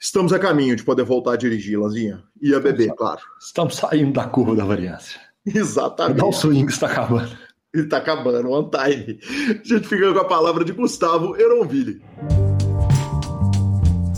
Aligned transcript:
Estamos 0.04 0.34
a 0.34 0.38
caminho 0.38 0.76
de 0.76 0.84
poder 0.84 1.02
voltar 1.02 1.32
a 1.32 1.36
dirigir, 1.36 1.80
Lanzinha. 1.80 2.22
E 2.38 2.54
a 2.54 2.60
beber, 2.60 2.94
claro. 2.94 3.22
Estamos 3.40 3.76
saindo 3.76 4.12
da 4.12 4.26
curva 4.26 4.54
da 4.54 4.62
variância. 4.62 5.18
Exatamente. 5.46 6.22
O 6.22 6.30
swing 6.30 6.70
está 6.70 6.88
acabando. 6.88 7.30
Ele 7.72 7.84
está 7.84 7.96
acabando, 7.96 8.52
on 8.52 8.68
time. 8.68 9.18
A 9.48 9.66
gente 9.66 9.88
fica 9.88 10.12
com 10.12 10.18
a 10.18 10.26
palavra 10.26 10.62
de 10.62 10.72
Gustavo 10.72 11.34
Eronville. 11.40 12.02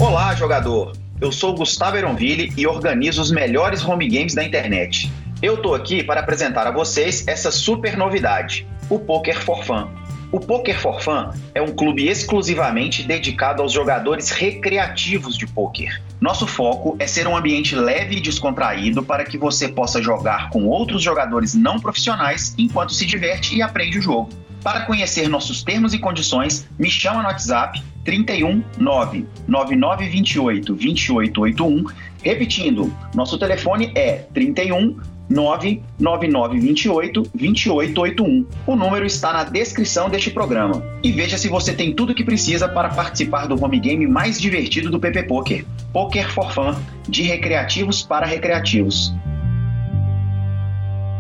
Olá, 0.01 0.35
jogador. 0.35 0.93
Eu 1.21 1.31
sou 1.31 1.55
Gustavo 1.55 1.97
Eronville 1.97 2.53
e 2.57 2.67
organizo 2.67 3.23
os 3.23 3.31
melhores 3.31 3.85
home 3.85 4.09
games 4.09 4.35
da 4.35 4.43
internet. 4.43 5.09
Eu 5.41 5.63
tô 5.63 5.73
aqui 5.73 6.03
para 6.03 6.19
apresentar 6.19 6.67
a 6.67 6.73
vocês 6.73 7.29
essa 7.29 7.53
super 7.53 7.97
novidade, 7.97 8.67
o 8.91 8.99
Poker 8.99 9.41
for 9.41 9.63
Fun 9.65 10.06
o 10.33 10.41
Poker 10.41 10.79
for 10.79 11.01
Fun 11.01 11.31
é 11.55 11.63
um 11.63 11.75
clube 11.75 12.09
exclusivamente 12.09 13.03
dedicado 13.03 13.63
aos 13.63 13.73
jogadores 13.73 14.31
recreativos 14.31 15.37
de 15.37 15.47
poker. 15.47 16.03
Nosso 16.21 16.47
foco 16.47 16.97
é 16.99 17.07
ser 17.07 17.27
um 17.27 17.37
ambiente 17.37 17.75
leve 17.77 18.17
e 18.17 18.21
descontraído 18.21 19.03
para 19.03 19.25
que 19.25 19.39
você 19.39 19.69
possa 19.69 20.03
jogar 20.03 20.51
com 20.51 20.67
outros 20.67 21.03
jogadores 21.03 21.55
não 21.55 21.79
profissionais 21.79 22.55
enquanto 22.59 22.93
se 22.93 23.07
diverte 23.07 23.55
e 23.55 23.63
aprende 23.63 23.99
o 23.99 24.03
jogo. 24.03 24.29
Para 24.63 24.81
conhecer 24.81 25.29
nossos 25.29 25.63
termos 25.63 25.95
e 25.95 25.99
condições, 25.99 26.67
me 26.77 26.91
chama 26.91 27.23
no 27.23 27.29
WhatsApp 27.29 27.81
31 28.05 28.65
9 28.79 29.27
9928 29.47 30.75
2881. 30.75 31.85
Repetindo, 32.23 32.93
nosso 33.15 33.39
telefone 33.39 33.93
é 33.95 34.25
31 34.35 34.99
99928 35.29 37.23
2881. 37.35 38.47
O 38.67 38.77
número 38.77 39.05
está 39.05 39.33
na 39.33 39.45
descrição 39.45 40.09
deste 40.09 40.31
programa. 40.31 40.83
E 41.03 41.13
veja 41.13 41.37
se 41.37 41.49
você 41.49 41.73
tem 41.73 41.95
tudo 41.95 42.13
o 42.13 42.15
que 42.15 42.25
precisa 42.25 42.69
para 42.69 42.89
participar 42.91 43.47
do 43.47 43.63
home 43.63 43.79
game 43.79 44.07
mais 44.07 44.41
divertido 44.41 44.91
do 44.91 45.01
PP 45.01 45.25
Poker. 45.25 45.65
Poker 45.93 46.31
for 46.33 46.53
Fun, 46.53 46.75
de 47.09 47.23
recreativos 47.23 48.03
para 48.03 48.27
recreativos. 48.27 49.13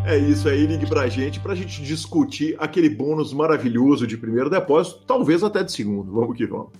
É 0.06 0.16
isso 0.16 0.48
aí, 0.48 0.66
ligue 0.66 0.86
pra 0.86 1.08
gente, 1.08 1.40
pra 1.40 1.56
gente 1.56 1.82
discutir 1.82 2.54
aquele 2.60 2.88
bônus 2.88 3.32
maravilhoso 3.32 4.06
de 4.06 4.16
primeiro 4.16 4.48
depósito, 4.48 5.00
talvez 5.04 5.42
até 5.42 5.64
de 5.64 5.72
segundo. 5.72 6.12
Vamos 6.12 6.36
que 6.36 6.46
vamos. 6.46 6.70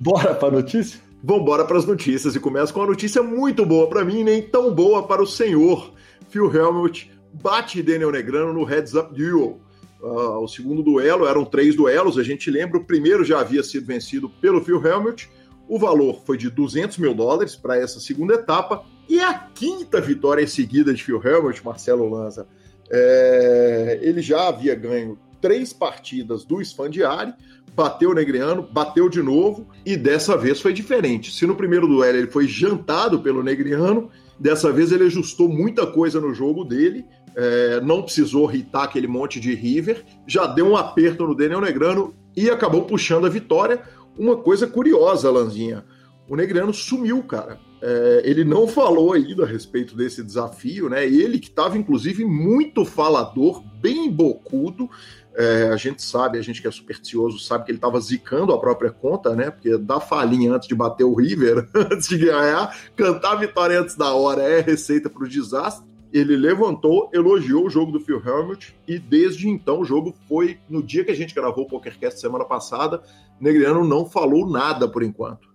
Bora 0.00 0.34
pra 0.34 0.50
notícia? 0.50 0.98
Vamos 1.24 1.42
embora 1.42 1.64
para 1.64 1.78
as 1.78 1.86
notícias 1.86 2.34
e 2.34 2.40
começa 2.40 2.72
com 2.72 2.80
uma 2.80 2.88
notícia 2.88 3.22
muito 3.22 3.64
boa 3.64 3.88
para 3.88 4.04
mim, 4.04 4.24
nem 4.24 4.42
tão 4.42 4.74
boa 4.74 5.06
para 5.06 5.22
o 5.22 5.26
senhor. 5.26 5.92
Phil 6.28 6.52
Helmut 6.52 7.12
bate 7.32 7.80
Daniel 7.80 8.10
Negrano 8.10 8.52
no 8.52 8.64
Heads 8.64 8.94
Up 8.94 9.14
Duel. 9.14 9.60
Uh, 10.00 10.42
o 10.42 10.48
segundo 10.48 10.82
duelo 10.82 11.24
eram 11.24 11.44
três 11.44 11.76
duelos, 11.76 12.18
a 12.18 12.24
gente 12.24 12.50
lembra. 12.50 12.78
O 12.78 12.84
primeiro 12.84 13.24
já 13.24 13.38
havia 13.38 13.62
sido 13.62 13.86
vencido 13.86 14.28
pelo 14.28 14.64
Phil 14.64 14.84
Helmut. 14.84 15.30
O 15.68 15.78
valor 15.78 16.20
foi 16.26 16.36
de 16.36 16.50
200 16.50 16.98
mil 16.98 17.14
dólares 17.14 17.54
para 17.54 17.78
essa 17.78 18.00
segunda 18.00 18.34
etapa. 18.34 18.84
E 19.08 19.20
a 19.20 19.32
quinta 19.32 20.00
vitória 20.00 20.44
seguida 20.44 20.92
de 20.92 21.04
Phil 21.04 21.22
Helmut, 21.24 21.64
Marcelo 21.64 22.08
Lanza. 22.08 22.48
É... 22.90 24.00
Ele 24.02 24.20
já 24.20 24.48
havia 24.48 24.74
ganho 24.74 25.16
três 25.42 25.72
partidas 25.72 26.44
do 26.44 26.62
Sfandiari 26.62 27.34
bateu 27.74 28.10
o 28.10 28.14
Negriano, 28.14 28.62
bateu 28.62 29.08
de 29.08 29.22
novo 29.22 29.66
e 29.84 29.96
dessa 29.96 30.36
vez 30.36 30.60
foi 30.60 30.72
diferente. 30.72 31.32
Se 31.32 31.46
no 31.46 31.56
primeiro 31.56 31.86
duelo 31.86 32.18
ele 32.18 32.30
foi 32.30 32.46
jantado 32.46 33.20
pelo 33.20 33.42
Negriano, 33.42 34.10
dessa 34.38 34.72
vez 34.72 34.92
ele 34.92 35.04
ajustou 35.04 35.48
muita 35.48 35.86
coisa 35.86 36.20
no 36.20 36.32
jogo 36.32 36.64
dele, 36.64 37.04
é, 37.34 37.80
não 37.80 38.02
precisou 38.02 38.50
irritar 38.50 38.84
aquele 38.84 39.06
monte 39.06 39.40
de 39.40 39.54
river, 39.54 40.04
já 40.26 40.46
deu 40.46 40.66
um 40.66 40.76
aperto 40.76 41.26
no 41.26 41.34
Daniel 41.34 41.60
Negrano 41.60 42.14
e 42.36 42.48
acabou 42.50 42.82
puxando 42.82 43.26
a 43.26 43.30
vitória. 43.30 43.82
Uma 44.18 44.36
coisa 44.36 44.66
curiosa, 44.66 45.30
Lanzinha, 45.30 45.84
o 46.28 46.36
Negriano 46.36 46.72
sumiu, 46.72 47.22
cara. 47.22 47.58
É, 47.80 48.22
ele 48.24 48.44
não 48.44 48.68
falou 48.68 49.12
ainda 49.12 49.42
a 49.42 49.46
respeito 49.46 49.96
desse 49.96 50.22
desafio, 50.22 50.88
né? 50.88 51.04
Ele 51.04 51.38
que 51.38 51.48
estava, 51.48 51.76
inclusive, 51.76 52.24
muito 52.24 52.84
falador, 52.84 53.60
bem 53.80 54.08
bocudo, 54.08 54.88
é, 55.34 55.70
a 55.72 55.76
gente 55.76 56.02
sabe, 56.02 56.38
a 56.38 56.42
gente 56.42 56.60
que 56.60 56.68
é 56.68 56.70
supersticioso, 56.70 57.38
sabe 57.38 57.64
que 57.64 57.70
ele 57.70 57.78
estava 57.78 57.98
zicando 58.00 58.52
a 58.52 58.60
própria 58.60 58.90
conta, 58.90 59.34
né? 59.34 59.50
Porque 59.50 59.76
dar 59.78 60.00
falinha 60.00 60.52
antes 60.52 60.68
de 60.68 60.74
bater 60.74 61.04
o 61.04 61.14
River, 61.14 61.68
antes 61.74 62.08
de 62.08 62.18
ganhar, 62.18 62.76
cantar 62.94 63.36
vitória 63.36 63.80
antes 63.80 63.96
da 63.96 64.14
hora 64.14 64.42
é 64.42 64.60
receita 64.60 65.08
para 65.08 65.24
o 65.24 65.28
desastre. 65.28 65.90
Ele 66.12 66.36
levantou, 66.36 67.08
elogiou 67.12 67.66
o 67.66 67.70
jogo 67.70 67.90
do 67.90 68.00
Phil 68.00 68.22
Helmut 68.24 68.76
e 68.86 68.98
desde 68.98 69.48
então 69.48 69.80
o 69.80 69.84
jogo 69.84 70.14
foi 70.28 70.58
no 70.68 70.82
dia 70.82 71.04
que 71.04 71.10
a 71.10 71.16
gente 71.16 71.34
gravou 71.34 71.64
o 71.64 71.68
PokerCast 71.68 72.20
semana 72.20 72.44
passada, 72.44 73.02
Negriano 73.40 73.82
não 73.82 74.04
falou 74.04 74.48
nada 74.48 74.86
por 74.86 75.02
enquanto. 75.02 75.48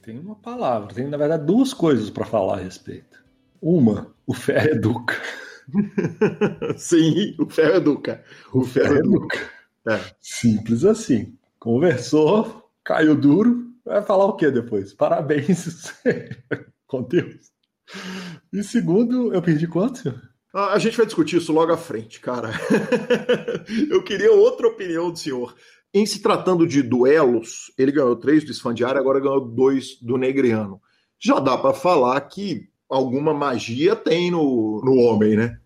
Tem 0.00 0.18
uma 0.18 0.36
palavra, 0.36 0.94
tem 0.94 1.08
na 1.08 1.16
verdade 1.16 1.44
duas 1.44 1.74
coisas 1.74 2.10
para 2.10 2.24
falar 2.24 2.58
a 2.58 2.60
respeito. 2.60 3.24
Uma, 3.60 4.14
o 4.26 4.34
Fé 4.34 4.70
educa. 4.70 5.20
Sim, 6.76 7.36
o 7.38 7.48
ferro 7.48 7.76
educa. 7.76 8.24
O, 8.52 8.60
o 8.60 8.64
ferro, 8.64 8.96
educa. 8.96 9.38
É. 9.88 10.00
Simples 10.20 10.84
assim. 10.84 11.36
Conversou, 11.58 12.70
caiu 12.82 13.14
duro, 13.14 13.72
vai 13.84 14.02
falar 14.02 14.26
o 14.26 14.36
que 14.36 14.50
depois? 14.50 14.92
Parabéns, 14.92 15.94
com 16.86 17.02
Deus. 17.02 17.52
E 18.52 18.62
segundo, 18.62 19.32
eu 19.32 19.42
perdi 19.42 19.66
quanto, 19.66 19.98
senhor? 19.98 20.20
A 20.54 20.78
gente 20.78 20.96
vai 20.96 21.04
discutir 21.04 21.38
isso 21.38 21.52
logo 21.52 21.72
à 21.72 21.76
frente, 21.76 22.20
cara. 22.20 22.50
eu 23.90 24.02
queria 24.04 24.32
outra 24.32 24.68
opinião 24.68 25.10
do 25.10 25.18
senhor. 25.18 25.54
Em 25.92 26.06
se 26.06 26.22
tratando 26.22 26.66
de 26.66 26.82
duelos, 26.82 27.72
ele 27.76 27.90
ganhou 27.90 28.14
três 28.16 28.44
do 28.44 28.52
Esfandiário, 28.52 29.00
agora 29.00 29.20
ganhou 29.20 29.40
dois 29.40 29.98
do 30.00 30.16
Negriano. 30.16 30.80
Já 31.18 31.40
dá 31.40 31.58
para 31.58 31.74
falar 31.74 32.20
que 32.22 32.68
alguma 32.94 33.34
magia 33.34 33.96
tem 33.96 34.30
no, 34.30 34.80
no 34.84 34.96
homem, 34.96 35.36
né? 35.36 35.58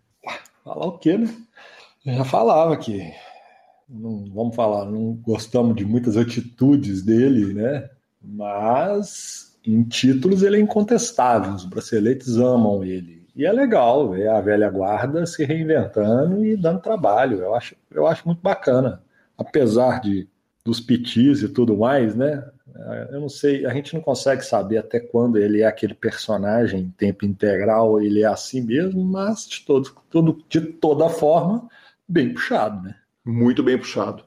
Falar 0.64 0.86
o 0.86 0.98
quê, 0.98 1.16
né? 1.16 1.34
Eu 2.04 2.14
já 2.14 2.24
falava 2.24 2.76
que 2.76 3.12
não 3.88 4.24
vamos 4.32 4.54
falar, 4.54 4.84
não 4.86 5.14
gostamos 5.14 5.74
de 5.76 5.84
muitas 5.84 6.16
atitudes 6.16 7.02
dele, 7.02 7.54
né? 7.54 7.88
Mas 8.22 9.58
em 9.64 9.82
títulos 9.82 10.42
ele 10.42 10.56
é 10.56 10.60
incontestável, 10.60 11.52
os 11.54 11.64
braceletes 11.64 12.36
amam 12.36 12.84
ele. 12.84 13.26
E 13.34 13.46
é 13.46 13.52
legal 13.52 14.10
ver 14.10 14.28
a 14.28 14.40
velha 14.40 14.68
guarda 14.68 15.24
se 15.24 15.44
reinventando 15.44 16.44
e 16.44 16.56
dando 16.56 16.80
trabalho. 16.80 17.38
Eu 17.38 17.54
acho, 17.54 17.76
eu 17.90 18.06
acho 18.06 18.26
muito 18.26 18.42
bacana. 18.42 19.02
Apesar 19.36 20.00
de 20.00 20.28
dos 20.68 20.80
pitis 20.80 21.42
e 21.42 21.48
tudo 21.48 21.78
mais, 21.78 22.14
né? 22.14 22.46
É, 22.76 23.08
eu 23.12 23.20
não 23.20 23.28
sei, 23.28 23.64
a 23.64 23.72
gente 23.72 23.94
não 23.94 24.02
consegue 24.02 24.44
saber 24.44 24.76
até 24.76 25.00
quando 25.00 25.38
ele 25.38 25.62
é 25.62 25.66
aquele 25.66 25.94
personagem 25.94 26.80
em 26.80 26.90
tempo 26.90 27.24
integral, 27.24 28.00
ele 28.00 28.22
é 28.22 28.26
assim 28.26 28.60
mesmo, 28.60 29.02
mas 29.02 29.48
de, 29.48 29.64
todo, 29.64 29.90
todo, 30.10 30.44
de 30.46 30.60
toda 30.60 31.08
forma, 31.08 31.66
bem 32.06 32.34
puxado, 32.34 32.82
né? 32.82 32.96
Muito 33.24 33.62
bem 33.62 33.78
puxado. 33.78 34.22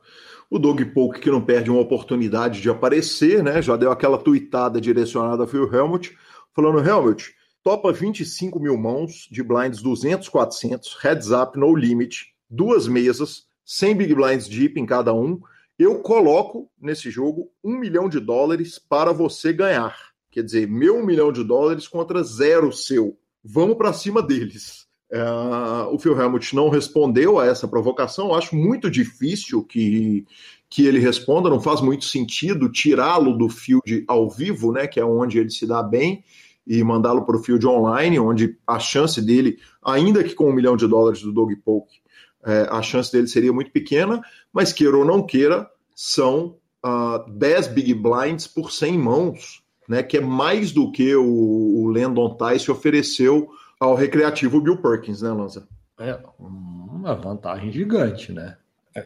O 0.49 0.57
Doug 0.57 0.81
Polk 0.93 1.19
que 1.19 1.29
não 1.29 1.41
perde 1.41 1.69
uma 1.69 1.79
oportunidade 1.79 2.59
de 2.59 2.69
aparecer, 2.69 3.43
né? 3.43 3.61
Já 3.61 3.77
deu 3.77 3.91
aquela 3.91 4.17
tuitada 4.17 4.81
direcionada 4.81 5.43
a 5.43 5.47
Phil 5.47 5.71
Helmut, 5.71 6.17
falando: 6.55 6.85
Helmut, 6.85 7.33
topa 7.63 7.93
25 7.93 8.59
mil 8.59 8.77
mãos 8.77 9.27
de 9.31 9.43
blinds 9.43 9.81
200, 9.81 10.27
400, 10.27 10.97
heads 11.03 11.29
up, 11.29 11.57
no 11.57 11.73
limit, 11.75 12.33
duas 12.49 12.87
mesas, 12.87 13.45
100 13.63 13.95
big 13.95 14.15
blinds 14.15 14.47
deep 14.49 14.79
em 14.79 14.85
cada 14.87 15.13
um. 15.13 15.39
Eu 15.81 15.95
coloco 15.95 16.69
nesse 16.79 17.09
jogo 17.09 17.49
um 17.63 17.75
milhão 17.75 18.07
de 18.07 18.19
dólares 18.19 18.77
para 18.77 19.11
você 19.11 19.51
ganhar. 19.51 19.97
Quer 20.29 20.43
dizer, 20.43 20.67
meu 20.67 20.99
um 20.99 21.03
milhão 21.03 21.31
de 21.31 21.43
dólares 21.43 21.87
contra 21.87 22.21
zero 22.21 22.71
seu. 22.71 23.17
Vamos 23.43 23.75
para 23.77 23.91
cima 23.91 24.21
deles. 24.21 24.85
Uh, 25.11 25.91
o 25.91 25.97
Phil 25.97 26.15
Helmut 26.15 26.55
não 26.55 26.69
respondeu 26.69 27.39
a 27.39 27.47
essa 27.47 27.67
provocação. 27.67 28.35
Acho 28.35 28.55
muito 28.55 28.91
difícil 28.91 29.63
que, 29.63 30.23
que 30.69 30.85
ele 30.85 30.99
responda. 30.99 31.49
Não 31.49 31.59
faz 31.59 31.81
muito 31.81 32.05
sentido 32.05 32.71
tirá-lo 32.71 33.35
do 33.35 33.49
field 33.49 34.03
ao 34.07 34.29
vivo, 34.29 34.71
né, 34.71 34.85
que 34.85 34.99
é 34.99 35.03
onde 35.03 35.39
ele 35.39 35.49
se 35.49 35.65
dá 35.65 35.81
bem, 35.81 36.23
e 36.67 36.83
mandá-lo 36.83 37.25
para 37.25 37.37
o 37.37 37.43
field 37.43 37.65
online, 37.65 38.19
onde 38.19 38.55
a 38.67 38.77
chance 38.77 39.19
dele, 39.19 39.57
ainda 39.83 40.23
que 40.23 40.35
com 40.35 40.47
um 40.47 40.53
milhão 40.53 40.77
de 40.77 40.87
dólares 40.87 41.23
do 41.23 41.33
Doug 41.33 41.51
Polk, 41.65 42.01
é, 42.45 42.67
a 42.69 42.81
chance 42.81 43.11
dele 43.11 43.27
seria 43.27 43.53
muito 43.53 43.71
pequena, 43.71 44.21
mas 44.51 44.73
queira 44.73 44.97
ou 44.97 45.05
não 45.05 45.25
queira, 45.25 45.69
são 46.03 46.55
uh, 46.83 47.31
10 47.31 47.67
big 47.67 47.93
blinds 47.93 48.47
por 48.47 48.71
100 48.71 48.97
mãos, 48.97 49.61
né, 49.87 50.01
que 50.01 50.17
é 50.17 50.21
mais 50.21 50.71
do 50.71 50.91
que 50.91 51.15
o, 51.15 51.23
o 51.23 51.87
Landon 51.89 52.35
Tice 52.35 52.71
ofereceu 52.71 53.47
ao 53.79 53.93
recreativo 53.93 54.59
Bill 54.59 54.77
Perkins, 54.77 55.21
né, 55.21 55.29
Lanza? 55.29 55.67
É 55.99 56.17
uma 56.39 57.13
vantagem 57.13 57.71
gigante, 57.71 58.31
né? 58.31 58.57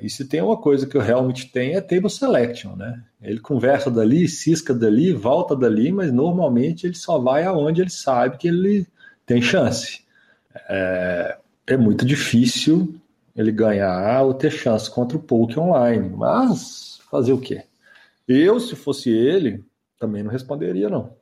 E 0.01 0.09
se 0.09 0.25
tem 0.25 0.41
uma 0.41 0.55
coisa 0.55 0.87
que 0.87 0.97
o 0.97 1.01
Helmut 1.01 1.51
tem 1.51 1.75
é 1.75 1.81
table 1.81 2.09
selection, 2.09 2.75
né? 2.77 3.03
Ele 3.21 3.39
conversa 3.39 3.91
dali, 3.91 4.27
cisca 4.27 4.73
dali, 4.73 5.11
volta 5.11 5.53
dali, 5.53 5.91
mas 5.91 6.13
normalmente 6.13 6.87
ele 6.87 6.95
só 6.95 7.19
vai 7.19 7.43
aonde 7.43 7.81
ele 7.81 7.89
sabe 7.89 8.37
que 8.37 8.47
ele 8.47 8.87
tem 9.25 9.41
chance. 9.41 10.01
É, 10.69 11.37
é 11.67 11.77
muito 11.77 12.05
difícil 12.05 12.95
ele 13.35 13.51
ganhar 13.51 14.23
ou 14.23 14.33
ter 14.33 14.51
chance 14.51 14.89
contra 14.89 15.17
o 15.17 15.21
Poke 15.21 15.59
online, 15.59 16.09
mas 16.09 16.99
fazer 17.11 17.33
o 17.33 17.39
quê? 17.39 17.63
Eu, 18.27 18.59
se 18.59 18.75
fosse 18.75 19.09
ele, 19.09 19.63
também 19.99 20.23
não 20.23 20.31
responderia, 20.31 20.89
não. 20.89 21.13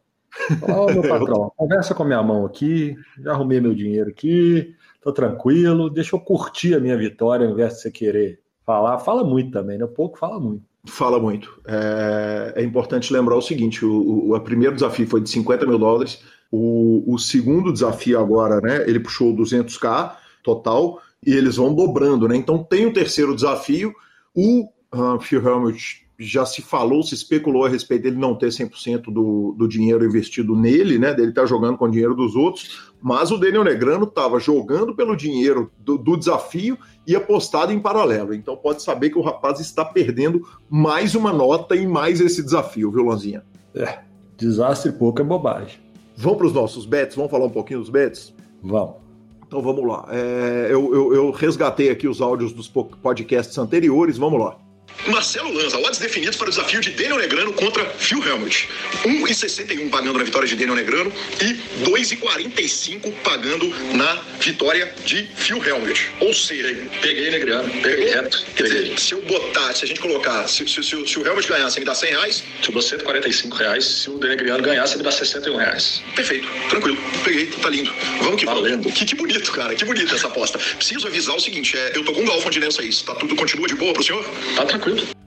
Ó, 0.62 0.86
oh, 0.86 0.92
meu 0.92 1.01
patrão, 1.07 1.51
conversa 1.56 1.94
com 1.94 2.04
a 2.04 2.06
minha 2.06 2.24
mão 2.24 2.45
aqui, 2.45 2.95
já 3.19 3.31
arrumei 3.31 3.60
meu 3.60 3.74
dinheiro 3.74 4.10
aqui, 4.10 4.75
tô 5.01 5.12
tranquilo, 5.12 5.89
deixa 5.89 6.15
eu 6.15 6.19
curtir 6.19 6.75
a 6.75 6.80
minha 6.80 6.98
vitória 6.98 7.45
ao 7.45 7.51
invés 7.51 7.74
de 7.74 7.81
você 7.81 7.92
querer 7.92 8.39
falar. 8.66 9.00
Fala 9.00 9.24
muito 9.24 9.51
também, 9.51 9.77
né? 9.77 9.86
O 9.86 9.89
pouco 9.89 10.18
fala 10.18 10.39
muito. 10.39 10.63
Fala 10.86 11.19
muito. 11.19 11.62
É, 11.66 12.54
é 12.57 12.63
importante 12.63 13.13
lembrar 13.13 13.36
o 13.36 13.42
seguinte: 13.42 13.86
o, 13.86 13.92
o, 13.92 14.36
o, 14.36 14.42
primeiro 14.42 14.75
desafio 14.75 15.07
foi 15.07 15.21
de 15.21 15.30
50 15.30 15.66
mil 15.66 15.77
dólares, 15.77 16.24
o, 16.51 17.04
o 17.07 17.18
segundo 17.18 17.71
desafio 17.71 18.19
agora, 18.19 18.59
né? 18.59 18.83
Ele 18.88 19.00
puxou 19.00 19.36
200k 19.36 20.16
total 20.44 21.00
e 21.25 21.34
eles 21.34 21.56
vão 21.56 21.74
dobrando, 21.74 22.28
né? 22.28 22.36
Então 22.36 22.64
tem 22.64 22.86
o 22.86 22.94
terceiro 22.94 23.36
desafio. 23.36 23.94
O 24.36 24.70
uh, 24.94 25.20
Phil 25.20 25.46
Helmut 25.46 26.04
já 26.18 26.46
se 26.46 26.62
falou, 26.62 27.04
se 27.04 27.16
especulou 27.16 27.66
a 27.66 27.70
respeito 27.70 28.04
dele 28.04 28.18
não 28.18 28.36
ter 28.36 28.48
100% 28.48 29.06
do, 29.12 29.56
do 29.58 29.68
dinheiro 29.68 30.06
investido 30.06 30.56
nele, 30.56 30.98
né? 30.98 31.14
Dele 31.14 31.30
estar 31.30 31.42
tá 31.42 31.48
jogando 31.48 31.78
com 31.78 31.86
o 31.86 31.92
dinheiro 31.92 32.16
dos 32.16 32.36
outros, 32.36 32.94
mas 33.02 33.31
o 33.31 33.38
Daniel 33.38 33.64
Negrano 33.64 34.06
estava 34.06 34.40
jogando 34.40 34.96
pelo 34.96 35.16
dinheiro 35.16 35.72
do, 35.80 35.98
do, 35.98 36.16
desafio 36.16 36.78
e 37.06 37.16
apostado 37.16 37.72
em 37.72 37.80
paralelo. 37.80 38.34
Então 38.34 38.56
pode 38.56 38.84
saber 38.84 39.10
que 39.10 39.18
o 39.18 39.24
rapaz 39.24 39.60
está 39.60 39.84
perdendo 39.84 40.48
mais 40.69 41.16
uma 41.16 41.34
nota 41.34 41.76
e 41.76 41.86
mais 41.88 42.22
esse 42.22 42.44
desafio, 42.44 42.92
viu, 42.92 43.04
Lanzinha? 43.04 43.44
É, 43.76 44.00
desastre 44.38 44.92
pouco 44.92 45.22
é 45.22 45.24
bobagem. 45.24 45.80
Vamos 46.16 46.38
para 46.38 46.48
os 46.48 46.54
nossos 46.54 46.86
bets? 46.86 47.16
Vamos 47.16 47.31
falar 47.31 47.46
um 47.46 47.50
pouquinho 47.50 47.80
dos 47.80 47.90
bets? 47.90 48.34
Vamos. 48.62 49.03
Então 49.54 49.62
vamos 49.62 49.88
lá. 49.88 50.08
É, 50.10 50.70
eu, 50.72 50.96
eu, 50.96 51.14
eu 51.14 51.30
resgatei 51.30 51.92
aqui 51.92 52.08
os 52.08 52.22
áudios 52.22 52.52
dos 52.52 52.68
podcasts 52.68 53.56
anteriores, 53.60 54.18
vamos 54.18 54.40
lá. 54.40 54.58
Marcelo 55.07 55.51
Lanza, 55.51 55.78
odds 55.78 56.00
definidos 56.00 56.38
para 56.38 56.48
o 56.48 56.50
desafio 56.50 56.80
de 56.80 56.92
Daniel 56.92 57.18
Negrano 57.18 57.51
contra 57.54 57.86
Phil 57.98 58.25
Helmut. 58.25 58.69
1,61 59.04 59.90
pagando 59.90 60.18
na 60.18 60.24
vitória 60.24 60.48
de 60.48 60.56
Daniel 60.56 60.75
Negrano 60.75 61.12
e 61.42 61.54
2,45 61.84 63.12
pagando 63.24 63.68
na 63.95 64.22
vitória 64.40 64.94
de 65.06 65.28
Phil 65.36 65.62
Helmut. 65.63 66.10
Ou 66.22 66.34
seja, 66.34 66.88
peguei 67.01 67.31
Negrano, 67.31 67.69
peguei 67.81 68.10
reto. 68.13 68.45
Quer 68.56 68.63
dizer, 68.63 69.00
se 69.00 69.13
eu 69.13 69.22
botar, 69.24 69.74
se 69.74 69.84
a 69.84 69.88
gente 69.88 70.00
colocar, 70.00 70.48
se, 70.48 70.68
se, 70.68 70.84
se, 70.84 71.07
se 71.07 71.19
o 71.19 71.28
Helmut 71.28 71.48
ganhar, 71.48 71.69
você 71.69 71.80
me 71.80 71.86
dá 71.86 71.95
100 71.95 72.10
reais? 72.12 72.44
Se 72.62 72.69
eu 72.69 72.74
dou 72.74 72.81
145 72.81 73.57
reais, 73.57 73.86
se 73.86 74.10
o 74.10 74.18
Daniel 74.18 74.38
Negrano 74.38 74.63
ganhar, 74.63 74.88
você 74.88 74.98
me 74.98 75.04
dá 75.04 75.12
61 75.12 75.57
reais. 75.57 76.01
Perfeito, 76.16 76.48
tranquilo, 76.69 76.98
peguei, 77.25 77.48
tá 77.48 77.69
lindo. 77.69 77.94
Vamos 78.19 78.40
que 78.40 78.45
Valendo. 78.45 78.92
Que, 78.92 79.06
que 79.06 79.16
bonito, 79.16 79.51
cara, 79.51 79.75
que 79.75 79.84
bonita 79.84 80.16
essa 80.16 80.28
aposta. 80.28 80.57
Preciso 80.57 81.07
avisar 81.07 81.36
o 81.36 81.40
seguinte, 81.40 81.78
é, 81.78 81.92
eu 81.95 82.06
tô 82.06 82.13
com 82.13 82.22
um 82.22 82.25
galfão 82.25 82.50
de 82.50 82.60
lenço 82.60 82.80
aí, 82.81 82.90
tá 82.94 83.16
tudo 83.16 83.36
continua 83.36 83.68
de 83.68 83.75
boa 83.75 83.94
pro 83.94 84.04
senhor? 84.04 84.24
Tá 84.56 84.66
tranquilo. 84.66 84.82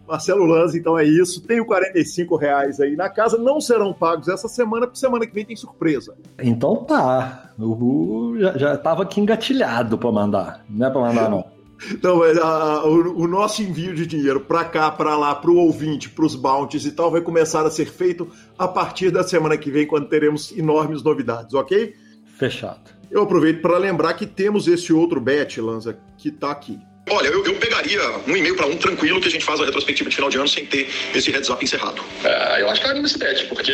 Marcelo 0.06 0.44
Lanza, 0.44 0.78
então 0.78 0.98
é 0.98 1.04
isso. 1.04 1.42
Tenho 1.42 1.64
45 1.64 2.36
reais 2.36 2.80
aí 2.80 2.94
na 2.94 3.08
casa. 3.08 3.36
Não 3.36 3.60
serão 3.60 3.92
pagos 3.92 4.28
essa 4.28 4.48
semana, 4.48 4.86
porque 4.86 4.98
semana 4.98 5.26
que 5.26 5.34
vem 5.34 5.44
tem 5.44 5.56
surpresa. 5.56 6.16
Então 6.38 6.76
tá. 6.84 7.50
O 7.58 8.36
já, 8.38 8.56
já 8.56 8.76
tava 8.76 9.02
aqui 9.02 9.20
engatilhado 9.20 9.98
para 9.98 10.12
mandar. 10.12 10.64
Não 10.68 10.86
é 10.86 10.90
para 10.90 11.00
mandar, 11.00 11.30
não. 11.30 11.44
Então, 11.92 12.22
a, 12.22 12.86
o, 12.86 13.24
o, 13.24 13.28
nosso 13.28 13.62
envio 13.62 13.94
de 13.94 14.06
dinheiro 14.06 14.40
para 14.40 14.64
cá, 14.64 14.90
para 14.90 15.14
lá, 15.14 15.34
para 15.34 15.50
o 15.50 15.56
ouvinte, 15.58 16.08
para 16.08 16.24
os 16.24 16.34
bounties 16.34 16.86
e 16.86 16.90
tal, 16.90 17.10
vai 17.10 17.20
começar 17.20 17.66
a 17.66 17.70
ser 17.70 17.84
feito 17.84 18.30
a 18.58 18.66
partir 18.66 19.10
da 19.10 19.22
semana 19.22 19.58
que 19.58 19.70
vem, 19.70 19.86
quando 19.86 20.08
teremos 20.08 20.56
enormes 20.56 21.02
novidades, 21.02 21.52
ok? 21.52 21.94
Fechado. 22.38 22.80
Eu 23.10 23.22
aproveito 23.22 23.60
para 23.60 23.76
lembrar 23.76 24.14
que 24.14 24.26
temos 24.26 24.66
esse 24.66 24.90
outro 24.90 25.20
bet, 25.20 25.60
Lanza, 25.60 25.98
que 26.16 26.30
está 26.30 26.50
aqui. 26.50 26.78
Olha, 27.08 27.28
eu, 27.28 27.44
eu 27.44 27.54
pegaria 27.54 28.00
um 28.26 28.36
e-mail 28.36 28.56
para 28.56 28.66
um 28.66 28.76
tranquilo 28.76 29.20
que 29.20 29.28
a 29.28 29.30
gente 29.30 29.44
faz 29.44 29.60
a 29.60 29.64
retrospectiva 29.64 30.10
de 30.10 30.16
final 30.16 30.28
de 30.28 30.38
ano 30.38 30.48
sem 30.48 30.66
ter 30.66 30.88
esse 31.14 31.30
heads 31.30 31.48
up 31.48 31.64
encerrado. 31.64 32.02
É, 32.24 32.62
eu 32.62 32.68
acho 32.68 32.80
que 32.80 32.88
é 32.88 32.94
nesse 32.94 33.16
bet, 33.16 33.46
porque 33.46 33.72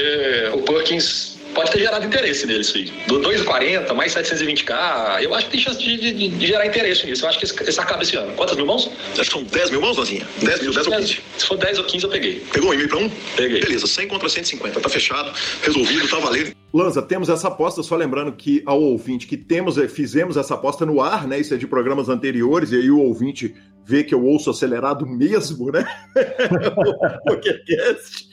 o 0.52 0.58
Perkins 0.58 1.31
pode 1.54 1.70
ter 1.70 1.80
gerado 1.80 2.04
interesse 2.04 2.46
nele 2.46 2.60
isso 2.60 2.76
aí. 2.76 2.92
Do 3.06 3.20
2,40 3.20 3.92
mais 3.94 4.14
720k, 4.14 5.22
eu 5.22 5.34
acho 5.34 5.46
que 5.46 5.52
tem 5.52 5.60
chance 5.60 5.78
de, 5.78 5.96
de, 5.96 6.28
de 6.28 6.46
gerar 6.46 6.66
interesse 6.66 7.06
nisso. 7.06 7.24
Eu 7.24 7.28
acho 7.28 7.38
que 7.38 7.44
esse, 7.44 7.62
esse 7.62 7.80
acaba 7.80 8.02
esse 8.02 8.16
ano. 8.16 8.32
Quantas 8.34 8.56
mil 8.56 8.66
mãos? 8.66 8.90
Acho 9.12 9.22
que 9.22 9.30
são 9.30 9.44
10 9.44 9.70
mil 9.70 9.80
mãos, 9.80 9.96
Lanzinha. 9.96 10.26
10 10.42 10.62
mil, 10.62 10.72
10 10.72 10.86
ou 10.86 10.96
15. 10.96 11.20
Se 11.38 11.46
for 11.46 11.56
10 11.56 11.78
ou 11.78 11.84
15, 11.84 12.04
eu 12.04 12.10
peguei. 12.10 12.42
Pegou 12.52 12.70
um 12.70 12.74
e-mail 12.74 12.88
para 12.88 12.98
um? 12.98 13.10
Peguei. 13.36 13.60
Beleza, 13.60 13.86
100 13.86 14.08
contra 14.08 14.28
150. 14.28 14.80
Tá 14.80 14.88
fechado, 14.88 15.32
resolvido, 15.62 16.08
tá 16.08 16.18
valendo. 16.18 16.52
Lanza, 16.72 17.02
temos 17.02 17.28
essa 17.28 17.48
aposta, 17.48 17.82
só 17.82 17.96
lembrando 17.96 18.32
que 18.32 18.62
ao 18.64 18.80
ouvinte 18.80 19.26
que 19.26 19.36
temos, 19.36 19.76
eh, 19.76 19.88
fizemos 19.88 20.38
essa 20.38 20.54
aposta 20.54 20.86
no 20.86 21.02
ar, 21.02 21.28
né? 21.28 21.38
Isso 21.38 21.52
é 21.52 21.58
de 21.58 21.66
programas 21.66 22.08
anteriores, 22.08 22.72
e 22.72 22.76
aí 22.76 22.90
o 22.90 22.98
ouvinte 22.98 23.54
vê 23.84 24.02
que 24.02 24.14
eu 24.14 24.24
ouço 24.24 24.48
acelerado 24.48 25.06
mesmo, 25.06 25.70
né? 25.70 25.84
o 26.16 27.24
podcast. 27.24 28.28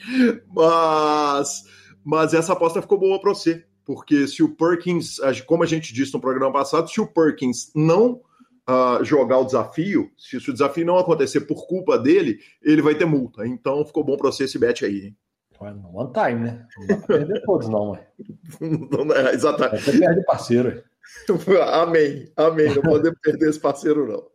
Mas, 0.54 1.64
mas 2.10 2.34
essa 2.34 2.54
aposta 2.54 2.82
ficou 2.82 2.98
boa 2.98 3.20
para 3.20 3.32
você, 3.32 3.64
porque 3.84 4.26
se 4.26 4.42
o 4.42 4.48
Perkins, 4.48 5.18
como 5.46 5.62
a 5.62 5.66
gente 5.66 5.94
disse 5.94 6.12
no 6.12 6.20
programa 6.20 6.52
passado, 6.52 6.90
se 6.90 7.00
o 7.00 7.06
Perkins 7.06 7.70
não 7.72 8.20
uh, 8.68 9.04
jogar 9.04 9.38
o 9.38 9.44
desafio, 9.44 10.10
se 10.18 10.36
o 10.38 10.52
desafio 10.52 10.84
não 10.84 10.98
acontecer 10.98 11.42
por 11.42 11.68
culpa 11.68 11.96
dele, 11.96 12.40
ele 12.60 12.82
vai 12.82 12.96
ter 12.96 13.04
multa. 13.04 13.46
Então 13.46 13.86
ficou 13.86 14.02
bom 14.02 14.16
para 14.16 14.32
você 14.32 14.42
esse 14.42 14.58
bet 14.58 14.84
aí. 14.84 15.06
Hein? 15.06 15.16
One 15.60 16.12
time, 16.12 16.40
né? 16.40 16.66
Não 16.78 16.86
dá 16.88 16.96
pra 16.96 17.06
perder 17.18 17.42
todos, 17.44 17.68
não, 17.68 17.90
ué. 17.90 18.08
não 18.60 19.14
é, 19.14 19.32
exatamente. 19.32 19.84
Você 19.84 19.96
perde 20.00 20.24
parceiro. 20.24 20.82
amém, 21.72 22.28
amém. 22.36 22.74
Não 22.74 22.82
podemos 22.82 23.20
perder 23.20 23.50
esse 23.50 23.60
parceiro, 23.60 24.08
não. 24.08 24.26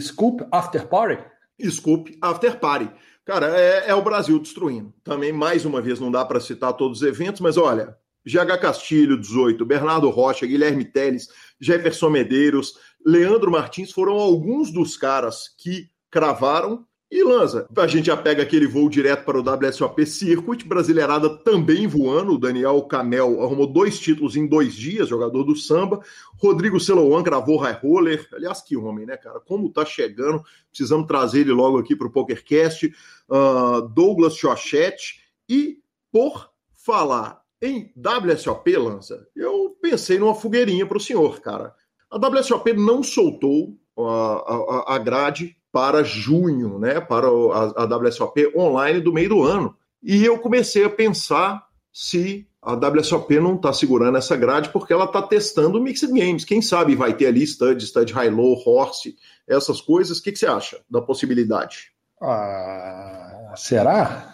Scoop 0.00 0.46
After 0.50 0.88
Party? 0.88 1.22
Scoop 1.68 2.16
After 2.22 2.58
Party. 2.58 2.90
Cara, 3.24 3.58
é, 3.58 3.88
é, 3.88 3.94
o 3.94 4.02
Brasil 4.02 4.38
destruindo. 4.38 4.92
Também, 5.02 5.32
mais 5.32 5.64
uma 5.64 5.80
vez, 5.80 5.98
não 5.98 6.10
dá 6.10 6.24
para 6.24 6.40
citar 6.40 6.74
todos 6.74 7.00
os 7.00 7.08
eventos, 7.08 7.40
mas 7.40 7.56
olha, 7.56 7.96
GH 8.26 8.60
Castilho, 8.60 9.18
18, 9.18 9.64
Bernardo 9.64 10.10
Rocha, 10.10 10.46
Guilherme 10.46 10.84
Teles, 10.84 11.28
Jefferson 11.60 12.10
Medeiros, 12.10 12.74
Leandro 13.04 13.50
Martins 13.50 13.92
foram 13.92 14.14
alguns 14.14 14.70
dos 14.70 14.96
caras 14.96 15.48
que 15.58 15.90
cravaram 16.10 16.86
e 17.14 17.22
Lanza, 17.22 17.68
a 17.76 17.86
gente 17.86 18.06
já 18.06 18.16
pega 18.16 18.42
aquele 18.42 18.66
voo 18.66 18.88
direto 18.88 19.24
para 19.24 19.38
o 19.38 19.40
WSOP 19.40 20.04
Circuit, 20.04 20.66
Brasileirada 20.66 21.30
também 21.30 21.86
voando, 21.86 22.32
o 22.32 22.38
Daniel 22.38 22.82
Camel 22.82 23.40
arrumou 23.40 23.68
dois 23.68 24.00
títulos 24.00 24.34
em 24.34 24.48
dois 24.48 24.74
dias, 24.74 25.10
jogador 25.10 25.44
do 25.44 25.54
samba, 25.54 26.00
Rodrigo 26.36 26.80
Celoan 26.80 27.22
gravou 27.22 27.56
high 27.58 27.78
roller, 27.80 28.28
aliás, 28.32 28.60
que 28.60 28.76
homem, 28.76 29.06
né, 29.06 29.16
cara, 29.16 29.38
como 29.38 29.70
tá 29.70 29.84
chegando, 29.84 30.42
precisamos 30.68 31.06
trazer 31.06 31.42
ele 31.42 31.52
logo 31.52 31.78
aqui 31.78 31.94
para 31.94 32.08
o 32.08 32.10
PokerCast, 32.10 32.92
uh, 33.28 33.88
Douglas 33.90 34.34
Chochette, 34.34 35.20
e 35.48 35.78
por 36.10 36.50
falar 36.72 37.44
em 37.62 37.92
WSOP, 37.96 38.76
Lanza, 38.76 39.24
eu 39.36 39.78
pensei 39.80 40.18
numa 40.18 40.34
fogueirinha 40.34 40.84
para 40.84 40.98
o 40.98 41.00
senhor, 41.00 41.40
cara. 41.40 41.72
A 42.10 42.16
WSOP 42.16 42.72
não 42.72 43.04
soltou 43.04 43.78
a, 43.96 44.02
a, 44.02 44.94
a 44.96 44.98
grade 44.98 45.56
para 45.74 46.04
junho, 46.04 46.78
né? 46.78 47.00
Para 47.00 47.26
a, 47.26 47.96
WSOP 47.96 48.56
online 48.56 49.00
do 49.00 49.12
meio 49.12 49.28
do 49.30 49.42
ano. 49.42 49.74
E 50.00 50.24
eu 50.24 50.38
comecei 50.38 50.84
a 50.84 50.88
pensar 50.88 51.66
se 51.92 52.46
a 52.62 52.74
WSOP 52.74 53.40
não 53.40 53.56
está 53.56 53.72
segurando 53.72 54.16
essa 54.16 54.36
grade 54.36 54.68
porque 54.68 54.92
ela 54.92 55.06
está 55.06 55.20
testando 55.20 55.82
Mixed 55.82 56.12
Games. 56.12 56.44
Quem 56.44 56.62
sabe 56.62 56.94
vai 56.94 57.12
ter 57.12 57.26
ali 57.26 57.44
Stud, 57.44 57.84
Stud 57.84 58.12
High-Low, 58.12 58.62
Horse, 58.64 59.16
essas 59.48 59.80
coisas. 59.80 60.18
O 60.18 60.22
que, 60.22 60.30
que, 60.30 60.38
você 60.38 60.46
acha 60.46 60.78
da 60.88 61.02
possibilidade? 61.02 61.90
Ah, 62.22 63.52
será? 63.56 64.32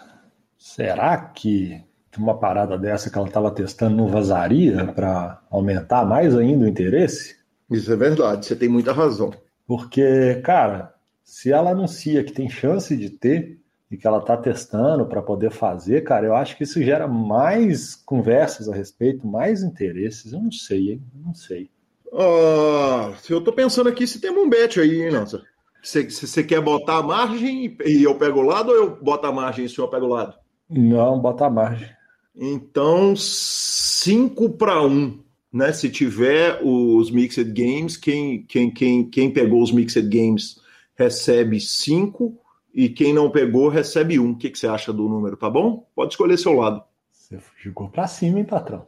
Será 0.59 1.17
que 1.17 1.83
uma 2.19 2.37
parada 2.37 2.77
dessa 2.77 3.09
que 3.09 3.17
ela 3.17 3.27
estava 3.27 3.49
testando 3.49 3.95
não 3.95 4.09
vazaria 4.09 4.85
para 4.93 5.41
aumentar 5.49 6.05
mais 6.05 6.37
ainda 6.37 6.65
o 6.65 6.67
interesse? 6.67 7.35
Isso 7.67 7.91
é 7.91 7.95
verdade, 7.95 8.45
você 8.45 8.55
tem 8.55 8.69
muita 8.69 8.93
razão. 8.93 9.33
Porque, 9.65 10.39
cara, 10.43 10.93
se 11.31 11.49
ela 11.49 11.71
anuncia 11.71 12.25
que 12.25 12.33
tem 12.33 12.49
chance 12.49 12.93
de 12.97 13.09
ter 13.09 13.57
e 13.89 13.95
que 13.95 14.05
ela 14.05 14.17
está 14.17 14.35
testando 14.35 15.05
para 15.05 15.21
poder 15.21 15.49
fazer, 15.49 16.03
cara, 16.03 16.27
eu 16.27 16.35
acho 16.35 16.57
que 16.57 16.65
isso 16.65 16.83
gera 16.83 17.07
mais 17.07 17.95
conversas 17.95 18.67
a 18.67 18.75
respeito, 18.75 19.25
mais 19.25 19.63
interesses. 19.63 20.33
Eu 20.33 20.41
não 20.41 20.51
sei, 20.51 20.91
hein? 20.91 21.01
Não 21.15 21.33
sei. 21.33 21.69
Uh, 22.07 23.15
eu 23.29 23.37
estou 23.37 23.53
pensando 23.53 23.87
aqui 23.87 24.05
se 24.05 24.19
tem 24.19 24.29
um 24.29 24.49
bet 24.49 24.77
aí, 24.77 25.03
hein, 25.03 25.11
nossa. 25.11 25.41
Se 25.81 26.03
você 26.03 26.43
quer 26.43 26.59
botar 26.59 26.97
a 26.97 27.03
margem 27.03 27.77
e 27.85 28.03
eu 28.03 28.15
pego 28.15 28.39
o 28.39 28.45
lado 28.45 28.69
ou 28.69 28.75
eu 28.75 29.01
boto 29.01 29.25
a 29.25 29.31
margem 29.31 29.63
e 29.63 29.67
o 29.67 29.69
senhor 29.69 29.87
pega 29.87 30.03
o 30.03 30.09
lado? 30.09 30.35
Não, 30.69 31.17
bota 31.17 31.45
a 31.45 31.49
margem. 31.49 31.87
Então, 32.35 33.15
5 33.15 34.49
para 34.57 34.85
1. 34.85 35.17
Né? 35.53 35.71
Se 35.71 35.89
tiver 35.89 36.59
os 36.61 37.09
Mixed 37.09 37.53
Games, 37.53 37.95
quem, 37.95 38.43
quem, 38.43 38.69
quem, 38.69 39.09
quem 39.09 39.31
pegou 39.31 39.63
os 39.63 39.71
Mixed 39.71 40.09
Games 40.09 40.59
recebe 41.01 41.59
5 41.59 42.37
e 42.73 42.89
quem 42.89 43.13
não 43.13 43.31
pegou 43.31 43.67
recebe 43.69 44.19
1. 44.19 44.23
Um. 44.23 44.31
O 44.31 44.37
que, 44.37 44.49
que 44.49 44.59
você 44.59 44.67
acha 44.67 44.93
do 44.93 45.09
número? 45.09 45.35
Tá 45.35 45.49
bom? 45.49 45.87
Pode 45.95 46.13
escolher 46.13 46.37
seu 46.37 46.53
lado. 46.53 46.83
Você 47.11 47.39
jogou 47.57 47.89
para 47.89 48.07
cima, 48.07 48.39
hein, 48.39 48.45
patrão? 48.45 48.85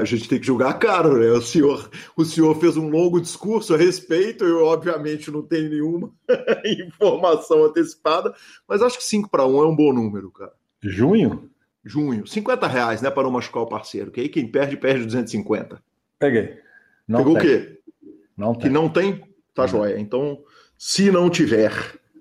A 0.00 0.04
gente 0.04 0.28
tem 0.28 0.40
que 0.40 0.46
julgar 0.46 0.76
caro, 0.78 1.18
né? 1.18 1.28
O 1.30 1.40
senhor, 1.40 1.88
o 2.16 2.24
senhor 2.24 2.54
fez 2.58 2.76
um 2.76 2.88
longo 2.88 3.20
discurso 3.20 3.74
a 3.74 3.76
respeito, 3.76 4.44
eu 4.44 4.64
obviamente 4.64 5.30
não 5.30 5.40
tenho 5.40 5.70
nenhuma 5.70 6.12
informação 6.88 7.64
antecipada, 7.64 8.34
mas 8.66 8.82
acho 8.82 8.98
que 8.98 9.04
5 9.04 9.30
para 9.30 9.46
1 9.46 9.62
é 9.62 9.66
um 9.66 9.76
bom 9.76 9.92
número, 9.92 10.30
cara. 10.32 10.52
Junho? 10.82 11.48
Junho. 11.84 12.26
50 12.26 12.66
reais, 12.66 13.02
né, 13.02 13.10
para 13.10 13.22
não 13.22 13.30
machucar 13.30 13.62
o 13.62 13.68
parceiro, 13.68 14.10
que 14.10 14.20
aí 14.20 14.28
quem 14.28 14.48
perde, 14.48 14.76
perde 14.76 15.04
250. 15.04 15.80
Peguei. 16.18 16.58
Não 17.06 17.20
Pegou 17.20 17.38
tem. 17.38 17.42
o 17.42 17.46
quê? 17.46 17.80
Não 18.36 18.52
tem. 18.52 18.62
Que 18.62 18.68
não 18.68 18.88
tem? 18.88 19.20
Tá 19.54 19.62
não. 19.62 19.68
joia. 19.68 19.98
Então, 19.98 20.42
se 20.78 21.10
não 21.10 21.28
tiver, 21.28 21.72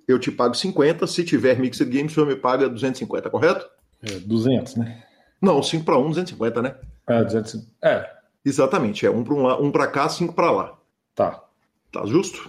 eu 0.07 0.17
te 0.17 0.31
pago 0.31 0.55
50. 0.55 1.05
Se 1.05 1.23
tiver 1.23 1.59
Mixed 1.59 1.87
Games, 1.87 2.11
o 2.11 2.15
senhor 2.15 2.25
me 2.25 2.35
paga 2.35 2.67
250, 2.67 3.29
correto? 3.29 3.69
É, 4.01 4.19
200, 4.19 4.75
né? 4.75 5.03
Não, 5.39 5.61
5 5.61 5.85
para 5.85 5.97
1, 5.97 6.09
250, 6.09 6.61
né? 6.63 6.75
É, 7.07 7.23
200. 7.23 7.67
É. 7.83 8.09
Exatamente, 8.43 9.05
é 9.05 9.11
um 9.11 9.23
para 9.23 9.35
um, 9.35 9.67
um 9.67 9.71
para 9.71 9.87
cá, 9.87 10.09
5 10.09 10.33
para 10.33 10.49
lá. 10.49 10.77
Tá. 11.13 11.43
Tá 11.91 12.05
justo? 12.05 12.47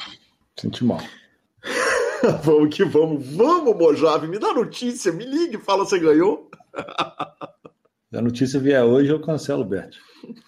Senti 0.58 0.84
mal. 0.84 1.00
vamos 2.42 2.74
que 2.74 2.84
vamos. 2.84 3.26
Vamos, 3.26 3.76
Mojave, 3.76 4.28
me 4.28 4.38
dá 4.38 4.54
notícia, 4.54 5.12
me 5.12 5.26
ligue, 5.26 5.58
fala 5.58 5.84
se 5.84 5.98
ganhou. 5.98 6.50
Se 8.10 8.16
a 8.16 8.22
notícia 8.22 8.58
vier 8.58 8.82
hoje, 8.82 9.10
eu 9.10 9.20
cancelo 9.20 9.60
o 9.60 9.66
bet. 9.66 9.98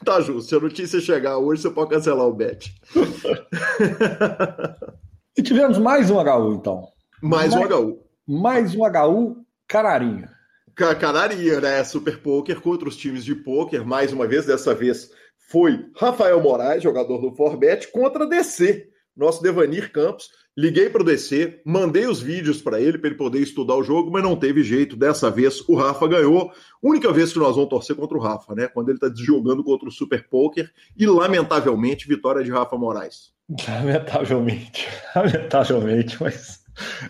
Tá 0.02 0.18
justo. 0.22 0.48
Se 0.48 0.56
a 0.56 0.60
notícia 0.60 0.98
chegar 0.98 1.36
hoje, 1.36 1.60
você 1.60 1.70
pode 1.70 1.90
cancelar 1.90 2.26
o 2.26 2.32
bet. 2.32 2.74
e 5.40 5.42
tivemos 5.42 5.78
mais 5.78 6.10
um 6.10 6.18
HU, 6.18 6.52
então. 6.52 6.88
Mais, 7.22 7.54
mais 7.54 7.72
um 7.72 7.74
HU. 7.74 7.98
Mais 8.28 8.74
um 8.74 8.82
HU 8.84 9.36
canarinho. 9.66 10.28
Canarinho, 10.74 11.62
né? 11.62 11.82
Super 11.82 12.20
Poker 12.20 12.60
contra 12.60 12.86
os 12.86 12.96
times 12.96 13.24
de 13.24 13.34
poker. 13.34 13.86
Mais 13.86 14.12
uma 14.12 14.26
vez, 14.26 14.44
dessa 14.44 14.74
vez 14.74 15.10
foi 15.50 15.86
Rafael 15.96 16.40
Moraes, 16.42 16.82
jogador 16.82 17.18
do 17.18 17.34
Forbet, 17.34 17.90
contra 17.90 18.26
DC, 18.26 18.86
nosso 19.16 19.42
Devanir 19.42 19.90
Campos. 19.90 20.28
Liguei 20.60 20.90
para 20.90 21.00
o 21.00 21.04
DC, 21.04 21.62
mandei 21.64 22.06
os 22.06 22.20
vídeos 22.20 22.60
para 22.60 22.78
ele, 22.78 22.98
para 22.98 23.08
ele 23.08 23.16
poder 23.16 23.40
estudar 23.40 23.76
o 23.76 23.82
jogo, 23.82 24.10
mas 24.10 24.22
não 24.22 24.36
teve 24.36 24.62
jeito. 24.62 24.94
Dessa 24.94 25.30
vez 25.30 25.66
o 25.66 25.74
Rafa 25.74 26.06
ganhou. 26.06 26.52
Única 26.82 27.10
vez 27.10 27.32
que 27.32 27.38
nós 27.38 27.56
vamos 27.56 27.70
torcer 27.70 27.96
contra 27.96 28.18
o 28.18 28.20
Rafa, 28.20 28.54
né? 28.54 28.68
Quando 28.68 28.90
ele 28.90 28.98
está 29.02 29.10
jogando 29.24 29.64
contra 29.64 29.88
o 29.88 29.92
Super 29.92 30.28
Poker. 30.28 30.70
E, 30.94 31.06
lamentavelmente, 31.06 32.06
vitória 32.06 32.44
de 32.44 32.50
Rafa 32.50 32.76
Moraes. 32.76 33.32
Lamentavelmente, 33.66 34.86
lamentavelmente, 35.16 36.18
mas 36.20 36.60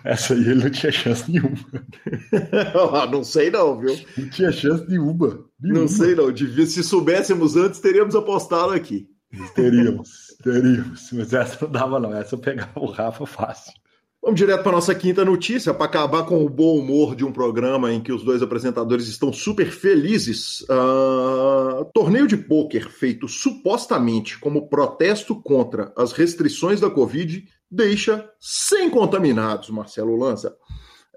essa 0.05 0.33
aí 0.33 0.41
ele 0.41 0.55
não 0.63 0.71
tinha 0.71 0.93
chance 0.93 1.29
nenhuma. 1.29 1.57
Ah, 2.93 3.07
não 3.07 3.25
sei 3.25 3.51
não, 3.51 3.79
viu? 3.81 3.99
Não 4.17 4.31
tinha 4.31 4.53
chance 4.53 4.89
nenhuma. 4.89 5.45
nenhuma. 5.61 5.81
Não 5.81 5.89
sei 5.89 6.15
não. 6.15 6.35
Se 6.37 6.85
soubéssemos 6.85 7.57
antes, 7.57 7.81
teríamos 7.81 8.15
apostado 8.15 8.73
aqui. 8.73 9.09
Teríamos, 9.55 10.30
teríamos. 10.43 11.11
Mas 11.13 11.33
essa 11.33 11.65
não 11.65 11.73
dava, 11.73 12.01
não. 12.01 12.15
Essa 12.15 12.35
eu 12.35 12.39
pegava 12.39 12.79
o 12.81 12.87
Rafa 12.87 13.27
fácil. 13.27 13.73
Vamos 14.23 14.39
direto 14.39 14.63
para 14.63 14.73
nossa 14.73 14.95
quinta 14.95 15.25
notícia, 15.25 15.73
para 15.73 15.87
acabar 15.87 16.25
com 16.25 16.45
o 16.45 16.49
bom 16.49 16.79
humor 16.79 17.17
de 17.17 17.25
um 17.25 17.33
programa 17.33 17.91
em 17.91 18.03
que 18.03 18.13
os 18.13 18.23
dois 18.23 18.43
apresentadores 18.43 19.09
estão 19.09 19.33
super 19.33 19.71
felizes. 19.71 20.61
Uh, 20.63 21.87
torneio 21.95 22.27
de 22.27 22.37
pôquer 22.37 22.91
feito 22.91 23.27
supostamente 23.27 24.39
como 24.39 24.69
protesto 24.69 25.35
contra 25.35 25.91
as 25.97 26.13
restrições 26.13 26.81
da 26.81 26.91
Covid 26.91 27.47
deixa 27.71 28.29
sem 28.39 28.91
contaminados, 28.91 29.71
Marcelo 29.71 30.17
Lanza. 30.17 30.55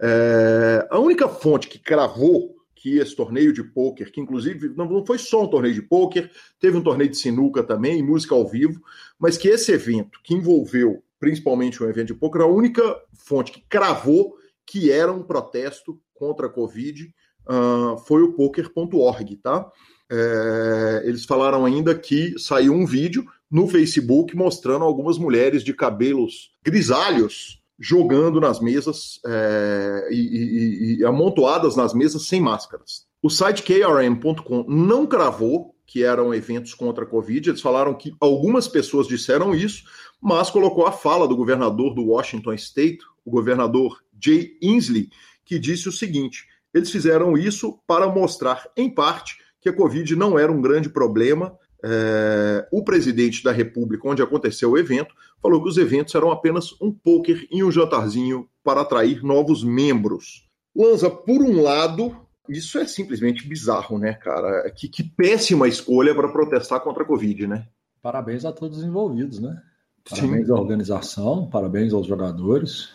É, 0.01 0.87
a 0.89 0.99
única 0.99 1.27
fonte 1.27 1.67
que 1.67 1.79
cravou 1.79 2.55
que 2.83 2.97
esse 2.97 3.15
torneio 3.15 3.53
de 3.53 3.63
pôquer, 3.63 4.11
que 4.11 4.19
inclusive 4.19 4.73
não 4.75 5.05
foi 5.05 5.17
só 5.17 5.43
um 5.43 5.47
torneio 5.47 5.73
de 5.73 5.81
pôquer, 5.81 6.29
teve 6.59 6.75
um 6.75 6.83
torneio 6.83 7.09
de 7.09 7.15
sinuca 7.15 7.63
também, 7.63 8.03
música 8.03 8.35
ao 8.35 8.45
vivo, 8.45 8.81
mas 9.17 9.37
que 9.37 9.47
esse 9.47 9.71
evento, 9.71 10.19
que 10.21 10.33
envolveu 10.33 11.01
principalmente 11.17 11.81
um 11.81 11.87
evento 11.87 12.07
de 12.07 12.15
pôquer, 12.15 12.41
a 12.41 12.45
única 12.45 12.83
fonte 13.13 13.53
que 13.53 13.63
cravou 13.69 14.35
que 14.65 14.91
era 14.91 15.13
um 15.13 15.23
protesto 15.23 15.97
contra 16.13 16.47
a 16.47 16.49
Covid 16.49 17.09
uh, 17.47 17.97
foi 17.99 18.21
o 18.21 18.33
poker.org, 18.33 19.37
tá? 19.37 19.71
É, 20.11 21.03
eles 21.05 21.23
falaram 21.23 21.65
ainda 21.65 21.97
que 21.97 22.37
saiu 22.37 22.73
um 22.73 22.85
vídeo 22.85 23.25
no 23.49 23.65
Facebook 23.65 24.35
mostrando 24.35 24.83
algumas 24.83 25.17
mulheres 25.17 25.63
de 25.63 25.73
cabelos 25.73 26.51
grisalhos 26.61 27.62
jogando 27.79 28.39
nas 28.39 28.59
mesas 28.59 29.19
é, 29.25 30.07
e, 30.11 30.15
e, 30.15 30.97
e, 30.99 31.05
amontoadas 31.05 31.75
nas 31.75 31.93
mesas 31.93 32.27
sem 32.27 32.39
máscaras. 32.39 33.05
O 33.21 33.29
site 33.29 33.63
KRM.com 33.63 34.65
não 34.67 35.05
cravou 35.05 35.73
que 35.85 36.03
eram 36.03 36.33
eventos 36.33 36.73
contra 36.73 37.03
a 37.03 37.07
Covid, 37.07 37.49
eles 37.49 37.61
falaram 37.61 37.93
que 37.93 38.15
algumas 38.19 38.67
pessoas 38.67 39.07
disseram 39.07 39.53
isso, 39.53 39.83
mas 40.21 40.49
colocou 40.49 40.85
a 40.85 40.91
fala 40.91 41.27
do 41.27 41.35
governador 41.35 41.93
do 41.93 42.05
Washington 42.05 42.53
State, 42.53 42.99
o 43.25 43.31
governador 43.31 44.01
Jay 44.19 44.57
Inslee, 44.61 45.09
que 45.45 45.59
disse 45.59 45.89
o 45.89 45.91
seguinte: 45.91 46.47
eles 46.73 46.89
fizeram 46.89 47.37
isso 47.37 47.79
para 47.85 48.07
mostrar, 48.07 48.67
em 48.75 48.89
parte, 48.89 49.37
que 49.61 49.69
a 49.69 49.73
Covid 49.73 50.15
não 50.15 50.37
era 50.39 50.51
um 50.51 50.61
grande 50.61 50.89
problema 50.89 51.57
é, 51.83 52.67
o 52.71 52.83
presidente 52.83 53.43
da 53.43 53.51
República, 53.51 54.07
onde 54.07 54.21
aconteceu 54.21 54.71
o 54.71 54.77
evento, 54.77 55.13
falou 55.41 55.61
que 55.61 55.69
os 55.69 55.77
eventos 55.77 56.15
eram 56.15 56.31
apenas 56.31 56.71
um 56.81 56.91
poker 56.91 57.45
e 57.51 57.63
um 57.63 57.71
jantarzinho 57.71 58.47
para 58.63 58.81
atrair 58.81 59.21
novos 59.21 59.63
membros. 59.63 60.47
Lanza, 60.75 61.09
por 61.09 61.41
um 61.41 61.61
lado, 61.61 62.15
isso 62.47 62.79
é 62.79 62.87
simplesmente 62.87 63.47
bizarro, 63.47 63.99
né, 63.99 64.13
cara? 64.13 64.69
Que, 64.71 64.87
que 64.87 65.03
péssima 65.03 65.67
escolha 65.67 66.15
para 66.15 66.29
protestar 66.29 66.79
contra 66.79 67.03
a 67.03 67.05
Covid, 67.05 67.47
né? 67.47 67.67
Parabéns 68.01 68.45
a 68.45 68.51
todos 68.51 68.77
os 68.77 68.83
envolvidos, 68.83 69.39
né? 69.39 69.61
Parabéns 70.09 70.47
Sim. 70.47 70.53
à 70.53 70.55
organização, 70.55 71.49
parabéns 71.49 71.93
aos 71.93 72.07
jogadores, 72.07 72.89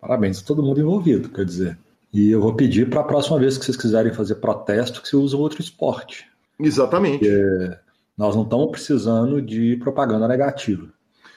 parabéns 0.00 0.40
a 0.40 0.44
todo 0.44 0.62
mundo 0.62 0.80
envolvido, 0.80 1.28
quer 1.28 1.44
dizer. 1.44 1.78
E 2.12 2.30
eu 2.30 2.40
vou 2.40 2.54
pedir 2.54 2.88
para 2.88 3.00
a 3.00 3.04
próxima 3.04 3.38
vez 3.38 3.58
que 3.58 3.64
vocês 3.64 3.76
quiserem 3.76 4.12
fazer 4.12 4.36
protesto 4.36 5.02
que 5.02 5.08
você 5.08 5.16
use 5.16 5.34
outro 5.34 5.60
esporte. 5.60 6.26
Exatamente. 6.58 7.18
Porque 7.18 7.83
nós 8.16 8.34
não 8.34 8.42
estamos 8.44 8.70
precisando 8.70 9.42
de 9.42 9.76
propaganda 9.76 10.28
negativa. 10.28 10.88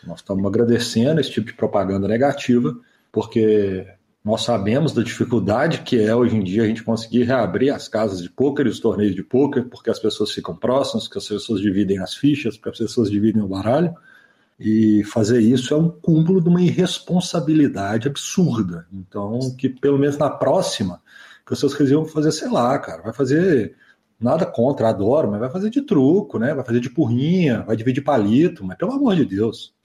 Nós 0.05 0.19
estamos 0.19 0.45
agradecendo 0.45 1.19
esse 1.19 1.31
tipo 1.31 1.47
de 1.47 1.53
propaganda 1.53 2.07
negativa, 2.07 2.77
porque 3.11 3.87
nós 4.23 4.43
sabemos 4.43 4.91
da 4.91 5.01
dificuldade 5.01 5.81
que 5.81 5.99
é 5.99 6.15
hoje 6.15 6.35
em 6.35 6.43
dia 6.43 6.63
a 6.63 6.67
gente 6.67 6.83
conseguir 6.83 7.23
reabrir 7.23 7.73
as 7.73 7.87
casas 7.87 8.21
de 8.21 8.29
pôquer 8.29 8.67
e 8.67 8.69
os 8.69 8.79
torneios 8.79 9.15
de 9.15 9.23
pôquer, 9.23 9.65
porque 9.69 9.89
as 9.89 9.99
pessoas 9.99 10.31
ficam 10.31 10.55
próximas, 10.55 11.05
porque 11.05 11.17
as 11.17 11.27
pessoas 11.27 11.61
dividem 11.61 11.99
as 11.99 12.13
fichas, 12.13 12.57
porque 12.57 12.69
as 12.69 12.77
pessoas 12.77 13.09
dividem 13.09 13.41
o 13.41 13.47
baralho. 13.47 13.93
E 14.59 15.03
fazer 15.03 15.39
isso 15.39 15.73
é 15.73 15.77
um 15.77 15.89
cúmulo 15.89 16.41
de 16.41 16.49
uma 16.49 16.61
irresponsabilidade 16.61 18.07
absurda. 18.07 18.87
Então, 18.91 19.39
que 19.57 19.69
pelo 19.69 19.99
menos 19.99 20.17
na 20.17 20.29
próxima, 20.29 21.01
que 21.45 21.55
vocês 21.55 21.73
resolvam 21.73 22.11
fazer, 22.11 22.31
sei 22.31 22.49
lá, 22.49 22.77
cara, 22.79 23.03
vai 23.03 23.13
fazer 23.13 23.75
Nada 24.19 24.45
contra, 24.45 24.89
adoro, 24.89 25.29
mas 25.29 25.39
vai 25.39 25.49
fazer 25.49 25.69
de 25.69 25.81
truco, 25.81 26.39
né? 26.39 26.53
Vai 26.53 26.65
fazer 26.65 26.79
de 26.79 26.89
porrinha, 26.89 27.63
vai 27.63 27.75
dividir 27.75 28.03
palito, 28.03 28.65
mas 28.65 28.77
pelo 28.77 28.93
amor 28.93 29.15
de 29.15 29.25
Deus. 29.25 29.75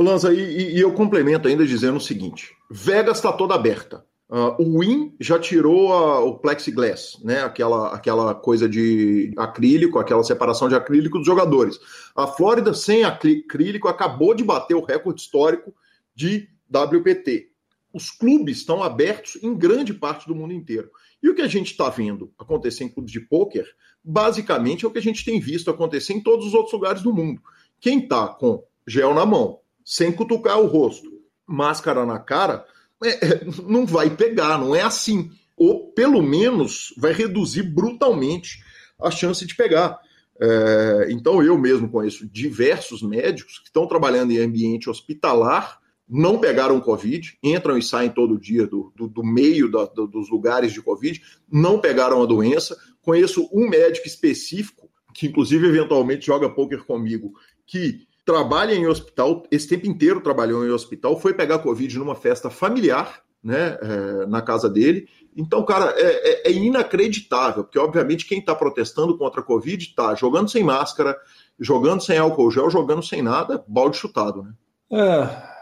Lanza, 0.00 0.32
e, 0.32 0.74
e, 0.74 0.80
eu 0.80 0.92
complemento 0.92 1.48
ainda 1.48 1.66
dizendo 1.66 1.96
o 1.96 2.00
seguinte: 2.00 2.52
Vegas 2.70 3.18
está 3.18 3.32
toda 3.32 3.54
aberta. 3.54 4.04
Uh, 4.28 4.62
o 4.62 4.80
Win 4.80 5.14
já 5.20 5.38
tirou 5.38 5.92
a, 5.92 6.20
o 6.20 6.38
plexiglass, 6.38 7.20
né? 7.22 7.42
Aquela, 7.42 7.94
aquela 7.94 8.34
coisa 8.34 8.68
de 8.68 9.32
acrílico, 9.36 9.98
aquela 9.98 10.24
separação 10.24 10.68
de 10.68 10.74
acrílico 10.74 11.18
dos 11.18 11.26
jogadores. 11.26 11.78
A 12.16 12.26
Flórida 12.26 12.72
sem 12.74 13.04
acrílico 13.04 13.86
acabou 13.86 14.34
de 14.34 14.42
bater 14.42 14.74
o 14.74 14.84
recorde 14.84 15.20
histórico 15.20 15.74
de 16.14 16.48
WPT. 16.70 17.53
Os 17.94 18.10
clubes 18.10 18.58
estão 18.58 18.82
abertos 18.82 19.38
em 19.40 19.56
grande 19.56 19.94
parte 19.94 20.26
do 20.26 20.34
mundo 20.34 20.52
inteiro. 20.52 20.90
E 21.22 21.28
o 21.28 21.34
que 21.34 21.42
a 21.42 21.46
gente 21.46 21.70
está 21.70 21.88
vendo 21.88 22.32
acontecer 22.36 22.82
em 22.82 22.88
clubes 22.88 23.12
de 23.12 23.20
pôquer, 23.20 23.64
basicamente 24.02 24.84
é 24.84 24.88
o 24.88 24.90
que 24.90 24.98
a 24.98 25.02
gente 25.02 25.24
tem 25.24 25.38
visto 25.38 25.70
acontecer 25.70 26.12
em 26.12 26.20
todos 26.20 26.48
os 26.48 26.54
outros 26.54 26.72
lugares 26.72 27.02
do 27.02 27.14
mundo. 27.14 27.40
Quem 27.80 28.00
está 28.00 28.26
com 28.26 28.64
gel 28.84 29.14
na 29.14 29.24
mão, 29.24 29.60
sem 29.84 30.10
cutucar 30.10 30.60
o 30.60 30.66
rosto, 30.66 31.08
máscara 31.46 32.04
na 32.04 32.18
cara, 32.18 32.66
é, 33.02 33.10
é, 33.10 33.44
não 33.68 33.86
vai 33.86 34.10
pegar, 34.10 34.58
não 34.58 34.74
é 34.74 34.82
assim. 34.82 35.30
Ou 35.56 35.92
pelo 35.92 36.20
menos 36.20 36.92
vai 36.98 37.12
reduzir 37.12 37.62
brutalmente 37.62 38.58
a 39.00 39.08
chance 39.08 39.46
de 39.46 39.54
pegar. 39.54 40.00
É, 40.40 41.06
então 41.10 41.40
eu 41.40 41.56
mesmo 41.56 41.88
conheço 41.88 42.26
diversos 42.26 43.02
médicos 43.02 43.60
que 43.60 43.66
estão 43.66 43.86
trabalhando 43.86 44.32
em 44.32 44.38
ambiente 44.38 44.90
hospitalar, 44.90 45.78
não 46.08 46.38
pegaram 46.38 46.80
Covid, 46.80 47.38
entram 47.42 47.78
e 47.78 47.82
saem 47.82 48.10
todo 48.10 48.38
dia 48.38 48.66
do, 48.66 48.92
do, 48.94 49.08
do 49.08 49.24
meio 49.24 49.70
da, 49.70 49.84
do, 49.86 50.06
dos 50.06 50.30
lugares 50.30 50.72
de 50.72 50.82
Covid, 50.82 51.20
não 51.50 51.78
pegaram 51.78 52.22
a 52.22 52.26
doença. 52.26 52.76
Conheço 53.02 53.48
um 53.52 53.68
médico 53.68 54.06
específico, 54.06 54.88
que 55.14 55.26
inclusive 55.26 55.66
eventualmente 55.66 56.26
joga 56.26 56.50
poker 56.50 56.84
comigo, 56.84 57.32
que 57.66 58.06
trabalha 58.24 58.74
em 58.74 58.86
hospital, 58.86 59.44
esse 59.50 59.68
tempo 59.68 59.86
inteiro 59.86 60.20
trabalhou 60.20 60.66
em 60.66 60.70
hospital, 60.70 61.18
foi 61.18 61.34
pegar 61.34 61.58
Covid 61.58 61.98
numa 61.98 62.14
festa 62.14 62.50
familiar, 62.50 63.22
né, 63.42 63.78
é, 63.82 64.26
na 64.26 64.40
casa 64.40 64.70
dele. 64.70 65.06
Então, 65.36 65.62
cara, 65.64 65.94
é, 65.98 66.48
é, 66.48 66.50
é 66.50 66.52
inacreditável, 66.52 67.64
porque 67.64 67.78
obviamente 67.78 68.26
quem 68.26 68.38
está 68.38 68.54
protestando 68.54 69.18
contra 69.18 69.40
a 69.40 69.44
Covid 69.44 69.84
está 69.84 70.14
jogando 70.14 70.50
sem 70.50 70.64
máscara, 70.64 71.16
jogando 71.60 72.02
sem 72.02 72.16
álcool 72.16 72.50
gel, 72.50 72.70
jogando 72.70 73.02
sem 73.02 73.20
nada, 73.20 73.62
balde 73.68 73.98
chutado, 73.98 74.42
né? 74.42 74.54
É, 74.90 75.53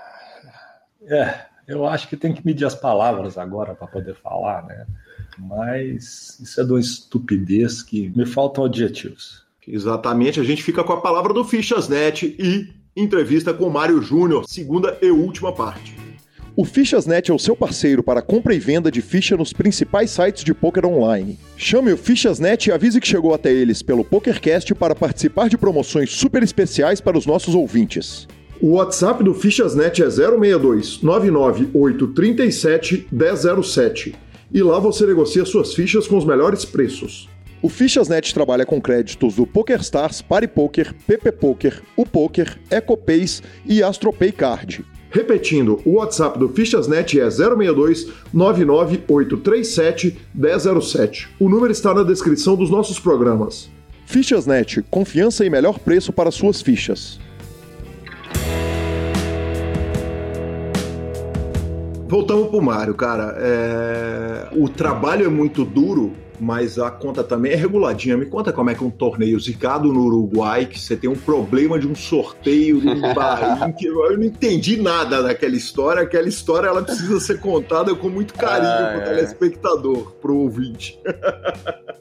é 1.07 1.53
eu 1.67 1.87
acho 1.87 2.09
que 2.09 2.17
tem 2.17 2.33
que 2.33 2.45
medir 2.45 2.65
as 2.65 2.75
palavras 2.75 3.39
agora 3.39 3.75
para 3.75 3.87
poder 3.87 4.15
falar, 4.15 4.67
né? 4.67 4.87
Mas 5.39 6.39
isso 6.41 6.61
é 6.61 6.65
de 6.65 6.73
uma 6.73 6.81
estupidez 6.81 7.83
que 7.83 8.13
me 8.17 8.27
faltam 8.27 8.65
adjetivos. 8.65 9.43
Exatamente, 9.67 10.41
a 10.41 10.45
gente 10.45 10.63
fica 10.63 10.83
com 10.83 10.93
a 10.93 11.01
palavra 11.01 11.33
do 11.33 11.45
Fichasnet 11.45 12.37
e 12.39 12.73
entrevista 12.97 13.55
com 13.55 13.71
Mário 13.71 14.03
Júnior, 14.03 14.45
segunda 14.47 14.99
e 15.01 15.11
última 15.11 15.53
parte. 15.53 15.97
O 16.55 16.65
Fichasnet 16.67 17.31
é 17.31 17.35
o 17.35 17.39
seu 17.39 17.57
parceiro 17.57 18.03
para 18.03 18.21
compra 18.21 18.55
e 18.55 18.59
venda 18.59 18.91
de 18.91 19.01
ficha 19.01 19.37
nos 19.37 19.55
principais 19.55 20.11
sites 20.11 20.45
de 20.45 20.53
poker 20.53 20.85
online. 20.85 21.39
Chame 21.57 21.93
o 21.93 21.97
Fichasnet 21.97 22.69
e 22.69 22.73
avise 22.73 23.01
que 23.01 23.09
chegou 23.09 23.33
até 23.33 23.51
eles 23.51 23.83
pelo 23.83 24.05
PokerCast 24.05 24.75
para 24.75 24.95
participar 24.95 25.49
de 25.49 25.57
promoções 25.57 26.11
super 26.11 26.43
especiais 26.43 27.01
para 27.01 27.17
os 27.17 27.25
nossos 27.25 27.55
ouvintes. 27.55 28.29
O 28.62 28.75
WhatsApp 28.75 29.25
do 29.25 29.35
Fichasnet 29.35 30.00
é 30.00 30.09
062 30.09 31.02
99837 31.02 33.09
1007 33.11 34.14
e 34.54 34.62
lá 34.62 34.78
você 34.78 35.04
negocia 35.04 35.45
suas 35.45 35.75
fichas 35.75 36.07
com 36.07 36.16
os 36.16 36.25
melhores 36.25 36.64
preços. 36.64 37.28
O 37.61 37.69
Fichasnet 37.69 38.33
trabalha 38.33 38.64
com 38.64 38.81
créditos 38.81 39.35
do 39.35 39.45
PokerStars, 39.49 40.23
PariPoker, 40.23 40.95
PP 41.09 41.33
Poker, 41.33 41.83
o 41.97 42.07
Poker, 42.07 42.57
EcoPays 42.71 43.42
e 43.66 43.83
AstroPay 43.83 44.31
Card. 44.31 44.85
Repetindo, 45.11 45.83
o 45.85 45.94
WhatsApp 45.94 46.38
do 46.38 46.48
Fichasnet 46.48 47.18
é 47.18 47.29
062 47.29 48.12
99837 48.33 50.18
1007. 50.33 51.31
O 51.40 51.48
número 51.48 51.72
está 51.72 51.92
na 51.92 52.05
descrição 52.05 52.55
dos 52.55 52.70
nossos 52.70 53.01
programas. 53.01 53.68
Fichasnet, 54.07 54.85
confiança 54.88 55.44
e 55.44 55.51
melhor 55.51 55.81
preço 55.81 56.12
para 56.12 56.31
suas 56.31 56.62
fichas. 56.62 57.18
Voltamos 62.12 62.48
pro 62.48 62.61
Mário, 62.61 62.92
cara. 62.92 63.35
É... 63.38 64.48
O 64.53 64.68
trabalho 64.68 65.25
é 65.25 65.31
muito 65.31 65.64
duro, 65.64 66.12
mas 66.38 66.79
a 66.79 66.90
conta 66.90 67.25
também 67.25 67.53
é 67.53 67.55
reguladinha. 67.55 68.18
Me 68.18 68.27
conta 68.27 68.53
como 68.53 68.68
é 68.68 68.75
que 68.75 68.85
é 68.85 68.87
um 68.87 68.90
torneio 68.90 69.40
zicado 69.40 69.90
no 69.90 70.03
Uruguai, 70.03 70.66
que 70.66 70.79
você 70.79 70.94
tem 70.94 71.09
um 71.09 71.16
problema 71.16 71.79
de 71.79 71.88
um 71.88 71.94
sorteio 71.94 72.83
no 72.83 73.01
Bahia, 73.14 73.72
que 73.72 73.87
eu 73.87 74.18
não 74.18 74.25
entendi 74.25 74.77
nada 74.77 75.22
daquela 75.22 75.57
história. 75.57 76.03
Aquela 76.03 76.29
história 76.29 76.68
ela 76.68 76.83
precisa 76.83 77.18
ser 77.18 77.40
contada 77.40 77.94
com 77.94 78.11
muito 78.11 78.35
carinho 78.35 78.68
ah, 78.70 78.90
pro 78.92 79.01
é. 79.01 79.05
telespectador, 79.05 80.12
pro 80.20 80.37
ouvinte. 80.37 81.01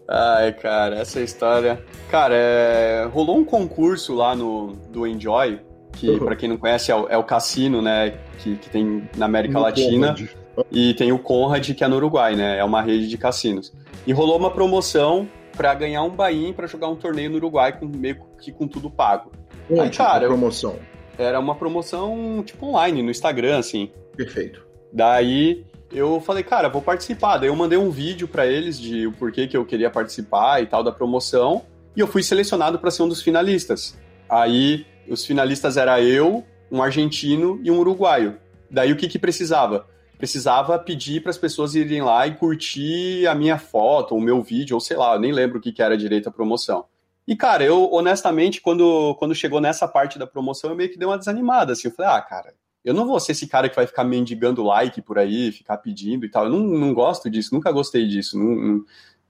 Ai, 0.10 0.52
cara, 0.52 0.97
essa 0.97 1.21
história. 1.21 1.82
Cara, 2.10 2.36
é... 2.36 3.08
rolou 3.13 3.38
um 3.38 3.45
concurso 3.45 4.13
lá 4.13 4.36
no 4.36 4.74
do 4.91 5.08
Enjoy, 5.08 5.58
que 5.93 6.10
uhum. 6.10 6.19
para 6.19 6.36
quem 6.36 6.49
não 6.49 6.58
conhece 6.58 6.91
é 6.91 6.95
o, 6.95 7.08
é 7.08 7.17
o 7.17 7.23
cassino, 7.23 7.82
né, 7.82 8.17
que, 8.39 8.56
que 8.56 8.69
tem 8.69 9.08
na 9.17 9.25
América 9.25 9.56
no 9.56 9.62
Latina. 9.62 10.08
Conrad. 10.08 10.30
E 10.71 10.93
tem 10.93 11.12
o 11.12 11.19
Conrad, 11.19 11.73
que 11.73 11.84
é 11.84 11.88
no 11.88 11.95
Uruguai, 11.95 12.36
né? 12.36 12.58
É 12.58 12.63
uma 12.63 12.82
rede 12.82 13.08
de 13.08 13.17
cassinos. 13.17 13.73
E 14.06 14.12
rolou 14.12 14.38
uma 14.38 14.51
promoção 14.51 15.27
para 15.56 15.73
ganhar 15.73 16.04
um 16.04 16.10
buy 16.10 16.54
para 16.54 16.67
jogar 16.67 16.88
um 16.88 16.95
torneio 16.95 17.30
no 17.30 17.38
Uruguai 17.38 17.77
com 17.77 17.86
meio 17.86 18.17
que 18.39 18.51
com 18.51 18.67
tudo 18.67 18.89
pago. 18.89 19.32
Onde 19.69 19.82
Aí, 19.82 19.89
cara, 19.89 20.27
promoção? 20.27 20.75
Era 21.17 21.39
uma 21.39 21.56
promoção 21.56 22.43
tipo 22.45 22.65
online, 22.65 23.01
no 23.01 23.12
Instagram, 23.12 23.60
assim. 23.60 23.91
Perfeito. 24.15 24.65
Daí 24.91 25.65
eu 25.91 26.19
falei, 26.21 26.43
cara, 26.43 26.69
vou 26.69 26.82
participar. 26.82 27.38
Daí 27.38 27.49
eu 27.49 27.56
mandei 27.56 27.77
um 27.77 27.89
vídeo 27.89 28.27
para 28.27 28.45
eles 28.45 28.80
de 28.80 29.08
o 29.08 29.12
porquê 29.12 29.47
que 29.47 29.56
eu 29.56 29.65
queria 29.65 29.89
participar 29.89 30.62
e 30.62 30.65
tal 30.65 30.84
da 30.84 30.91
promoção. 30.91 31.63
E 31.95 31.99
eu 31.99 32.08
fui 32.08 32.23
selecionado 32.23 32.80
para 32.80 32.91
ser 32.91 33.04
um 33.04 33.08
dos 33.08 33.21
finalistas. 33.21 33.97
Aí 34.30 34.86
os 35.08 35.26
finalistas 35.26 35.78
era 35.78 36.02
eu, 36.02 36.46
um 36.72 36.82
argentino 36.82 37.60
e 37.64 37.72
um 37.72 37.80
uruguaio. 37.80 38.38
Daí 38.70 38.92
o 38.92 38.96
que 38.96 39.08
que 39.08 39.20
precisava? 39.20 39.86
precisava 40.22 40.78
pedir 40.78 41.20
para 41.24 41.32
as 41.32 41.38
pessoas 41.38 41.74
irem 41.74 42.04
lá 42.04 42.28
e 42.28 42.36
curtir 42.36 43.26
a 43.26 43.34
minha 43.34 43.58
foto, 43.58 44.14
o 44.14 44.22
meu 44.22 44.40
vídeo, 44.44 44.76
ou 44.76 44.80
sei 44.80 44.96
lá, 44.96 45.16
eu 45.16 45.20
nem 45.20 45.32
lembro 45.32 45.58
o 45.58 45.62
que, 45.62 45.72
que 45.72 45.82
era 45.82 45.98
direito 45.98 46.30
a 46.30 46.32
promoção. 46.32 46.86
E, 47.28 47.36
cara, 47.36 47.64
eu, 47.64 47.92
honestamente, 47.92 48.62
quando, 48.62 49.16
quando 49.16 49.34
chegou 49.34 49.60
nessa 49.60 49.88
parte 49.88 50.20
da 50.20 50.28
promoção, 50.28 50.70
eu 50.70 50.76
meio 50.76 50.92
que 50.92 50.98
dei 50.98 51.08
uma 51.08 51.18
desanimada, 51.18 51.74
assim, 51.74 51.88
eu 51.88 51.94
falei, 51.96 52.12
ah, 52.12 52.22
cara, 52.22 52.54
eu 52.86 52.94
não 52.94 53.08
vou 53.08 53.20
ser 53.20 53.32
esse 53.32 53.48
cara 53.48 53.68
que 53.68 53.76
vai 53.76 53.88
ficar 53.88 54.04
mendigando 54.04 54.62
like 54.62 55.02
por 55.02 55.18
aí, 55.18 55.52
ficar 55.52 55.78
pedindo 55.78 56.24
e 56.24 56.30
tal, 56.30 56.46
eu 56.46 56.52
não, 56.52 56.60
não 56.60 56.94
gosto 56.94 57.28
disso, 57.28 57.56
nunca 57.56 57.72
gostei 57.72 58.08
disso, 58.08 58.38
não, 58.38 58.86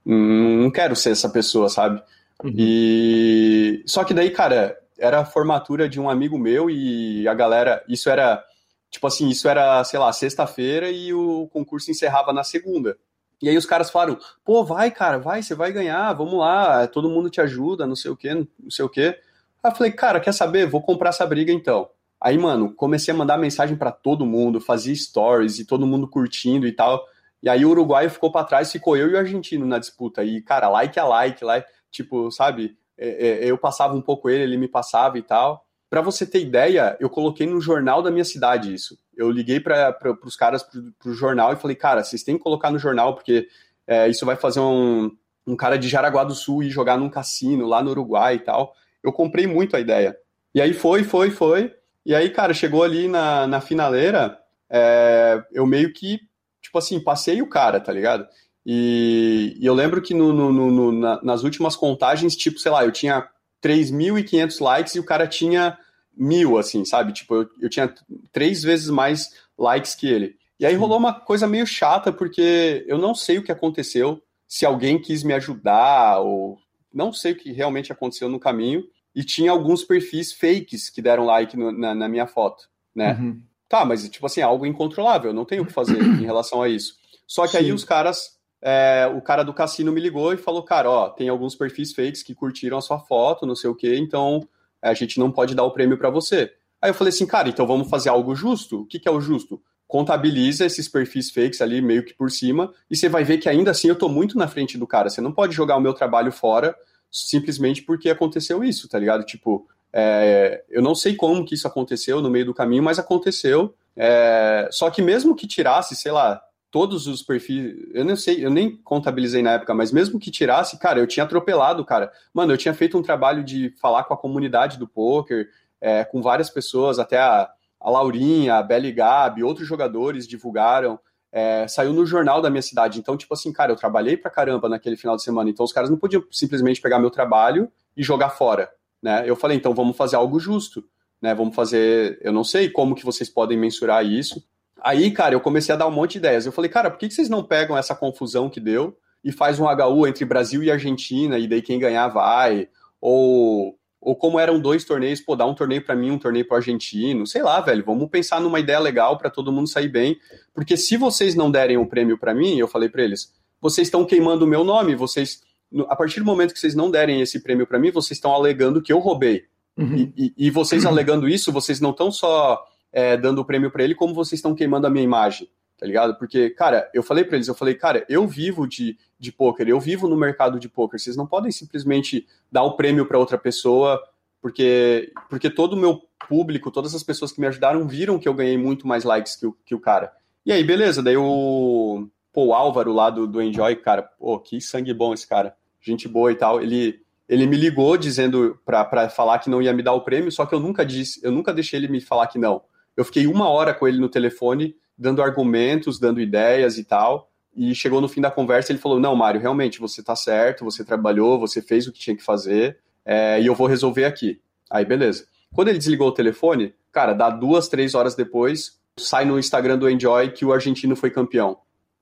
não, 0.05 0.15
não 0.63 0.71
quero 0.71 0.93
ser 0.93 1.11
essa 1.11 1.29
pessoa, 1.29 1.69
sabe? 1.69 2.03
Uhum. 2.43 2.51
E... 2.53 3.81
Só 3.85 4.03
que 4.03 4.13
daí, 4.13 4.29
cara, 4.29 4.77
era 5.01 5.19
a 5.19 5.25
formatura 5.25 5.89
de 5.89 5.99
um 5.99 6.09
amigo 6.09 6.37
meu 6.37 6.69
e 6.69 7.27
a 7.27 7.33
galera, 7.33 7.83
isso 7.87 8.09
era 8.09 8.43
Tipo 8.91 9.07
assim, 9.07 9.29
isso 9.29 9.47
era, 9.47 9.81
sei 9.85 9.97
lá, 9.97 10.11
sexta-feira 10.11 10.91
e 10.91 11.13
o 11.13 11.47
concurso 11.47 11.89
encerrava 11.89 12.33
na 12.33 12.43
segunda. 12.43 12.97
E 13.41 13.47
aí 13.47 13.57
os 13.57 13.65
caras 13.65 13.89
falaram, 13.89 14.19
pô, 14.43 14.65
vai, 14.65 14.91
cara, 14.91 15.17
vai, 15.17 15.41
você 15.41 15.55
vai 15.55 15.71
ganhar, 15.71 16.11
vamos 16.13 16.37
lá, 16.37 16.85
todo 16.87 17.09
mundo 17.09 17.29
te 17.29 17.39
ajuda, 17.39 17.87
não 17.87 17.95
sei 17.95 18.11
o 18.11 18.17
quê, 18.17 18.35
não 18.35 18.69
sei 18.69 18.83
o 18.83 18.89
quê. 18.89 19.17
Aí 19.63 19.71
eu 19.71 19.75
falei, 19.75 19.91
cara, 19.93 20.19
quer 20.19 20.33
saber? 20.33 20.67
Vou 20.67 20.81
comprar 20.81 21.09
essa 21.09 21.25
briga 21.25 21.53
então. 21.53 21.89
Aí, 22.19 22.37
mano, 22.37 22.73
comecei 22.75 23.13
a 23.13 23.17
mandar 23.17 23.37
mensagem 23.37 23.77
para 23.77 23.91
todo 23.91 24.25
mundo, 24.25 24.59
fazia 24.59 24.93
stories 24.93 25.57
e 25.57 25.65
todo 25.65 25.87
mundo 25.87 26.07
curtindo 26.07 26.67
e 26.67 26.71
tal. 26.73 27.03
E 27.41 27.49
aí 27.49 27.65
o 27.65 27.69
uruguaio 27.69 28.09
ficou 28.09 28.31
para 28.31 28.45
trás, 28.45 28.71
ficou 28.71 28.97
eu 28.97 29.09
e 29.09 29.13
o 29.13 29.17
argentino 29.17 29.65
na 29.65 29.79
disputa. 29.79 30.23
E, 30.23 30.41
cara, 30.41 30.69
like 30.69 30.99
a 30.99 31.05
like, 31.05 31.43
like, 31.43 31.67
tipo, 31.89 32.29
sabe? 32.29 32.77
É, 33.01 33.45
é, 33.45 33.45
eu 33.45 33.57
passava 33.57 33.95
um 33.95 34.01
pouco 34.01 34.29
ele, 34.29 34.43
ele 34.43 34.57
me 34.57 34.67
passava 34.67 35.17
e 35.17 35.23
tal. 35.23 35.65
Para 35.89 36.01
você 36.01 36.25
ter 36.25 36.39
ideia, 36.39 36.95
eu 36.99 37.09
coloquei 37.09 37.47
no 37.47 37.59
jornal 37.59 38.03
da 38.03 38.11
minha 38.11 38.23
cidade 38.23 38.73
isso. 38.73 38.97
Eu 39.17 39.31
liguei 39.31 39.59
para 39.59 39.97
os 40.23 40.35
caras 40.35 40.63
para 40.63 41.09
o 41.09 41.13
jornal 41.13 41.51
e 41.51 41.57
falei, 41.57 41.75
cara, 41.75 42.03
vocês 42.03 42.23
têm 42.23 42.37
que 42.37 42.43
colocar 42.43 42.69
no 42.69 42.79
jornal, 42.79 43.15
porque 43.15 43.47
é, 43.87 44.07
isso 44.07 44.25
vai 44.25 44.35
fazer 44.35 44.59
um, 44.59 45.11
um 45.45 45.55
cara 45.55 45.77
de 45.77 45.89
Jaraguá 45.89 46.23
do 46.23 46.35
Sul 46.35 46.63
ir 46.63 46.69
jogar 46.69 46.97
num 46.97 47.09
cassino 47.09 47.65
lá 47.65 47.81
no 47.81 47.89
Uruguai 47.89 48.35
e 48.35 48.39
tal. 48.39 48.73
Eu 49.03 49.11
comprei 49.11 49.47
muito 49.47 49.75
a 49.75 49.79
ideia. 49.79 50.15
E 50.53 50.61
aí 50.61 50.73
foi, 50.73 51.03
foi, 51.03 51.31
foi. 51.31 51.73
E 52.05 52.13
aí, 52.13 52.29
cara, 52.29 52.53
chegou 52.53 52.83
ali 52.83 53.07
na, 53.07 53.47
na 53.47 53.59
finaleira, 53.59 54.37
é, 54.69 55.43
eu 55.51 55.65
meio 55.65 55.91
que, 55.91 56.19
tipo 56.61 56.77
assim, 56.77 57.03
passei 57.03 57.41
o 57.41 57.49
cara, 57.49 57.79
tá 57.79 57.91
ligado? 57.91 58.27
E, 58.65 59.57
e 59.59 59.65
eu 59.65 59.73
lembro 59.73 60.01
que 60.01 60.13
no, 60.13 60.31
no, 60.31 60.51
no, 60.51 60.91
na, 60.91 61.21
nas 61.23 61.43
últimas 61.43 61.75
contagens, 61.75 62.35
tipo, 62.35 62.59
sei 62.59 62.71
lá, 62.71 62.85
eu 62.85 62.91
tinha 62.91 63.27
3.500 63.63 64.61
likes 64.61 64.95
e 64.95 64.99
o 64.99 65.05
cara 65.05 65.27
tinha 65.27 65.77
mil, 66.15 66.57
assim, 66.57 66.85
sabe? 66.85 67.13
Tipo, 67.13 67.35
eu, 67.35 67.49
eu 67.61 67.69
tinha 67.69 67.93
três 68.31 68.61
vezes 68.63 68.89
mais 68.89 69.29
likes 69.57 69.95
que 69.95 70.07
ele. 70.07 70.35
E 70.59 70.65
aí 70.65 70.75
rolou 70.75 70.97
uma 70.97 71.13
coisa 71.13 71.47
meio 71.47 71.65
chata, 71.65 72.11
porque 72.11 72.85
eu 72.87 72.97
não 72.97 73.15
sei 73.15 73.39
o 73.39 73.43
que 73.43 73.51
aconteceu, 73.51 74.21
se 74.47 74.65
alguém 74.65 75.01
quis 75.01 75.23
me 75.23 75.33
ajudar, 75.33 76.19
ou 76.19 76.59
não 76.93 77.11
sei 77.11 77.31
o 77.31 77.35
que 77.35 77.51
realmente 77.51 77.91
aconteceu 77.91 78.29
no 78.29 78.39
caminho. 78.39 78.83
e 79.13 79.23
tinha 79.23 79.51
alguns 79.51 79.83
perfis 79.83 80.31
fakes 80.31 80.89
que 80.89 81.01
deram 81.01 81.25
like 81.25 81.57
no, 81.57 81.71
na, 81.71 81.93
na, 81.93 82.07
minha 82.07 82.27
foto, 82.27 82.69
né? 82.95 83.13
Uhum. 83.13 83.41
Tá, 83.67 83.83
mas 83.83 84.07
tipo 84.07 84.25
assim, 84.25 84.41
algo 84.41 84.65
incontrolável, 84.65 85.33
não 85.33 85.45
tenho 85.45 85.63
o 85.63 85.65
que 85.65 85.73
fazer 85.73 86.01
em 86.01 86.23
relação 86.25 86.61
a 86.61 86.69
isso. 86.69 86.95
Só 87.27 87.43
que 87.43 87.51
Sim. 87.51 87.57
aí 87.57 87.71
os 87.71 87.83
caras, 87.83 88.37
é, 88.61 89.11
o 89.15 89.21
cara 89.21 89.43
do 89.43 89.53
cassino 89.53 89.91
me 89.91 89.99
ligou 89.99 90.33
e 90.33 90.37
falou, 90.37 90.63
cara, 90.63 90.89
ó, 90.89 91.09
tem 91.09 91.29
alguns 91.29 91.55
perfis 91.55 91.93
fakes 91.93 92.21
que 92.21 92.35
curtiram 92.35 92.77
a 92.77 92.81
sua 92.81 92.99
foto, 92.99 93.45
não 93.45 93.55
sei 93.55 93.69
o 93.69 93.75
quê, 93.75 93.97
então 93.97 94.47
é, 94.81 94.89
a 94.89 94.93
gente 94.93 95.19
não 95.19 95.31
pode 95.31 95.55
dar 95.55 95.63
o 95.63 95.71
prêmio 95.71 95.97
para 95.97 96.09
você. 96.09 96.53
Aí 96.81 96.89
eu 96.89 96.93
falei 96.93 97.09
assim, 97.09 97.25
cara, 97.25 97.49
então 97.49 97.65
vamos 97.65 97.89
fazer 97.89 98.09
algo 98.09 98.35
justo? 98.35 98.81
O 98.81 98.85
que, 98.85 98.99
que 98.99 99.07
é 99.07 99.11
o 99.11 99.21
justo? 99.21 99.61
Contabiliza 99.87 100.65
esses 100.65 100.87
perfis 100.87 101.31
fakes 101.31 101.61
ali 101.61 101.81
meio 101.81 102.03
que 102.05 102.13
por 102.13 102.31
cima 102.31 102.73
e 102.89 102.95
você 102.95 103.09
vai 103.09 103.23
ver 103.23 103.39
que 103.39 103.49
ainda 103.49 103.71
assim 103.71 103.89
eu 103.89 103.95
tô 103.95 104.07
muito 104.07 104.37
na 104.37 104.47
frente 104.47 104.77
do 104.77 104.87
cara. 104.87 105.09
Você 105.09 105.21
não 105.21 105.31
pode 105.31 105.53
jogar 105.53 105.75
o 105.75 105.81
meu 105.81 105.93
trabalho 105.93 106.31
fora 106.31 106.75
simplesmente 107.11 107.83
porque 107.83 108.09
aconteceu 108.09 108.63
isso, 108.63 108.87
tá 108.87 108.97
ligado? 108.97 109.25
Tipo, 109.25 109.67
é, 109.91 110.63
eu 110.69 110.81
não 110.81 110.95
sei 110.95 111.15
como 111.15 111.43
que 111.45 111.55
isso 111.55 111.67
aconteceu 111.67 112.21
no 112.21 112.29
meio 112.29 112.45
do 112.45 112.53
caminho, 112.53 112.81
mas 112.81 112.99
aconteceu. 112.99 113.75
É, 113.95 114.69
só 114.71 114.89
que 114.89 115.01
mesmo 115.01 115.35
que 115.35 115.45
tirasse, 115.45 115.95
sei 115.95 116.11
lá, 116.11 116.41
todos 116.71 117.05
os 117.05 117.21
perfis, 117.21 117.75
eu 117.93 118.05
não 118.05 118.15
sei, 118.15 118.43
eu 118.43 118.49
nem 118.49 118.77
contabilizei 118.77 119.43
na 119.43 119.51
época, 119.51 119.73
mas 119.73 119.91
mesmo 119.91 120.17
que 120.17 120.31
tirasse, 120.31 120.79
cara, 120.79 120.99
eu 120.99 121.05
tinha 121.05 121.25
atropelado, 121.25 121.83
cara. 121.83 122.11
Mano, 122.33 122.53
eu 122.53 122.57
tinha 122.57 122.73
feito 122.73 122.97
um 122.97 123.03
trabalho 123.03 123.43
de 123.43 123.71
falar 123.81 124.05
com 124.05 124.13
a 124.13 124.17
comunidade 124.17 124.79
do 124.79 124.87
poker, 124.87 125.49
é, 125.81 126.05
com 126.05 126.21
várias 126.21 126.49
pessoas, 126.49 126.97
até 126.97 127.19
a, 127.19 127.49
a 127.79 127.89
Laurinha, 127.89 128.55
a 128.55 128.63
Belly 128.63 128.93
Gabi, 128.93 129.43
outros 129.43 129.67
jogadores 129.67 130.25
divulgaram. 130.25 130.97
É, 131.33 131.67
saiu 131.67 131.93
no 131.93 132.05
jornal 132.05 132.41
da 132.41 132.49
minha 132.49 132.61
cidade. 132.61 132.99
Então, 132.99 133.17
tipo 133.17 133.33
assim, 133.33 133.51
cara, 133.51 133.71
eu 133.71 133.75
trabalhei 133.75 134.15
pra 134.15 134.31
caramba 134.31 134.69
naquele 134.69 134.95
final 134.95 135.15
de 135.15 135.23
semana. 135.23 135.49
Então, 135.49 135.65
os 135.65 135.73
caras 135.73 135.89
não 135.89 135.97
podiam 135.97 136.23
simplesmente 136.31 136.81
pegar 136.81 136.99
meu 136.99 137.09
trabalho 137.09 137.69
e 137.95 138.03
jogar 138.03 138.29
fora, 138.29 138.69
né? 139.01 139.23
Eu 139.25 139.35
falei, 139.35 139.57
então 139.57 139.73
vamos 139.73 139.97
fazer 139.97 140.15
algo 140.15 140.39
justo, 140.39 140.83
né? 141.21 141.33
Vamos 141.33 141.55
fazer, 141.55 142.19
eu 142.21 142.31
não 142.31 142.43
sei 142.43 142.69
como 142.69 142.95
que 142.95 143.05
vocês 143.05 143.29
podem 143.29 143.57
mensurar 143.57 144.05
isso. 144.05 144.43
Aí, 144.81 145.11
cara, 145.11 145.35
eu 145.35 145.39
comecei 145.39 145.73
a 145.73 145.77
dar 145.77 145.87
um 145.87 145.91
monte 145.91 146.13
de 146.13 146.17
ideias. 146.17 146.45
Eu 146.45 146.51
falei, 146.51 146.69
cara, 146.69 146.89
por 146.89 146.97
que 146.97 147.09
vocês 147.09 147.29
não 147.29 147.43
pegam 147.43 147.77
essa 147.77 147.95
confusão 147.95 148.49
que 148.49 148.59
deu 148.59 148.97
e 149.23 149.31
faz 149.31 149.59
um 149.59 149.65
HU 149.65 150.07
entre 150.07 150.25
Brasil 150.25 150.63
e 150.63 150.71
Argentina 150.71 151.37
e 151.37 151.47
daí 151.47 151.61
quem 151.61 151.79
ganhar 151.79 152.07
vai? 152.07 152.67
Ou 152.99 153.77
ou 154.01 154.15
como 154.15 154.39
eram 154.39 154.59
dois 154.59 154.83
torneios, 154.83 155.21
pô, 155.21 155.35
dá 155.35 155.45
um 155.45 155.53
torneio 155.53 155.85
para 155.85 155.95
mim, 155.95 156.09
um 156.09 156.17
torneio 156.17 156.45
para 156.47 156.55
o 156.55 156.57
argentino, 156.57 157.27
sei 157.27 157.43
lá, 157.43 157.61
velho, 157.61 157.85
vamos 157.85 158.09
pensar 158.09 158.41
numa 158.41 158.59
ideia 158.59 158.79
legal 158.79 159.15
para 159.15 159.29
todo 159.29 159.51
mundo 159.51 159.69
sair 159.69 159.89
bem, 159.89 160.17
porque 160.55 160.75
se 160.75 160.97
vocês 160.97 161.35
não 161.35 161.51
derem 161.51 161.77
o 161.77 161.81
um 161.81 161.85
prêmio 161.85 162.17
para 162.17 162.33
mim, 162.33 162.57
eu 162.57 162.67
falei 162.67 162.89
para 162.89 163.03
eles, 163.03 163.31
vocês 163.61 163.87
estão 163.87 164.03
queimando 164.03 164.43
o 164.43 164.47
meu 164.47 164.63
nome, 164.63 164.95
vocês, 164.95 165.43
a 165.87 165.95
partir 165.95 166.19
do 166.19 166.25
momento 166.25 166.51
que 166.51 166.59
vocês 166.59 166.73
não 166.73 166.89
derem 166.89 167.21
esse 167.21 167.43
prêmio 167.43 167.67
para 167.67 167.77
mim, 167.77 167.91
vocês 167.91 168.17
estão 168.17 168.33
alegando 168.33 168.81
que 168.81 168.91
eu 168.91 168.97
roubei. 168.97 169.43
Uhum. 169.77 169.95
E, 169.95 170.13
e, 170.17 170.47
e, 170.47 170.49
vocês 170.49 170.85
alegando 170.85 171.29
isso, 171.29 171.51
vocês 171.51 171.79
não 171.79 171.91
estão 171.91 172.11
só 172.11 172.61
é, 172.91 173.15
dando 173.17 173.39
o 173.39 173.45
prêmio 173.45 173.71
para 173.71 173.83
ele, 173.83 173.95
como 173.95 174.13
vocês 174.13 174.39
estão 174.39 174.55
queimando 174.55 174.87
a 174.87 174.89
minha 174.89 175.03
imagem 175.03 175.49
tá 175.81 175.87
ligado? 175.87 176.15
Porque, 176.15 176.51
cara, 176.51 176.87
eu 176.93 177.01
falei 177.01 177.23
para 177.23 177.37
eles, 177.37 177.47
eu 177.47 177.55
falei, 177.55 177.73
cara, 177.73 178.05
eu 178.07 178.27
vivo 178.27 178.67
de, 178.67 178.95
de 179.17 179.31
poker, 179.31 179.67
eu 179.67 179.79
vivo 179.79 180.07
no 180.07 180.15
mercado 180.15 180.59
de 180.59 180.69
poker. 180.69 180.99
Vocês 180.99 181.17
não 181.17 181.25
podem 181.25 181.51
simplesmente 181.51 182.27
dar 182.51 182.61
o 182.61 182.77
prêmio 182.77 183.03
para 183.07 183.17
outra 183.17 183.35
pessoa, 183.35 183.99
porque 184.39 185.11
porque 185.27 185.49
todo 185.49 185.73
o 185.73 185.77
meu 185.77 186.03
público, 186.29 186.69
todas 186.69 186.93
as 186.93 187.01
pessoas 187.01 187.31
que 187.31 187.41
me 187.41 187.47
ajudaram 187.47 187.87
viram 187.87 188.19
que 188.19 188.29
eu 188.29 188.33
ganhei 188.35 188.59
muito 188.59 188.85
mais 188.85 189.03
likes 189.03 189.35
que 189.35 189.47
o, 189.47 189.57
que 189.65 189.73
o 189.73 189.79
cara. 189.79 190.13
E 190.45 190.51
aí, 190.51 190.63
beleza, 190.63 191.01
daí 191.01 191.17
o, 191.17 192.07
pô, 192.31 192.45
o 192.45 192.53
Álvaro 192.53 192.93
lá 192.93 193.09
do, 193.09 193.25
do 193.25 193.41
Enjoy, 193.41 193.75
cara, 193.77 194.03
pô, 194.03 194.39
que 194.39 194.61
sangue 194.61 194.93
bom 194.93 195.15
esse 195.15 195.27
cara, 195.27 195.55
gente 195.81 196.07
boa 196.07 196.31
e 196.31 196.35
tal, 196.35 196.61
ele 196.61 197.01
ele 197.27 197.47
me 197.47 197.55
ligou 197.55 197.97
dizendo 197.97 198.59
para 198.63 199.09
falar 199.09 199.39
que 199.39 199.49
não 199.49 199.61
ia 199.61 199.73
me 199.73 199.81
dar 199.81 199.93
o 199.93 200.01
prêmio, 200.01 200.31
só 200.31 200.45
que 200.45 200.53
eu 200.53 200.59
nunca 200.59 200.85
disse, 200.85 201.19
eu 201.23 201.31
nunca 201.31 201.51
deixei 201.51 201.79
ele 201.79 201.87
me 201.87 202.01
falar 202.01 202.27
que 202.27 202.37
não. 202.37 202.61
Eu 202.95 203.05
fiquei 203.05 203.27
uma 203.27 203.49
hora 203.49 203.73
com 203.73 203.87
ele 203.87 203.99
no 203.99 204.09
telefone 204.09 204.75
dando 204.97 205.21
argumentos, 205.21 205.99
dando 205.99 206.21
ideias 206.21 206.77
e 206.77 206.83
tal. 206.83 207.29
E 207.55 207.73
chegou 207.75 207.99
no 207.99 208.07
fim 208.07 208.21
da 208.21 208.31
conversa, 208.31 208.71
ele 208.71 208.79
falou: 208.79 208.99
Não, 208.99 209.15
Mário, 209.15 209.41
realmente 209.41 209.79
você 209.79 210.01
tá 210.01 210.15
certo, 210.15 210.63
você 210.63 210.85
trabalhou, 210.85 211.39
você 211.39 211.61
fez 211.61 211.87
o 211.87 211.91
que 211.91 211.99
tinha 211.99 212.15
que 212.15 212.23
fazer, 212.23 212.77
é, 213.03 213.41
e 213.41 213.45
eu 213.45 213.55
vou 213.55 213.67
resolver 213.67 214.05
aqui. 214.05 214.39
Aí, 214.69 214.85
beleza. 214.85 215.25
Quando 215.53 215.67
ele 215.67 215.77
desligou 215.77 216.07
o 216.07 216.13
telefone, 216.13 216.73
cara, 216.91 217.13
dá 217.13 217.29
duas, 217.29 217.67
três 217.67 217.93
horas 217.93 218.15
depois, 218.15 218.79
sai 218.97 219.25
no 219.25 219.37
Instagram 219.37 219.77
do 219.77 219.89
Enjoy 219.89 220.31
que 220.31 220.45
o 220.45 220.53
argentino 220.53 220.95
foi 220.95 221.11
campeão. 221.11 221.57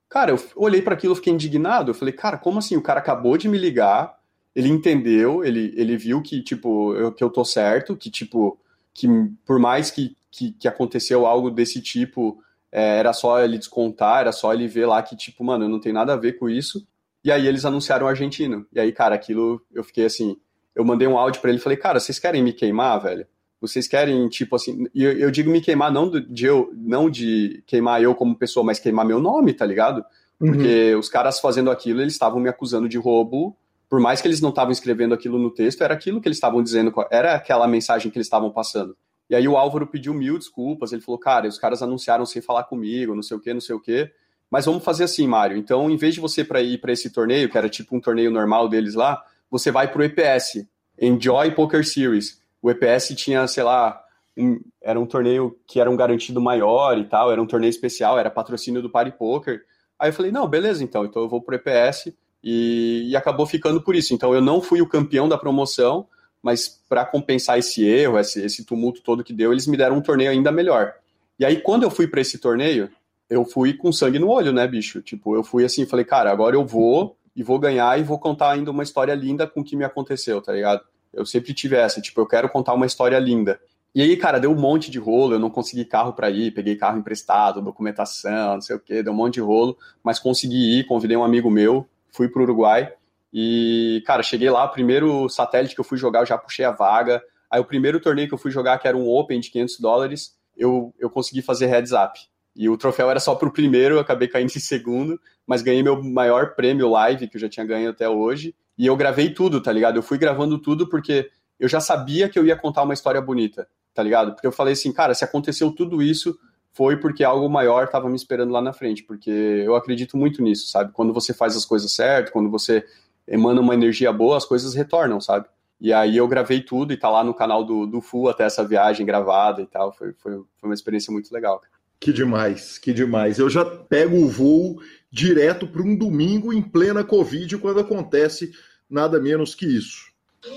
Cara, 0.08 0.32
eu 0.32 0.38
olhei 0.56 0.82
para 0.82 0.94
aquilo, 0.94 1.14
fiquei 1.14 1.32
indignado. 1.32 1.90
Eu 1.90 1.94
falei, 1.94 2.12
cara, 2.12 2.36
como 2.36 2.58
assim? 2.58 2.76
O 2.76 2.82
cara 2.82 3.00
acabou 3.00 3.36
de 3.36 3.48
me 3.48 3.58
ligar, 3.58 4.18
ele 4.54 4.68
entendeu, 4.68 5.44
ele, 5.44 5.72
ele 5.76 5.96
viu 5.96 6.22
que, 6.22 6.42
tipo, 6.42 6.94
eu, 6.94 7.12
que 7.12 7.22
eu 7.22 7.30
tô 7.30 7.44
certo, 7.44 7.96
que, 7.96 8.10
tipo, 8.10 8.58
que 8.92 9.08
por 9.44 9.58
mais 9.58 9.90
que, 9.90 10.16
que, 10.40 10.52
que 10.52 10.68
aconteceu 10.68 11.26
algo 11.26 11.50
desse 11.50 11.82
tipo, 11.82 12.42
é, 12.72 12.98
era 12.98 13.12
só 13.12 13.40
ele 13.40 13.58
descontar, 13.58 14.20
era 14.20 14.32
só 14.32 14.54
ele 14.54 14.66
ver 14.66 14.86
lá 14.86 15.02
que, 15.02 15.14
tipo, 15.14 15.44
mano, 15.44 15.68
não 15.68 15.78
tem 15.78 15.92
nada 15.92 16.14
a 16.14 16.16
ver 16.16 16.38
com 16.38 16.48
isso. 16.48 16.86
E 17.22 17.30
aí 17.30 17.46
eles 17.46 17.66
anunciaram 17.66 18.06
o 18.06 18.08
argentino. 18.08 18.66
E 18.72 18.80
aí, 18.80 18.90
cara, 18.90 19.14
aquilo 19.14 19.60
eu 19.72 19.84
fiquei 19.84 20.06
assim. 20.06 20.38
Eu 20.74 20.84
mandei 20.84 21.06
um 21.06 21.18
áudio 21.18 21.42
para 21.42 21.50
ele 21.50 21.58
e 21.58 21.62
falei, 21.62 21.76
cara, 21.76 22.00
vocês 22.00 22.18
querem 22.18 22.42
me 22.42 22.54
queimar, 22.54 23.02
velho? 23.02 23.26
Vocês 23.60 23.86
querem, 23.86 24.26
tipo 24.30 24.56
assim. 24.56 24.86
E 24.94 25.04
eu, 25.04 25.12
eu, 25.12 25.30
digo 25.30 25.50
me 25.50 25.60
queimar 25.60 25.92
não 25.92 26.08
de 26.08 26.46
eu, 26.46 26.70
não 26.74 27.10
de 27.10 27.62
queimar 27.66 28.02
eu 28.02 28.14
como 28.14 28.34
pessoa, 28.34 28.64
mas 28.64 28.78
queimar 28.78 29.04
meu 29.04 29.20
nome, 29.20 29.52
tá 29.52 29.66
ligado? 29.66 30.02
Porque 30.38 30.94
uhum. 30.94 31.00
os 31.00 31.10
caras 31.10 31.38
fazendo 31.38 31.70
aquilo, 31.70 32.00
eles 32.00 32.14
estavam 32.14 32.40
me 32.40 32.48
acusando 32.48 32.88
de 32.88 32.96
roubo. 32.96 33.54
Por 33.90 34.00
mais 34.00 34.22
que 34.22 34.28
eles 34.28 34.40
não 34.40 34.48
estavam 34.48 34.72
escrevendo 34.72 35.12
aquilo 35.12 35.38
no 35.38 35.50
texto, 35.50 35.82
era 35.82 35.92
aquilo 35.92 36.20
que 36.20 36.28
eles 36.28 36.38
estavam 36.38 36.62
dizendo, 36.62 36.94
era 37.10 37.34
aquela 37.34 37.66
mensagem 37.68 38.10
que 38.10 38.16
eles 38.16 38.26
estavam 38.26 38.50
passando. 38.50 38.96
E 39.30 39.36
aí 39.36 39.46
o 39.46 39.56
Álvaro 39.56 39.86
pediu 39.86 40.12
mil 40.12 40.36
desculpas, 40.36 40.92
ele 40.92 41.00
falou, 41.00 41.18
cara, 41.18 41.46
os 41.46 41.56
caras 41.56 41.80
anunciaram 41.82 42.26
sem 42.26 42.42
falar 42.42 42.64
comigo, 42.64 43.14
não 43.14 43.22
sei 43.22 43.36
o 43.36 43.40
quê, 43.40 43.54
não 43.54 43.60
sei 43.60 43.76
o 43.76 43.80
quê. 43.80 44.10
Mas 44.50 44.64
vamos 44.64 44.82
fazer 44.82 45.04
assim, 45.04 45.28
Mário. 45.28 45.56
Então, 45.56 45.88
em 45.88 45.96
vez 45.96 46.14
de 46.14 46.20
você 46.20 46.44
para 46.44 46.60
ir 46.60 46.78
para 46.80 46.92
esse 46.92 47.08
torneio, 47.10 47.48
que 47.48 47.56
era 47.56 47.68
tipo 47.68 47.96
um 47.96 48.00
torneio 48.00 48.32
normal 48.32 48.68
deles 48.68 48.94
lá, 48.94 49.22
você 49.48 49.70
vai 49.70 49.86
para 49.90 50.00
o 50.00 50.04
EPS, 50.04 50.66
Enjoy 51.00 51.52
Poker 51.52 51.86
Series. 51.86 52.42
O 52.60 52.68
EPS 52.72 53.14
tinha, 53.14 53.46
sei 53.46 53.62
lá, 53.62 54.02
um, 54.36 54.60
era 54.82 54.98
um 54.98 55.06
torneio 55.06 55.56
que 55.64 55.78
era 55.78 55.88
um 55.88 55.96
garantido 55.96 56.40
maior 56.40 56.98
e 56.98 57.04
tal, 57.04 57.30
era 57.30 57.40
um 57.40 57.46
torneio 57.46 57.70
especial, 57.70 58.18
era 58.18 58.30
patrocínio 58.30 58.82
do 58.82 58.90
Party 58.90 59.12
Poker. 59.12 59.62
Aí 59.96 60.08
eu 60.08 60.12
falei, 60.12 60.32
não, 60.32 60.48
beleza, 60.48 60.82
então, 60.82 61.04
então 61.04 61.22
eu 61.22 61.28
vou 61.28 61.40
pro 61.40 61.54
EPS 61.54 62.12
e, 62.42 63.10
e 63.10 63.16
acabou 63.16 63.46
ficando 63.46 63.80
por 63.80 63.94
isso. 63.94 64.12
Então 64.12 64.34
eu 64.34 64.40
não 64.40 64.60
fui 64.60 64.82
o 64.82 64.88
campeão 64.88 65.28
da 65.28 65.38
promoção, 65.38 66.08
mas 66.42 66.79
para 66.90 67.06
compensar 67.06 67.56
esse 67.56 67.86
erro, 67.86 68.18
esse, 68.18 68.44
esse 68.44 68.64
tumulto 68.64 69.00
todo 69.00 69.22
que 69.22 69.32
deu, 69.32 69.52
eles 69.52 69.68
me 69.68 69.76
deram 69.76 69.98
um 69.98 70.00
torneio 70.00 70.32
ainda 70.32 70.50
melhor. 70.50 70.92
E 71.38 71.44
aí, 71.44 71.60
quando 71.60 71.84
eu 71.84 71.90
fui 71.90 72.08
para 72.08 72.20
esse 72.20 72.36
torneio, 72.36 72.90
eu 73.30 73.44
fui 73.44 73.74
com 73.74 73.92
sangue 73.92 74.18
no 74.18 74.28
olho, 74.28 74.52
né, 74.52 74.66
bicho? 74.66 75.00
Tipo, 75.00 75.36
eu 75.36 75.44
fui 75.44 75.64
assim, 75.64 75.86
falei, 75.86 76.04
cara, 76.04 76.32
agora 76.32 76.56
eu 76.56 76.66
vou 76.66 77.16
e 77.34 77.44
vou 77.44 77.60
ganhar 77.60 77.96
e 77.96 78.02
vou 78.02 78.18
contar 78.18 78.50
ainda 78.50 78.72
uma 78.72 78.82
história 78.82 79.14
linda 79.14 79.46
com 79.46 79.60
o 79.60 79.64
que 79.64 79.76
me 79.76 79.84
aconteceu, 79.84 80.42
tá 80.42 80.52
ligado? 80.52 80.82
Eu 81.12 81.24
sempre 81.24 81.54
tive 81.54 81.76
essa, 81.76 82.00
tipo, 82.00 82.20
eu 82.20 82.26
quero 82.26 82.48
contar 82.48 82.74
uma 82.74 82.86
história 82.86 83.18
linda. 83.20 83.60
E 83.94 84.02
aí, 84.02 84.16
cara, 84.16 84.40
deu 84.40 84.50
um 84.50 84.58
monte 84.58 84.90
de 84.90 84.98
rolo, 84.98 85.34
eu 85.34 85.38
não 85.38 85.48
consegui 85.48 85.84
carro 85.84 86.12
para 86.12 86.28
ir, 86.28 86.50
peguei 86.50 86.74
carro 86.74 86.98
emprestado, 86.98 87.62
documentação, 87.62 88.54
não 88.54 88.60
sei 88.60 88.74
o 88.74 88.80
quê, 88.80 89.00
deu 89.00 89.12
um 89.12 89.16
monte 89.16 89.34
de 89.34 89.40
rolo, 89.40 89.78
mas 90.02 90.18
consegui 90.18 90.80
ir, 90.80 90.86
convidei 90.86 91.16
um 91.16 91.22
amigo 91.22 91.48
meu, 91.48 91.86
fui 92.10 92.28
pro 92.28 92.42
Uruguai 92.42 92.92
e, 93.32 94.02
cara, 94.06 94.22
cheguei 94.22 94.50
lá, 94.50 94.64
o 94.64 94.72
primeiro 94.72 95.28
satélite 95.28 95.74
que 95.74 95.80
eu 95.80 95.84
fui 95.84 95.96
jogar, 95.96 96.20
eu 96.20 96.26
já 96.26 96.36
puxei 96.36 96.64
a 96.64 96.70
vaga. 96.70 97.22
Aí 97.50 97.60
o 97.60 97.64
primeiro 97.64 98.00
torneio 98.00 98.28
que 98.28 98.34
eu 98.34 98.38
fui 98.38 98.50
jogar, 98.50 98.78
que 98.78 98.88
era 98.88 98.96
um 98.96 99.08
Open 99.08 99.40
de 99.40 99.50
500 99.50 99.80
dólares, 99.80 100.36
eu, 100.56 100.94
eu 100.98 101.08
consegui 101.08 101.42
fazer 101.42 101.66
heads 101.66 101.92
up. 101.92 102.18
E 102.54 102.68
o 102.68 102.76
troféu 102.76 103.10
era 103.10 103.20
só 103.20 103.34
pro 103.34 103.52
primeiro, 103.52 103.96
eu 103.96 104.00
acabei 104.00 104.28
caindo 104.28 104.50
em 104.54 104.60
segundo, 104.60 105.20
mas 105.46 105.62
ganhei 105.62 105.82
meu 105.82 106.02
maior 106.02 106.54
prêmio 106.54 106.88
live, 106.88 107.28
que 107.28 107.36
eu 107.36 107.40
já 107.40 107.48
tinha 107.48 107.64
ganho 107.64 107.90
até 107.90 108.08
hoje. 108.08 108.54
E 108.76 108.86
eu 108.86 108.96
gravei 108.96 109.32
tudo, 109.32 109.60
tá 109.60 109.72
ligado? 109.72 109.96
Eu 109.96 110.02
fui 110.02 110.18
gravando 110.18 110.58
tudo 110.58 110.88
porque 110.88 111.30
eu 111.58 111.68
já 111.68 111.80
sabia 111.80 112.28
que 112.28 112.38
eu 112.38 112.46
ia 112.46 112.56
contar 112.56 112.82
uma 112.82 112.94
história 112.94 113.20
bonita, 113.20 113.68
tá 113.94 114.02
ligado? 114.02 114.32
Porque 114.32 114.46
eu 114.46 114.52
falei 114.52 114.72
assim, 114.72 114.92
cara, 114.92 115.14
se 115.14 115.22
aconteceu 115.22 115.70
tudo 115.70 116.02
isso, 116.02 116.36
foi 116.72 116.96
porque 116.96 117.22
algo 117.22 117.48
maior 117.48 117.84
estava 117.84 118.08
me 118.08 118.16
esperando 118.16 118.52
lá 118.52 118.62
na 118.62 118.72
frente, 118.72 119.02
porque 119.02 119.30
eu 119.30 119.74
acredito 119.74 120.16
muito 120.16 120.42
nisso, 120.42 120.70
sabe? 120.70 120.92
Quando 120.92 121.12
você 121.12 121.34
faz 121.34 121.56
as 121.56 121.66
coisas 121.66 121.92
certo, 121.92 122.32
quando 122.32 122.48
você 122.48 122.84
emana 123.26 123.60
uma 123.60 123.74
energia 123.74 124.12
boa, 124.12 124.36
as 124.36 124.44
coisas 124.44 124.74
retornam, 124.74 125.20
sabe? 125.20 125.46
E 125.80 125.92
aí 125.92 126.16
eu 126.16 126.28
gravei 126.28 126.60
tudo 126.60 126.92
e 126.92 126.96
tá 126.96 127.08
lá 127.08 127.24
no 127.24 127.32
canal 127.32 127.64
do, 127.64 127.86
do 127.86 128.02
Fu 128.02 128.28
até 128.28 128.44
essa 128.44 128.66
viagem 128.66 129.06
gravada 129.06 129.62
e 129.62 129.66
tal. 129.66 129.92
Foi, 129.92 130.12
foi, 130.12 130.32
foi 130.32 130.68
uma 130.68 130.74
experiência 130.74 131.10
muito 131.10 131.32
legal. 131.32 131.62
Que 131.98 132.12
demais, 132.12 132.78
que 132.78 132.92
demais. 132.92 133.38
Eu 133.38 133.48
já 133.48 133.64
pego 133.64 134.16
o 134.16 134.28
voo 134.28 134.82
direto 135.10 135.66
para 135.66 135.82
um 135.82 135.96
domingo 135.96 136.52
em 136.52 136.62
plena 136.62 137.02
Covid 137.02 137.56
quando 137.58 137.80
acontece 137.80 138.52
nada 138.88 139.18
menos 139.20 139.54
que 139.54 139.66
isso. 139.66 140.10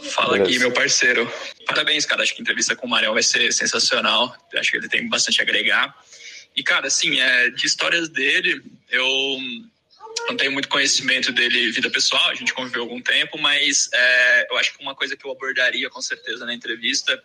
Fala 0.04 0.38
aqui, 0.38 0.58
meu 0.60 0.72
parceiro. 0.72 1.30
Parabéns, 1.66 2.06
cara. 2.06 2.24
Acho 2.24 2.34
que 2.34 2.42
a 2.42 2.44
entrevista 2.44 2.76
com 2.76 2.88
o 2.88 2.90
Mariel 2.90 3.14
vai 3.14 3.24
ser 3.24 3.52
sensacional. 3.52 4.34
Acho 4.56 4.72
que 4.72 4.78
ele 4.78 4.88
tem 4.88 5.08
bastante 5.10 5.42
a 5.42 5.44
agregar. 5.44 5.94
E, 6.56 6.64
cara, 6.64 6.88
assim, 6.88 7.20
é, 7.20 7.50
de 7.50 7.66
histórias 7.66 8.08
dele, 8.08 8.64
eu 8.90 9.06
não 10.28 10.38
tenho 10.38 10.52
muito 10.52 10.70
conhecimento 10.70 11.32
dele 11.32 11.72
vida 11.72 11.90
pessoal, 11.90 12.30
a 12.30 12.36
gente 12.36 12.54
conviveu 12.54 12.84
algum 12.84 13.02
tempo, 13.02 13.38
mas 13.38 13.90
é, 13.94 14.48
eu 14.50 14.58
acho 14.58 14.76
que 14.76 14.82
uma 14.82 14.96
coisa 14.96 15.18
que 15.18 15.26
eu 15.26 15.32
abordaria 15.32 15.90
com 15.90 16.02
certeza 16.02 16.46
na 16.46 16.54
entrevista 16.54 17.22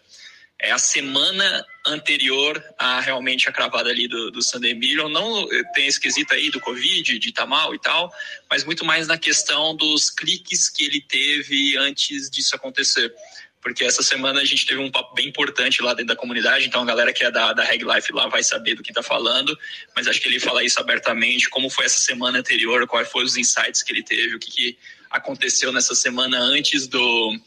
é 0.60 0.72
a 0.72 0.78
semana 0.78 1.64
anterior 1.86 2.62
a 2.76 3.00
realmente 3.00 3.48
a 3.48 3.52
cravada 3.52 3.90
ali 3.90 4.08
do, 4.08 4.30
do 4.30 4.42
Sunday 4.42 4.74
Million. 4.74 5.08
Não 5.08 5.46
tem 5.72 5.86
esquisito 5.86 6.32
aí 6.32 6.50
do 6.50 6.60
Covid, 6.60 7.18
de 7.18 7.28
Itamal 7.28 7.74
e 7.74 7.78
tal, 7.78 8.12
mas 8.50 8.64
muito 8.64 8.84
mais 8.84 9.06
na 9.06 9.16
questão 9.16 9.76
dos 9.76 10.10
cliques 10.10 10.68
que 10.68 10.84
ele 10.84 11.00
teve 11.00 11.76
antes 11.76 12.28
disso 12.28 12.56
acontecer 12.56 13.14
porque 13.60 13.84
essa 13.84 14.02
semana 14.02 14.40
a 14.40 14.44
gente 14.44 14.66
teve 14.66 14.80
um 14.80 14.90
papo 14.90 15.14
bem 15.14 15.28
importante 15.28 15.82
lá 15.82 15.92
dentro 15.92 16.14
da 16.14 16.16
comunidade, 16.16 16.66
então 16.66 16.82
a 16.82 16.84
galera 16.84 17.12
que 17.12 17.24
é 17.24 17.30
da, 17.30 17.52
da 17.52 17.64
Reg 17.64 17.84
Life 17.84 18.12
lá 18.12 18.28
vai 18.28 18.42
saber 18.42 18.74
do 18.74 18.82
que 18.82 18.90
está 18.90 19.02
falando, 19.02 19.58
mas 19.94 20.06
acho 20.06 20.20
que 20.20 20.28
ele 20.28 20.40
fala 20.40 20.64
isso 20.64 20.78
abertamente, 20.80 21.48
como 21.48 21.68
foi 21.68 21.86
essa 21.86 22.00
semana 22.00 22.38
anterior, 22.38 22.86
quais 22.86 23.08
foram 23.10 23.26
os 23.26 23.36
insights 23.36 23.82
que 23.82 23.92
ele 23.92 24.02
teve, 24.02 24.34
o 24.34 24.38
que, 24.38 24.50
que 24.50 24.78
aconteceu 25.10 25.72
nessa 25.72 25.94
semana 25.94 26.38
antes 26.38 26.86
do, 26.86 27.38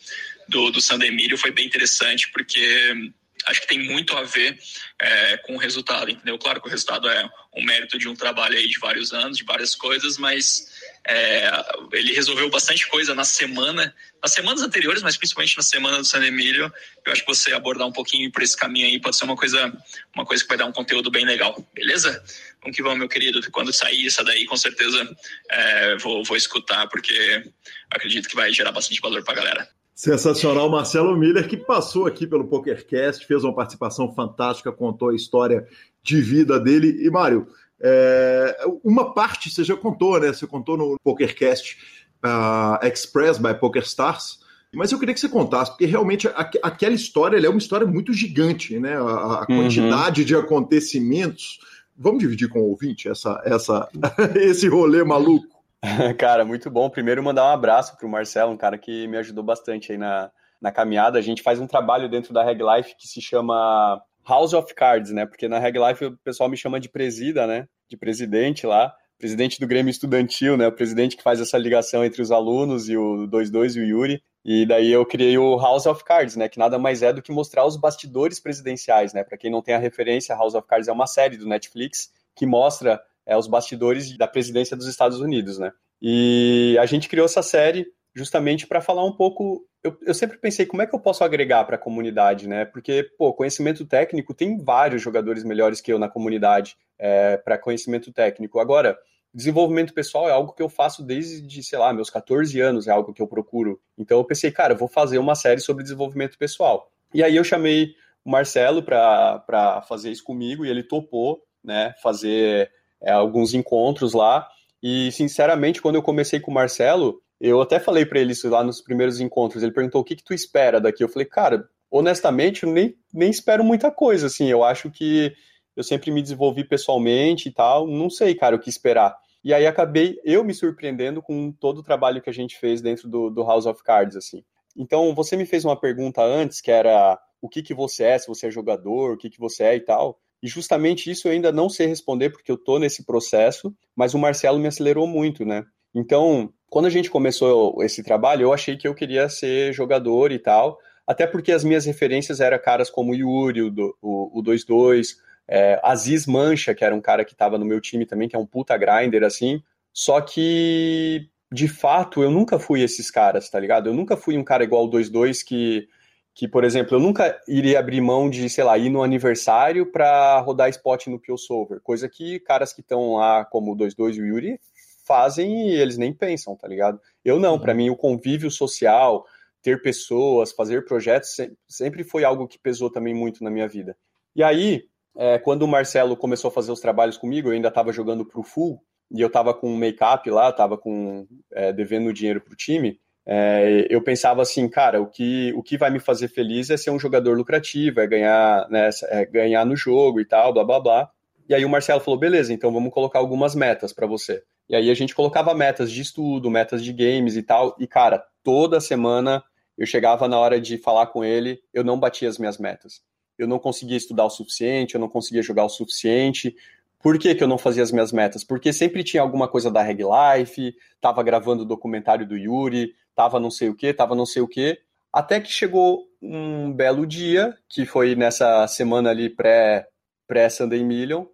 do, 0.47 0.71
do 0.71 0.82
San 0.82 1.00
Emílio, 1.00 1.38
foi 1.38 1.52
bem 1.52 1.65
interessante, 1.65 2.30
porque 2.32 3.12
acho 3.47 3.62
que 3.62 3.67
tem 3.67 3.80
muito 3.80 4.15
a 4.15 4.24
ver 4.24 4.60
é, 5.00 5.38
com 5.38 5.56
o 5.56 5.58
resultado, 5.58 6.12
entendeu? 6.12 6.38
Claro 6.38 6.62
que 6.62 6.67
o 6.67 6.71
resultado 6.71 7.10
é 7.10 7.30
um 7.56 7.63
mérito 7.63 7.97
de 7.97 8.08
um 8.08 8.15
trabalho 8.15 8.58
aí 8.58 8.67
de 8.67 8.78
vários 8.80 9.13
anos, 9.13 9.38
de 9.38 9.43
várias 9.43 9.76
coisas, 9.76 10.17
mas 10.17 10.70
é, 11.07 11.49
ele 11.93 12.13
resolveu 12.13 12.49
bastante 12.49 12.87
coisa 12.87 13.15
na 13.15 13.23
semana, 13.23 13.93
nas 14.21 14.31
semanas 14.31 14.61
anteriores, 14.61 15.01
mas 15.01 15.17
principalmente 15.17 15.57
na 15.57 15.63
semana 15.63 15.97
do 15.97 16.05
San 16.05 16.23
Emílio. 16.23 16.71
Eu 17.05 17.11
acho 17.11 17.25
que 17.25 17.33
você 17.33 17.53
abordar 17.53 17.87
um 17.87 17.91
pouquinho 17.91 18.31
por 18.31 18.43
esse 18.43 18.55
caminho 18.55 18.87
aí 18.87 18.99
pode 18.99 19.15
ser 19.15 19.25
uma 19.25 19.35
coisa, 19.35 19.73
uma 20.15 20.25
coisa 20.25 20.43
que 20.43 20.49
vai 20.49 20.57
dar 20.57 20.65
um 20.65 20.71
conteúdo 20.71 21.09
bem 21.09 21.25
legal, 21.25 21.55
beleza? 21.73 22.23
Vamos 22.61 22.75
que 22.75 22.83
vamos, 22.83 22.99
meu 22.99 23.09
querido. 23.09 23.41
Quando 23.51 23.73
sair 23.73 24.05
isso 24.05 24.23
daí, 24.23 24.45
com 24.45 24.57
certeza 24.57 25.09
é, 25.49 25.97
vou, 25.97 26.23
vou 26.23 26.37
escutar, 26.37 26.87
porque 26.87 27.43
acredito 27.89 28.29
que 28.29 28.35
vai 28.35 28.53
gerar 28.53 28.71
bastante 28.71 29.01
valor 29.01 29.23
para 29.23 29.33
a 29.33 29.37
galera. 29.37 29.69
Sensacional, 29.95 30.69
Marcelo 30.69 31.15
Miller, 31.15 31.47
que 31.47 31.57
passou 31.57 32.07
aqui 32.07 32.25
pelo 32.25 32.47
PokerCast, 32.47 33.25
fez 33.25 33.43
uma 33.43 33.53
participação 33.53 34.11
fantástica, 34.13 34.71
contou 34.71 35.09
a 35.09 35.15
história 35.15 35.67
de 36.01 36.21
vida 36.21 36.59
dele. 36.59 37.05
E, 37.05 37.09
Mário, 37.09 37.47
é, 37.83 38.57
uma 38.83 39.13
parte 39.13 39.49
você 39.49 39.63
já 39.63 39.75
contou, 39.75 40.19
né? 40.19 40.27
Você 40.27 40.45
contou 40.45 40.77
no 40.77 40.97
PokerCast 41.03 41.77
uh, 42.23 42.85
Express 42.85 43.37
by 43.37 43.53
PokerStars, 43.53 44.39
mas 44.73 44.91
eu 44.91 44.99
queria 44.99 45.13
que 45.13 45.19
você 45.19 45.27
contasse, 45.27 45.71
porque 45.71 45.85
realmente 45.85 46.27
a, 46.27 46.49
aquela 46.63 46.93
história 46.93 47.43
é 47.43 47.49
uma 47.49 47.57
história 47.57 47.85
muito 47.85 48.13
gigante, 48.13 48.79
né? 48.79 48.95
A, 48.95 48.99
a 48.99 49.39
uhum. 49.41 49.61
quantidade 49.61 50.21
uhum. 50.21 50.27
de 50.27 50.35
acontecimentos. 50.35 51.59
Vamos 51.97 52.19
dividir 52.19 52.49
com 52.49 52.59
o 52.59 52.69
ouvinte 52.69 53.09
essa, 53.09 53.41
essa, 53.45 53.89
esse 54.35 54.67
rolê 54.67 55.03
maluco? 55.03 55.61
cara, 56.17 56.45
muito 56.45 56.69
bom. 56.69 56.89
Primeiro, 56.89 57.23
mandar 57.23 57.45
um 57.45 57.53
abraço 57.53 57.97
para 57.97 58.07
o 58.07 58.09
Marcelo, 58.09 58.51
um 58.51 58.57
cara 58.57 58.77
que 58.77 59.07
me 59.07 59.17
ajudou 59.17 59.43
bastante 59.43 59.91
aí 59.91 59.97
na, 59.97 60.31
na 60.61 60.71
caminhada. 60.71 61.17
A 61.17 61.21
gente 61.21 61.41
faz 61.41 61.59
um 61.59 61.67
trabalho 61.67 62.07
dentro 62.07 62.33
da 62.33 62.43
Reg 62.43 62.61
Life 62.61 62.95
que 62.97 63.07
se 63.07 63.19
chama 63.21 64.01
House 64.31 64.53
of 64.53 64.73
Cards, 64.73 65.11
né? 65.11 65.25
Porque 65.25 65.49
na 65.49 65.59
Reg 65.59 65.77
Life 65.77 66.05
o 66.05 66.17
pessoal 66.23 66.49
me 66.49 66.55
chama 66.55 66.79
de 66.79 66.87
presida, 66.87 67.45
né? 67.45 67.67
De 67.89 67.97
presidente 67.97 68.65
lá. 68.65 68.95
Presidente 69.19 69.59
do 69.59 69.67
Grêmio 69.67 69.91
Estudantil, 69.91 70.55
né? 70.55 70.67
O 70.67 70.71
presidente 70.71 71.17
que 71.17 71.21
faz 71.21 71.41
essa 71.41 71.57
ligação 71.57 72.03
entre 72.05 72.21
os 72.21 72.31
alunos 72.31 72.87
e 72.87 72.95
o 72.95 73.27
22 73.27 73.75
e 73.75 73.79
o 73.81 73.83
Yuri. 73.83 74.23
E 74.43 74.65
daí 74.65 74.89
eu 74.89 75.05
criei 75.05 75.37
o 75.37 75.57
House 75.57 75.85
of 75.85 76.03
Cards, 76.05 76.37
né? 76.37 76.47
Que 76.47 76.57
nada 76.57 76.79
mais 76.79 77.03
é 77.03 77.11
do 77.11 77.21
que 77.21 77.31
mostrar 77.31 77.65
os 77.65 77.75
bastidores 77.75 78.39
presidenciais, 78.39 79.13
né? 79.13 79.23
Para 79.23 79.37
quem 79.37 79.51
não 79.51 79.61
tem 79.61 79.75
a 79.75 79.77
referência, 79.79 80.33
House 80.33 80.55
of 80.55 80.65
Cards 80.65 80.87
é 80.87 80.91
uma 80.93 81.07
série 81.07 81.35
do 81.35 81.45
Netflix 81.45 82.09
que 82.33 82.45
mostra 82.45 83.01
é, 83.25 83.35
os 83.35 83.47
bastidores 83.47 84.17
da 84.17 84.27
presidência 84.27 84.77
dos 84.77 84.87
Estados 84.87 85.19
Unidos, 85.19 85.59
né? 85.59 85.71
E 86.01 86.77
a 86.79 86.85
gente 86.85 87.09
criou 87.09 87.25
essa 87.25 87.43
série 87.43 87.85
justamente 88.15 88.67
para 88.67 88.82
falar 88.82 89.06
um 89.06 89.12
pouco. 89.12 89.65
Eu, 89.84 89.97
eu, 90.06 90.13
sempre 90.13 90.38
pensei 90.38 90.65
como 90.65 90.82
é 90.82 90.88
que 90.88 90.93
eu 90.93 91.00
posso 91.00 91.24
agregar 91.24 91.63
para 91.63 91.76
a 91.76 91.80
comunidade, 91.80 92.47
né? 92.47 92.65
Porque, 92.65 93.10
pô, 93.17 93.34
conhecimento 93.34 93.86
técnico 93.86 94.34
tem 94.34 94.58
vários 94.58 95.02
jogadores 95.02 95.43
melhores 95.43 95.82
que 95.82 95.91
eu 95.91 95.97
na 95.97 96.10
comunidade 96.10 96.76
é, 97.00 97.38
para 97.38 97.58
conhecimento 97.58 98.12
técnico. 98.12 98.60
Agora, 98.60 98.97
desenvolvimento 99.34 99.93
pessoal 99.93 100.28
é 100.28 100.32
algo 100.32 100.54
que 100.54 100.62
eu 100.62 100.69
faço 100.69 101.04
desde, 101.04 101.63
sei 101.63 101.80
lá, 101.80 101.93
meus 101.93 102.10
14 102.10 102.60
anos, 102.60 102.88
é 102.88 102.91
algo 102.91 103.13
que 103.13 103.21
eu 103.21 103.28
procuro. 103.28 103.80
Então 103.97 104.17
eu 104.17 104.26
pensei, 104.26 104.52
cara, 104.52 104.74
eu 104.74 104.78
vou 104.78 104.88
fazer 104.88 105.17
uma 105.17 105.36
série 105.36 105.62
sobre 105.62 105.84
desenvolvimento 105.84 106.38
pessoal. 106.38 106.91
E 107.13 107.24
aí 107.24 107.36
eu 107.36 107.43
chamei 107.43 107.95
o 108.24 108.30
Marcelo 108.30 108.84
para 108.84 109.84
fazer 109.88 110.12
isso 110.12 110.24
comigo 110.24 110.65
e 110.65 110.69
ele 110.69 110.84
topou, 110.84 111.41
né, 111.63 111.93
fazer 112.02 112.71
é, 113.02 113.12
alguns 113.12 113.54
encontros 113.54 114.13
lá. 114.13 114.47
E, 114.82 115.12
sinceramente, 115.12 115.82
quando 115.82 115.95
eu 115.95 116.04
comecei 116.04 116.39
com 116.39 116.52
o 116.52 116.54
Marcelo, 116.54 117.21
eu 117.41 117.60
até 117.60 117.80
falei 117.80 118.06
para 118.06 118.19
ele 118.19 118.34
isso 118.34 118.47
lá 118.47 118.63
nos 118.63 118.82
primeiros 118.82 119.19
encontros. 119.19 119.63
Ele 119.63 119.71
perguntou 119.71 120.01
o 120.01 120.04
que, 120.04 120.15
que 120.15 120.23
tu 120.23 120.34
espera 120.34 120.80
daqui. 120.80 121.04
Eu 121.04 121.10
falei, 121.10 121.25
cara, 121.25 121.67
honestamente, 121.89 122.63
eu 122.63 122.71
nem, 122.71 122.95
nem 123.12 123.32
espero 123.32 123.63
muita 123.63 123.89
coisa, 123.89 124.27
assim. 124.27 124.47
Eu 124.47 124.63
acho 124.63 124.91
que 124.91 125.34
eu 125.75 125.84
sempre 125.84 126.12
me 126.12 126.21
desenvolvi 126.21 126.63
pessoalmente 126.63 127.49
e 127.49 127.51
tal. 127.51 127.88
Não 127.88 128.12
sei, 128.12 128.36
cara, 128.36 128.56
o 128.56 128.60
que 128.60 128.69
esperar. 128.69 129.17
E 129.43 129.56
aí 129.56 129.65
acabei 129.65 130.19
eu 130.23 130.43
me 130.43 130.54
surpreendendo 130.54 131.19
com 131.19 131.51
todo 131.51 131.80
o 131.80 131.84
trabalho 131.84 132.21
que 132.21 132.30
a 132.30 132.34
gente 132.34 132.60
fez 132.60 132.80
dentro 132.80 133.10
do, 133.10 133.32
do 133.32 133.43
House 133.43 133.65
of 133.65 133.84
Cards, 133.84 134.15
assim. 134.15 134.43
Então, 134.77 135.13
você 135.15 135.36
me 135.36 135.45
fez 135.45 135.65
uma 135.65 135.80
pergunta 135.80 136.21
antes, 136.21 136.62
que 136.62 136.69
era 136.69 137.19
o 137.41 137.49
que, 137.49 137.63
que 137.63 137.73
você 137.73 138.04
é, 138.04 138.19
se 138.19 138.27
você 138.27 138.47
é 138.47 138.51
jogador, 138.51 139.13
o 139.13 139.17
que, 139.17 139.32
que 139.32 139.39
você 139.39 139.63
é 139.63 139.75
e 139.75 139.82
tal. 139.82 140.19
E 140.43 140.47
justamente 140.47 141.10
isso 141.10 141.27
eu 141.27 141.32
ainda 141.32 141.51
não 141.51 141.69
sei 141.69 141.88
responder, 141.88 142.30
porque 142.30 142.51
eu 142.51 142.58
tô 142.58 142.77
nesse 142.77 143.04
processo, 143.04 143.75
mas 143.95 144.13
o 144.13 144.19
Marcelo 144.19 144.60
me 144.60 144.67
acelerou 144.67 145.08
muito, 145.08 145.43
né? 145.43 145.63
Então, 145.93 146.54
quando 146.71 146.86
a 146.86 146.89
gente 146.89 147.12
começou 147.12 147.84
esse 147.84 148.01
trabalho, 148.01 148.43
eu 148.43 148.53
achei 148.53 148.77
que 148.77 148.88
eu 148.88 148.95
queria 148.95 149.27
ser 149.27 149.73
jogador 149.73 150.31
e 150.31 150.39
tal, 150.39 150.79
até 151.05 151.27
porque 151.27 151.51
as 151.51 151.65
minhas 151.65 151.86
referências 151.86 152.39
eram 152.39 152.57
caras 152.57 152.89
como 152.89 153.12
o 153.12 153.15
Yuri, 153.15 153.62
o 153.62 154.41
2-2, 154.41 155.17
é, 155.49 155.77
Aziz 155.84 156.25
Mancha, 156.25 156.73
que 156.73 156.86
era 156.86 156.95
um 156.95 157.01
cara 157.01 157.25
que 157.25 157.34
estava 157.34 157.57
no 157.57 157.65
meu 157.65 157.81
time 157.81 158.05
também, 158.05 158.29
que 158.29 158.38
é 158.38 158.39
um 158.39 158.45
puta 158.45 158.77
grinder, 158.77 159.21
assim. 159.21 159.62
Só 159.91 160.21
que, 160.21 161.29
de 161.51 161.67
fato, 161.67 162.23
eu 162.23 162.31
nunca 162.31 162.57
fui 162.57 162.81
esses 162.81 163.12
caras, 163.12 163.49
tá 163.49 163.60
ligado? 163.60 163.89
Eu 163.89 163.93
nunca 163.93 164.15
fui 164.15 164.38
um 164.38 164.43
cara 164.43 164.63
igual 164.63 164.86
o 164.86 164.89
2-2 164.89 165.43
que, 165.45 165.89
que, 166.34 166.47
por 166.47 166.63
exemplo, 166.63 166.95
eu 166.95 167.01
nunca 167.01 167.38
iria 167.49 167.79
abrir 167.79 167.99
mão 167.99 168.29
de, 168.29 168.49
sei 168.49 168.63
lá, 168.63 168.77
ir 168.77 168.89
no 168.89 169.03
aniversário 169.03 169.91
para 169.91 170.39
rodar 170.39 170.69
spot 170.69 171.07
no 171.07 171.19
Solver, 171.38 171.81
coisa 171.81 172.07
que 172.07 172.39
caras 172.39 172.71
que 172.71 172.79
estão 172.79 173.15
lá, 173.15 173.43
como 173.43 173.73
o 173.73 173.75
2-2 173.75 174.15
e 174.15 174.21
o 174.21 174.25
Yuri, 174.25 174.60
fazem 175.05 175.69
e 175.69 175.75
eles 175.75 175.97
nem 175.97 176.13
pensam, 176.13 176.55
tá 176.55 176.67
ligado? 176.67 176.99
Eu 177.23 177.39
não, 177.39 177.53
uhum. 177.53 177.59
para 177.59 177.73
mim 177.73 177.89
o 177.89 177.95
convívio 177.95 178.49
social, 178.49 179.25
ter 179.61 179.81
pessoas, 179.81 180.51
fazer 180.51 180.85
projetos 180.85 181.35
sempre 181.67 182.03
foi 182.03 182.23
algo 182.23 182.47
que 182.47 182.59
pesou 182.59 182.89
também 182.89 183.13
muito 183.13 183.43
na 183.43 183.51
minha 183.51 183.67
vida. 183.67 183.95
E 184.35 184.43
aí, 184.43 184.83
é, 185.15 185.37
quando 185.37 185.63
o 185.63 185.67
Marcelo 185.67 186.17
começou 186.17 186.49
a 186.49 186.53
fazer 186.53 186.71
os 186.71 186.79
trabalhos 186.79 187.17
comigo, 187.17 187.49
eu 187.49 187.53
ainda 187.53 187.67
estava 187.67 187.91
jogando 187.91 188.25
pro 188.25 188.43
full 188.43 188.81
e 189.11 189.21
eu 189.21 189.27
estava 189.27 189.53
com 189.53 189.75
make-up 189.75 190.29
lá, 190.29 190.49
estava 190.49 190.77
com 190.77 191.27
é, 191.51 191.71
devendo 191.73 192.13
dinheiro 192.13 192.41
pro 192.41 192.55
time. 192.55 192.99
É, 193.25 193.85
eu 193.89 194.01
pensava 194.01 194.41
assim, 194.41 194.67
cara, 194.67 194.99
o 194.99 195.05
que, 195.05 195.53
o 195.53 195.61
que 195.61 195.77
vai 195.77 195.91
me 195.91 195.99
fazer 195.99 196.27
feliz 196.27 196.69
é 196.69 196.77
ser 196.77 196.89
um 196.89 196.99
jogador 196.99 197.37
lucrativo, 197.37 197.99
é 197.99 198.07
ganhar, 198.07 198.67
né, 198.69 198.89
é 199.09 199.25
ganhar 199.25 199.65
no 199.65 199.75
jogo 199.75 200.19
e 200.19 200.25
tal, 200.25 200.53
blá 200.53 200.63
blá 200.63 200.79
blá. 200.79 201.11
E 201.51 201.53
aí 201.53 201.65
o 201.65 201.69
Marcelo 201.69 201.99
falou, 201.99 202.17
beleza, 202.17 202.53
então 202.53 202.71
vamos 202.71 202.93
colocar 202.93 203.19
algumas 203.19 203.53
metas 203.53 203.91
para 203.91 204.07
você. 204.07 204.41
E 204.69 204.75
aí 204.75 204.89
a 204.89 204.93
gente 204.93 205.13
colocava 205.13 205.53
metas 205.53 205.91
de 205.91 205.99
estudo, 205.99 206.49
metas 206.49 206.81
de 206.81 206.93
games 206.93 207.35
e 207.35 207.43
tal. 207.43 207.75
E, 207.77 207.85
cara, 207.85 208.25
toda 208.41 208.79
semana 208.79 209.43
eu 209.77 209.85
chegava 209.85 210.29
na 210.29 210.39
hora 210.39 210.61
de 210.61 210.77
falar 210.77 211.07
com 211.07 211.25
ele, 211.25 211.59
eu 211.73 211.83
não 211.83 211.99
batia 211.99 212.29
as 212.29 212.37
minhas 212.37 212.57
metas. 212.57 213.01
Eu 213.37 213.49
não 213.49 213.59
conseguia 213.59 213.97
estudar 213.97 214.23
o 214.23 214.29
suficiente, 214.29 214.95
eu 214.95 215.01
não 215.01 215.09
conseguia 215.09 215.43
jogar 215.43 215.65
o 215.65 215.69
suficiente. 215.69 216.55
Por 217.03 217.19
que, 217.19 217.35
que 217.35 217.43
eu 217.43 217.49
não 217.49 217.57
fazia 217.57 217.83
as 217.83 217.91
minhas 217.91 218.13
metas? 218.13 218.45
Porque 218.45 218.71
sempre 218.71 219.03
tinha 219.03 219.21
alguma 219.21 219.49
coisa 219.49 219.69
da 219.69 219.81
Reg 219.81 219.99
Life, 220.03 220.73
tava 221.01 221.21
gravando 221.21 221.63
o 221.63 221.65
documentário 221.65 222.25
do 222.25 222.37
Yuri, 222.37 222.93
tava 223.13 223.41
não 223.41 223.51
sei 223.51 223.67
o 223.67 223.75
que, 223.75 223.93
tava 223.93 224.15
não 224.15 224.25
sei 224.25 224.41
o 224.41 224.47
que. 224.47 224.79
Até 225.11 225.41
que 225.41 225.51
chegou 225.51 226.07
um 226.21 226.71
belo 226.71 227.05
dia, 227.05 227.57
que 227.67 227.85
foi 227.85 228.15
nessa 228.15 228.65
semana 228.67 229.09
ali 229.09 229.29
pré, 229.29 229.89
pré-Sunday 230.29 230.81
Million, 230.81 231.25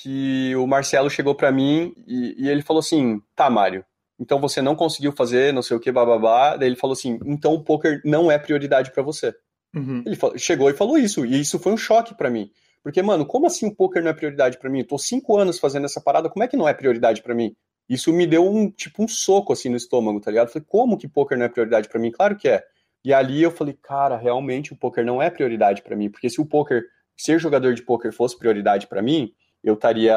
que 0.00 0.54
o 0.54 0.66
Marcelo 0.66 1.10
chegou 1.10 1.34
para 1.34 1.50
mim 1.50 1.92
e, 2.06 2.44
e, 2.44 2.48
ele 2.48 2.62
falou 2.62 2.80
assim: 2.80 3.20
tá, 3.34 3.50
Mário, 3.50 3.84
então 4.18 4.40
você 4.40 4.62
não 4.62 4.76
conseguiu 4.76 5.12
fazer 5.12 5.52
não 5.52 5.62
sei 5.62 5.76
o 5.76 5.80
que, 5.80 5.90
bababá. 5.90 6.56
Daí 6.56 6.68
ele 6.68 6.76
falou 6.76 6.92
assim: 6.92 7.18
então 7.26 7.52
o 7.54 7.64
poker 7.64 8.00
não 8.04 8.30
é 8.30 8.38
prioridade 8.38 8.92
para 8.92 9.02
você. 9.02 9.34
Uhum. 9.74 10.02
Ele 10.06 10.16
falou, 10.16 10.38
chegou 10.38 10.70
e 10.70 10.74
falou 10.74 10.96
isso, 10.96 11.26
e 11.26 11.40
isso 11.40 11.58
foi 11.58 11.72
um 11.72 11.76
choque 11.76 12.14
para 12.14 12.30
mim. 12.30 12.50
Porque, 12.82 13.02
mano, 13.02 13.26
como 13.26 13.46
assim 13.46 13.66
o 13.66 13.74
poker 13.74 14.02
não 14.02 14.10
é 14.10 14.14
prioridade 14.14 14.56
para 14.56 14.70
mim? 14.70 14.78
Eu 14.80 14.86
tô 14.86 14.98
cinco 14.98 15.36
anos 15.36 15.58
fazendo 15.58 15.84
essa 15.84 16.00
parada, 16.00 16.30
como 16.30 16.44
é 16.44 16.48
que 16.48 16.56
não 16.56 16.68
é 16.68 16.72
prioridade 16.72 17.20
para 17.22 17.34
mim? 17.34 17.54
Isso 17.88 18.12
me 18.12 18.26
deu 18.26 18.48
um 18.48 18.70
tipo 18.70 19.02
um 19.02 19.08
soco 19.08 19.52
assim 19.52 19.68
no 19.68 19.76
estômago, 19.76 20.20
tá 20.20 20.30
ligado? 20.30 20.46
Eu 20.46 20.52
falei, 20.52 20.66
como 20.68 20.96
que 20.96 21.08
poker 21.08 21.36
não 21.36 21.44
é 21.44 21.48
prioridade 21.48 21.88
para 21.88 22.00
mim? 22.00 22.10
Claro 22.12 22.36
que 22.36 22.48
é. 22.48 22.62
E 23.04 23.12
ali 23.12 23.42
eu 23.42 23.50
falei, 23.50 23.76
cara, 23.82 24.16
realmente 24.16 24.72
o 24.72 24.76
poker 24.76 25.04
não 25.04 25.20
é 25.20 25.28
prioridade 25.28 25.82
para 25.82 25.96
mim, 25.96 26.08
porque 26.08 26.30
se 26.30 26.40
o 26.40 26.46
poker, 26.46 26.84
ser 27.16 27.40
jogador 27.40 27.74
de 27.74 27.82
poker 27.82 28.12
fosse 28.12 28.38
prioridade 28.38 28.86
para 28.86 29.02
mim, 29.02 29.32
eu 29.62 29.74
estaria 29.74 30.16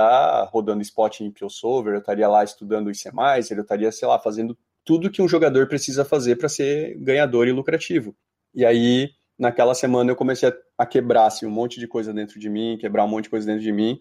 rodando 0.51 0.82
spot 0.82 1.21
em 1.21 1.32
PioSolver, 1.32 1.93
eu 1.93 1.99
estaria 1.99 2.27
lá 2.27 2.43
estudando 2.43 2.88
o 2.88 2.91
IC+, 2.91 3.10
eu 3.51 3.62
estaria, 3.62 3.91
sei 3.91 4.08
lá, 4.08 4.19
fazendo 4.19 4.58
tudo 4.84 5.10
que 5.10 5.21
um 5.21 5.27
jogador 5.27 5.67
precisa 5.67 6.06
fazer 6.06 6.36
para 6.36 6.49
ser 6.49 6.95
ganhador 6.99 7.47
e 7.47 7.51
lucrativo. 7.51 8.15
E 8.54 8.65
aí, 8.65 9.10
naquela 9.38 9.73
semana, 9.73 10.12
eu 10.12 10.15
comecei 10.15 10.49
a, 10.49 10.54
a 10.77 10.86
quebrar 10.86 11.27
assim, 11.27 11.45
um 11.45 11.51
monte 11.51 11.80
de 11.80 11.88
coisa 11.88 12.13
dentro 12.13 12.39
de 12.39 12.49
mim, 12.49 12.77
quebrar 12.80 13.06
um 13.06 13.08
monte 13.08 13.25
de 13.25 13.30
coisa 13.30 13.45
dentro 13.45 13.63
de 13.63 13.71
mim, 13.71 13.99